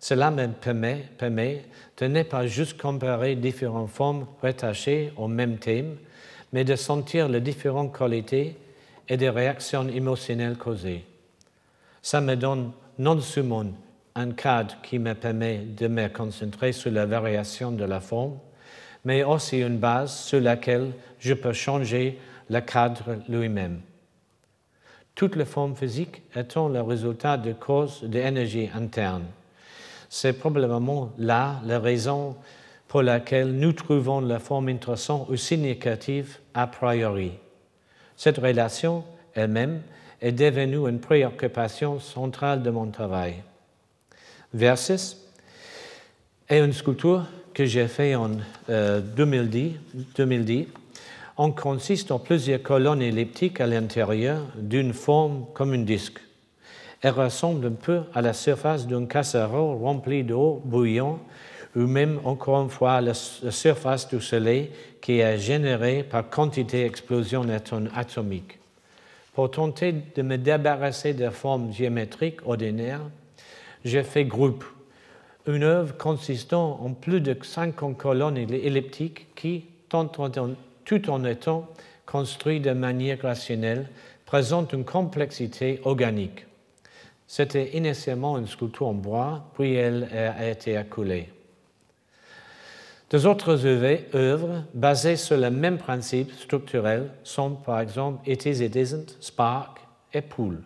cela 0.00 0.30
me 0.30 0.48
permet, 0.48 1.04
permet 1.18 1.64
de 1.98 2.06
ne 2.06 2.22
pas 2.22 2.46
juste 2.46 2.80
comparer 2.80 3.36
différentes 3.36 3.90
formes 3.90 4.26
rattachées 4.42 5.12
au 5.16 5.28
même 5.28 5.58
thème, 5.58 5.96
mais 6.52 6.64
de 6.64 6.74
sentir 6.74 7.28
les 7.28 7.42
différentes 7.42 7.96
qualités 7.96 8.56
et 9.08 9.16
des 9.18 9.28
réactions 9.28 9.86
émotionnelles 9.88 10.56
causées. 10.56 11.04
Ça 12.00 12.22
me 12.22 12.34
donne 12.34 12.72
non 12.98 13.20
seulement 13.20 13.66
un 14.14 14.30
cadre 14.32 14.76
qui 14.82 14.98
me 14.98 15.14
permet 15.14 15.58
de 15.58 15.86
me 15.86 16.08
concentrer 16.08 16.72
sur 16.72 16.90
la 16.90 17.04
variation 17.04 17.70
de 17.70 17.84
la 17.84 18.00
forme, 18.00 18.38
mais 19.04 19.22
aussi 19.22 19.60
une 19.60 19.78
base 19.78 20.14
sur 20.14 20.40
laquelle 20.40 20.92
je 21.18 21.34
peux 21.34 21.52
changer 21.52 22.18
le 22.48 22.60
cadre 22.60 23.18
lui-même. 23.28 23.80
Toutes 25.14 25.36
les 25.36 25.44
formes 25.44 25.76
physiques 25.76 26.22
étant 26.34 26.68
le 26.68 26.80
résultat 26.80 27.36
de 27.36 27.52
causes 27.52 28.02
d'énergie 28.04 28.70
interne. 28.74 29.24
C'est 30.08 30.32
probablement 30.32 31.12
là 31.18 31.60
la 31.64 31.78
raison 31.78 32.36
pour 32.88 33.02
laquelle 33.02 33.52
nous 33.52 33.72
trouvons 33.72 34.20
la 34.20 34.38
forme 34.38 34.68
intéressante 34.68 35.28
ou 35.28 35.36
significative 35.36 36.38
a 36.54 36.66
priori. 36.66 37.32
Cette 38.16 38.38
relation 38.38 39.04
elle-même 39.34 39.82
est 40.20 40.32
devenue 40.32 40.88
une 40.88 41.00
préoccupation 41.00 42.00
centrale 42.00 42.62
de 42.62 42.70
mon 42.70 42.90
travail. 42.90 43.36
Versus 44.52 45.16
est 46.48 46.58
une 46.58 46.72
sculpture 46.72 47.24
que 47.54 47.64
j'ai 47.64 47.86
faite 47.86 48.16
en 48.16 48.30
2010, 48.68 49.72
euh, 49.94 50.02
2010 50.16 50.66
on 51.42 51.52
consiste 51.52 52.10
en 52.10 52.18
plusieurs 52.18 52.62
colonnes 52.62 53.00
elliptiques 53.00 53.62
à 53.62 53.66
l'intérieur 53.66 54.42
d'une 54.58 54.92
forme 54.92 55.46
comme 55.54 55.72
un 55.72 55.84
disque. 55.84 56.20
Elle 57.00 57.14
ressemble 57.14 57.66
un 57.66 57.70
peu 57.70 58.02
à 58.12 58.20
la 58.20 58.34
surface 58.34 58.86
d'une 58.86 59.08
casserole 59.08 59.82
remplie 59.82 60.22
d'eau 60.22 60.60
bouillante 60.66 61.18
ou 61.74 61.86
même 61.86 62.20
encore 62.24 62.60
une 62.62 62.68
fois 62.68 62.92
à 62.92 63.00
la 63.00 63.14
surface 63.14 64.06
du 64.10 64.20
Soleil 64.20 64.68
qui 65.00 65.20
est 65.20 65.38
générée 65.38 66.02
par 66.02 66.28
quantité 66.28 66.82
d'explosion 66.82 67.46
atomique. 67.94 68.58
Pour 69.32 69.50
tenter 69.50 69.94
de 70.14 70.20
me 70.20 70.36
débarrasser 70.36 71.14
des 71.14 71.30
formes 71.30 71.72
géométriques 71.72 72.44
ordinaires, 72.44 73.08
j'ai 73.82 74.02
fait 74.02 74.26
groupe, 74.26 74.66
une 75.46 75.62
œuvre 75.62 75.96
consistant 75.96 76.78
en 76.82 76.92
plus 76.92 77.22
de 77.22 77.34
50 77.40 77.96
colonnes 77.96 78.36
elliptiques 78.36 79.34
qui, 79.34 79.64
tout 80.90 81.08
en 81.08 81.24
étant 81.24 81.68
construites 82.04 82.64
de 82.64 82.72
manière 82.72 83.22
rationnelle, 83.22 83.88
présentent 84.26 84.72
une 84.72 84.84
complexité 84.84 85.80
organique. 85.84 86.46
C'était 87.28 87.76
initialement 87.76 88.36
une 88.36 88.48
sculpture 88.48 88.88
en 88.88 88.94
bois, 88.94 89.52
puis 89.54 89.74
elle 89.74 90.08
a 90.12 90.50
été 90.50 90.76
accoulée. 90.76 91.28
Deux 93.08 93.24
autres 93.24 93.64
œuvres 94.16 94.64
basées 94.74 95.14
sur 95.14 95.36
le 95.36 95.48
même 95.48 95.78
principe 95.78 96.32
structurel 96.32 97.10
sont 97.22 97.52
par 97.52 97.78
exemple 97.78 98.28
It 98.28 98.44
Is, 98.46 98.64
It 98.64 98.74
Isn't, 98.74 99.16
Spark 99.20 99.78
et 100.12 100.22
Pool. 100.22 100.60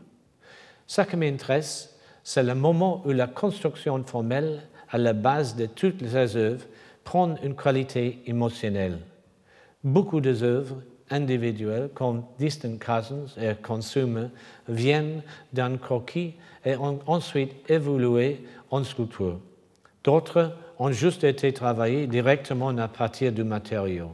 Ce 0.87 1.03
qui 1.03 1.16
m'intéresse, 1.16 1.95
c'est 2.22 2.43
le 2.43 2.55
moment 2.55 3.03
où 3.05 3.12
la 3.12 3.27
construction 3.27 4.03
formelle 4.05 4.62
à 4.91 4.97
la 4.97 5.12
base 5.12 5.55
de 5.55 5.66
toutes 5.66 6.01
les 6.01 6.16
œuvres 6.16 6.64
prend 7.05 7.37
une 7.43 7.55
qualité 7.55 8.22
émotionnelle. 8.25 9.01
Beaucoup 9.85 10.22
des 10.22 10.43
œuvres 10.43 10.82
individuelles, 11.11 11.91
comme 11.95 12.24
Distant 12.39 12.78
Cousins 12.78 13.26
et 13.39 13.53
Consumer, 13.62 14.28
viennent 14.66 15.22
d'un 15.53 15.76
croquis 15.76 16.35
et 16.64 16.76
ont 16.76 17.01
ensuite 17.07 17.53
évolué 17.68 18.41
en 18.70 18.82
sculpture. 18.82 19.39
D'autres 20.03 20.57
ont 20.78 20.91
juste 20.91 21.22
été 21.22 21.53
travaillés 21.53 22.07
directement 22.07 22.70
à 22.70 22.89
partir 22.89 23.30
du 23.30 23.45
matériau. 23.45 24.12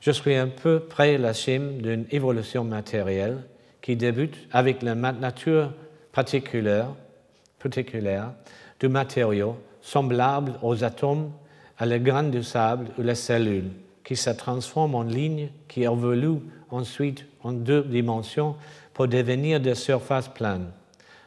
Je 0.00 0.10
suis 0.10 0.34
un 0.34 0.48
peu 0.48 0.80
près 0.80 1.16
la 1.16 1.32
cime 1.32 1.80
d'une 1.80 2.06
évolution 2.10 2.64
matérielle 2.64 3.38
qui 3.80 3.96
débute 3.96 4.36
avec 4.50 4.82
la 4.82 4.94
nature 4.94 5.72
particulière, 6.12 6.88
particulière 7.58 8.32
du 8.80 8.88
matériau, 8.88 9.56
semblable 9.80 10.54
aux 10.62 10.82
atomes, 10.82 11.30
à 11.78 11.86
la 11.86 11.98
graine 11.98 12.30
du 12.30 12.42
sable 12.42 12.88
ou 12.98 13.02
les 13.02 13.14
cellules, 13.14 13.70
qui 14.04 14.16
se 14.16 14.30
transforment 14.30 14.94
en 14.96 15.02
lignes 15.02 15.48
qui 15.68 15.82
évoluent 15.82 16.42
ensuite 16.70 17.26
en 17.42 17.52
deux 17.52 17.82
dimensions 17.82 18.56
pour 18.92 19.08
devenir 19.08 19.60
des 19.60 19.74
surfaces 19.74 20.28
planes 20.28 20.70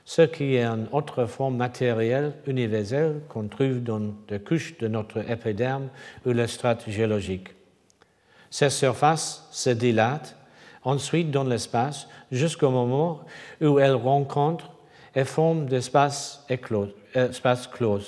ce 0.08 0.22
qui 0.22 0.56
est 0.56 0.64
une 0.64 0.88
autre 0.94 1.26
forme 1.26 1.58
matérielle 1.58 2.32
universelle 2.48 3.20
qu'on 3.28 3.50
trouve 3.50 3.84
dans 3.84 4.14
les 4.30 4.40
couches 4.40 4.78
de 4.78 4.88
notre 4.88 5.30
épiderme 5.30 5.90
ou 6.26 6.32
les 6.32 6.48
strates 6.48 6.90
géologiques. 6.90 7.50
Ces 8.50 8.70
surfaces 8.70 9.46
se 9.52 9.70
dilatent 9.72 10.38
ensuite 10.86 11.30
dans 11.30 11.44
l'espace 11.44 12.08
jusqu'au 12.32 12.70
moment 12.70 13.20
où 13.60 13.80
elles 13.80 13.96
rencontrent 13.96 14.72
et 15.14 15.26
forment 15.26 15.66
des 15.66 15.76
espaces, 15.76 16.46
espaces 17.14 17.68
clos, 17.68 18.00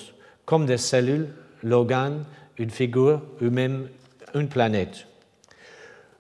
comme 0.46 0.66
des 0.66 0.78
cellules, 0.78 1.28
l'organe, 1.64 2.24
une 2.58 2.70
figure 2.70 3.22
ou 3.42 3.50
même 3.50 3.90
une 4.34 4.50
planète. 4.50 5.06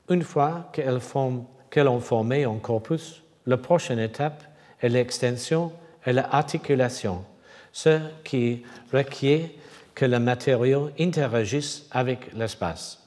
Une 0.09 0.23
fois 0.23 0.69
qu'elles 0.73 1.87
ont 1.87 1.99
formé 1.99 2.43
un 2.43 2.57
corpus, 2.57 3.21
la 3.45 3.57
prochaine 3.57 3.99
étape 3.99 4.43
et 4.81 4.89
l'extension 4.89 5.71
et 6.05 6.13
l'articulation, 6.13 7.23
ce 7.71 7.99
qui 8.23 8.63
requiert 8.91 9.49
que 9.93 10.05
le 10.05 10.19
matériau 10.19 10.91
interagisse 10.99 11.85
avec 11.91 12.33
l'espace. 12.33 12.99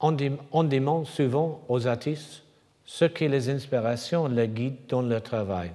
On, 0.00 0.12
demande 0.12 1.06
souvent 1.06 1.62
aux 1.68 1.86
artistes 1.86 2.42
ce 2.84 3.06
qui 3.06 3.28
les 3.28 3.48
inspirations 3.48 4.28
les 4.28 4.48
guident 4.48 4.86
dans 4.88 5.00
leur 5.00 5.22
travail. 5.22 5.70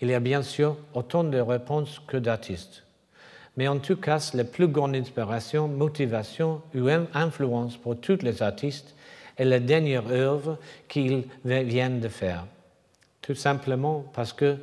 Il 0.00 0.08
y 0.08 0.14
a 0.14 0.20
bien 0.20 0.42
sûr 0.42 0.76
autant 0.94 1.24
de 1.24 1.40
réponses 1.40 2.00
que 2.06 2.16
d'artistes. 2.16 2.84
Mais 3.60 3.68
en 3.68 3.78
tout 3.78 3.96
cas, 3.96 4.30
la 4.32 4.44
plus 4.44 4.68
grande 4.68 4.96
inspiration, 4.96 5.68
motivation 5.68 6.62
ou 6.74 6.88
influence 7.12 7.76
pour 7.76 8.00
tous 8.00 8.22
les 8.22 8.42
artistes 8.42 8.94
est 9.36 9.44
la 9.44 9.60
dernière 9.60 10.08
œuvre 10.08 10.56
qu'ils 10.88 11.24
viennent 11.44 12.00
de 12.00 12.08
faire 12.08 12.46
tout 13.20 13.34
simplement 13.34 14.04
parce 14.14 14.32
que 14.32 14.56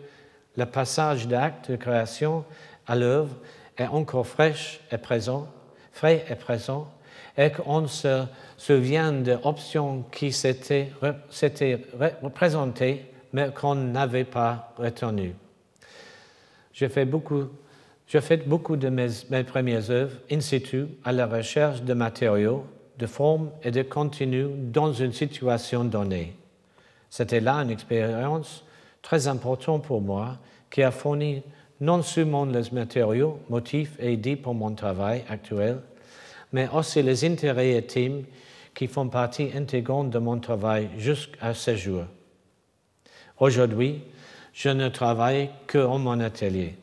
le 0.57 0.65
passage 0.65 1.27
d'acte 1.27 1.69
de 1.69 1.75
création 1.75 2.43
à 2.87 2.95
l'œuvre 2.95 3.35
est 3.77 3.85
encore 3.85 4.25
fraîche 4.25 4.79
et 4.91 4.97
présent, 4.97 5.47
frais 5.91 6.25
et 6.27 6.35
présent, 6.35 6.91
et 7.37 7.51
qu'on 7.51 7.87
se 7.87 8.23
souvient 8.57 9.11
d'options 9.11 10.05
qui 10.11 10.31
s'étaient 10.31 10.91
représentées 12.23 13.05
mais 13.31 13.51
qu'on 13.51 13.75
n'avait 13.75 14.23
pas 14.23 14.73
retenues. 14.75 15.35
J'ai 16.73 16.89
fait 16.89 17.05
beaucoup, 17.05 17.45
fait 18.07 18.47
beaucoup 18.47 18.77
de 18.77 18.89
mes, 18.89 19.43
premières 19.43 19.91
œuvres 19.91 20.17
in 20.31 20.39
situ 20.39 20.87
à 21.03 21.11
la 21.11 21.27
recherche 21.27 21.81
de 21.81 21.93
matériaux, 21.93 22.65
de 22.97 23.05
formes 23.05 23.51
et 23.63 23.71
de 23.71 23.83
contenu 23.83 24.47
dans 24.71 24.93
une 24.93 25.13
situation 25.13 25.83
donnée. 25.83 26.33
C'était 27.09 27.39
là 27.39 27.55
une 27.55 27.69
expérience 27.69 28.63
très 29.01 29.27
importante 29.27 29.83
pour 29.83 30.01
moi 30.01 30.37
qui 30.69 30.83
a 30.83 30.91
fourni 30.91 31.43
non 31.79 32.01
seulement 32.01 32.45
les 32.45 32.71
matériaux, 32.71 33.39
motifs 33.49 33.95
et 33.99 34.13
idées 34.13 34.35
pour 34.35 34.55
mon 34.55 34.73
travail 34.73 35.23
actuel, 35.29 35.79
mais 36.51 36.67
aussi 36.73 37.03
les 37.03 37.23
intérêts 37.25 37.77
intimes 37.77 38.23
qui 38.73 38.87
font 38.87 39.09
partie 39.09 39.51
intégrante 39.55 40.09
de 40.09 40.19
mon 40.19 40.39
travail 40.39 40.89
jusqu'à 40.97 41.53
ce 41.53 41.75
jour. 41.75 42.03
Aujourd'hui, 43.39 44.01
je 44.53 44.69
ne 44.69 44.89
travaille 44.89 45.49
que 45.67 45.77
en 45.77 45.99
mon 45.99 46.19
atelier, 46.19 46.75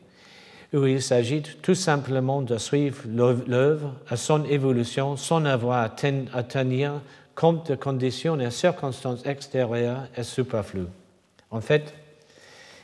où 0.73 0.85
il 0.85 1.01
s'agit 1.01 1.41
tout 1.41 1.75
simplement 1.75 2.41
de 2.41 2.57
suivre 2.57 3.03
l'œuvre 3.07 3.93
à 4.09 4.17
son 4.17 4.43
évolution 4.45 5.15
sans 5.15 5.45
avoir 5.45 5.83
à, 5.83 6.43
tenir 6.43 7.01
compte 7.35 7.69
de 7.69 7.75
conditions 7.75 8.39
et 8.39 8.51
circonstances 8.51 9.25
extérieures 9.25 10.07
et 10.15 10.23
superflues. 10.23 10.87
En 11.51 11.61
fait, 11.61 11.93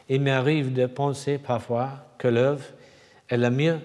il 0.10 0.22
m'arrive 0.22 0.74
de 0.74 0.86
penser 0.86 1.38
parfois 1.38 2.06
que 2.18 2.28
l'œuvre 2.28 2.66
est 3.30 3.38
le 3.38 3.50
mieux 3.50 3.80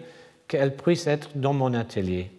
qu'elle 0.49 0.77
puisse 0.77 1.07
être 1.07 1.31
dans 1.35 1.53
mon 1.53 1.73
atelier 1.75 2.31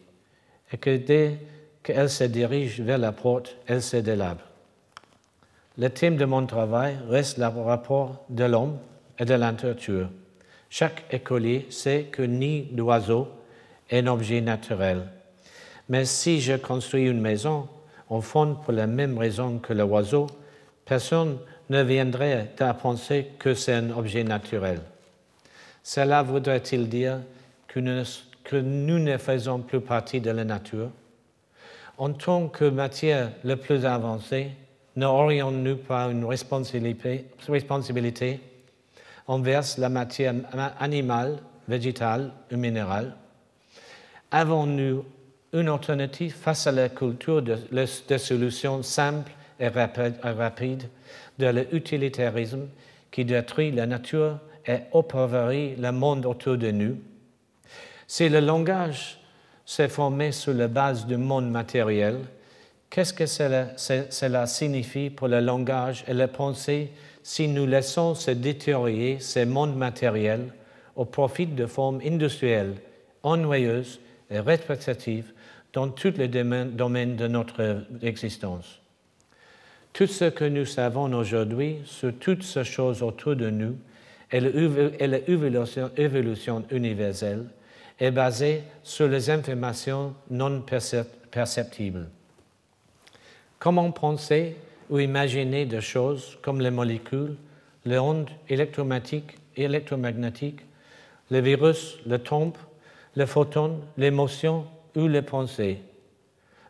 et 0.72 0.78
que 0.78 0.98
dès 0.98 1.38
qu'elle 1.84 2.10
se 2.10 2.26
dirige 2.26 2.82
vers 2.82 2.98
la 2.98 3.12
porte, 3.12 3.56
elle 3.66 3.82
se 3.82 3.98
délabre. 3.98 4.42
Le 5.78 5.90
thème 5.90 6.18
de 6.18 6.26
mon 6.26 6.46
travail 6.46 6.98
reste 7.08 7.38
le 7.38 7.48
rapport 7.48 8.26
de 8.30 8.44
l'homme 8.44 8.78
et 9.20 9.26
de 9.26 9.34
la. 9.34 9.54
Chaque 10.70 11.06
écolier 11.12 11.68
sait 11.70 12.08
que 12.12 12.22
ni 12.22 12.64
d'oiseau 12.72 13.28
est 13.90 14.00
un 14.00 14.08
objet 14.08 14.42
naturel. 14.42 15.04
Mais 15.90 16.06
si 16.06 16.42
je 16.42 16.54
construis 16.54 17.08
une 17.08 17.22
maison, 17.22 17.68
en 18.10 18.22
fond 18.22 18.56
pour 18.56 18.74
la 18.74 18.88
même 18.88 19.18
raison 19.18 19.60
que 19.60 19.74
l'oiseau, 19.74 20.28
personne 20.86 21.38
ne 21.70 21.84
viendrait 21.84 22.54
à 22.60 22.74
penser 22.74 23.28
que 23.40 23.54
c'est 23.54 23.74
un 23.74 23.90
objet 23.92 24.24
naturel. 24.24 24.82
Cela 25.84 26.24
voudrait-il 26.24 26.90
dire 26.90 27.20
que 27.68 27.80
nous, 27.80 29.00
ne 29.00 29.18
faisons 29.18 29.60
plus 29.60 29.82
partie 29.82 30.20
de 30.20 30.32
la 30.32 30.44
nature? 30.44 30.90
En 31.98 32.12
tant 32.12 32.48
que 32.48 32.66
matière 32.66 33.32
la 33.44 33.56
plus 33.56 33.86
avancée, 33.86 34.52
n'aurions-nous 34.96 35.78
pas 35.78 36.06
une 36.06 36.26
responsabilité 36.26 37.26
envers 39.28 39.64
la 39.78 39.90
matière 39.90 40.34
animale, 40.80 41.40
végétale 41.68 42.32
ou 42.52 42.58
minérale. 42.58 43.14
Avons-nous 44.32 45.06
une 45.54 45.70
alternative 45.70 46.34
face 46.34 46.68
à 46.68 46.72
la 46.72 46.90
culture 46.90 47.42
de, 47.42 47.58
solutions 48.18 48.84
simples 48.84 49.32
et 49.60 49.68
rapides 49.68 50.90
de 51.40 51.48
l'utilitarisme 51.48 52.68
qui 53.12 53.26
détruit 53.26 53.72
la 53.72 53.86
nature 53.86 54.40
et 54.66 54.80
appauvrit 54.94 55.76
le 55.76 55.92
monde 55.92 56.26
autour 56.26 56.58
de 56.58 56.72
nous? 56.72 56.98
Si 58.08 58.30
le 58.30 58.40
langage 58.40 59.20
s'est 59.66 59.90
formé 59.90 60.32
sur 60.32 60.54
la 60.54 60.68
base 60.68 61.06
du 61.06 61.18
monde 61.18 61.50
matériel, 61.50 62.20
Qu'est-ce 62.90 63.14
que 63.14 63.26
cela, 63.26 64.48
signifie 64.48 65.10
pour 65.10 65.28
le 65.28 65.40
langage 65.40 66.04
et 66.08 66.14
la 66.14 66.28
pensée 66.28 66.92
si 67.28 67.50
nous 67.50 67.66
laissons 67.66 68.16
se 68.16 68.32
détériorer 68.32 69.18
ces 69.20 69.46
mondes 69.46 69.76
matériels 69.76 70.54
au 70.96 71.04
profit 71.04 71.46
de 71.46 71.66
formes 71.66 72.00
industrielles, 72.06 72.76
ennuyeuses 73.22 74.00
et 74.32 74.40
répétitives 74.40 75.34
dans 75.74 75.90
tous 75.90 76.14
les 76.18 76.30
domaines 76.30 77.18
de 77.18 77.28
notre 77.28 77.84
existence 78.02 78.80
Tout 79.92 80.08
ce 80.08 80.30
que 80.30 80.46
nous 80.46 80.66
savons 80.66 81.12
aujourd'hui 81.12 81.80
sur 81.84 82.14
toutes 82.18 82.44
ces 82.44 82.64
choses 82.64 83.04
autour 83.04 83.36
de 83.36 83.50
nous 83.50 83.76
et 84.32 84.40
l'évolution 84.40 86.64
universelle 86.72 87.44
est 88.00 88.12
basée 88.12 88.64
sur 88.84 89.10
les 89.10 89.30
informations 89.30 90.16
non 90.32 90.64
perceptibles. 91.30 92.08
Comment 93.60 93.92
penser 93.92 94.56
ou 94.90 95.00
imaginer 95.00 95.66
des 95.66 95.82
choses 95.82 96.38
comme 96.42 96.62
les 96.62 96.72
molécules, 96.72 97.36
les 97.86 97.98
ondes 97.98 98.30
électromagnétiques, 98.50 99.38
électromagnétiques 99.56 100.62
le 101.30 101.42
virus, 101.42 101.98
le 102.06 102.20
temps, 102.20 102.54
les 103.16 103.26
photons, 103.26 103.82
l'émotion 103.98 104.66
ou 104.96 105.08
les 105.08 105.22
pensées 105.22 105.82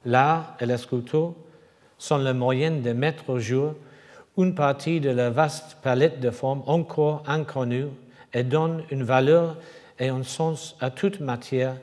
L'art 0.05 0.55
et 0.59 0.65
la 0.65 0.77
sculpture 0.77 1.33
sont 1.97 2.17
le 2.17 2.33
moyen 2.33 2.71
de 2.71 2.91
mettre 2.93 3.29
au 3.29 3.39
jour 3.39 3.73
une 4.37 4.55
partie 4.55 4.99
de 4.99 5.09
la 5.09 5.29
vaste 5.29 5.77
palette 5.81 6.19
de 6.19 6.29
formes 6.29 6.63
encore 6.67 7.23
inconnues 7.27 7.87
et 8.33 8.43
donnent 8.43 8.83
une 8.91 9.03
valeur 9.03 9.57
et 9.99 10.09
un 10.09 10.23
sens 10.23 10.77
à 10.79 10.91
toute 10.91 11.19
matière, 11.19 11.75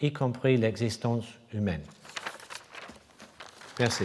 y 0.00 0.12
compris 0.12 0.58
l'existence 0.58 1.24
humaine. 1.54 1.82
Merci. 3.78 4.04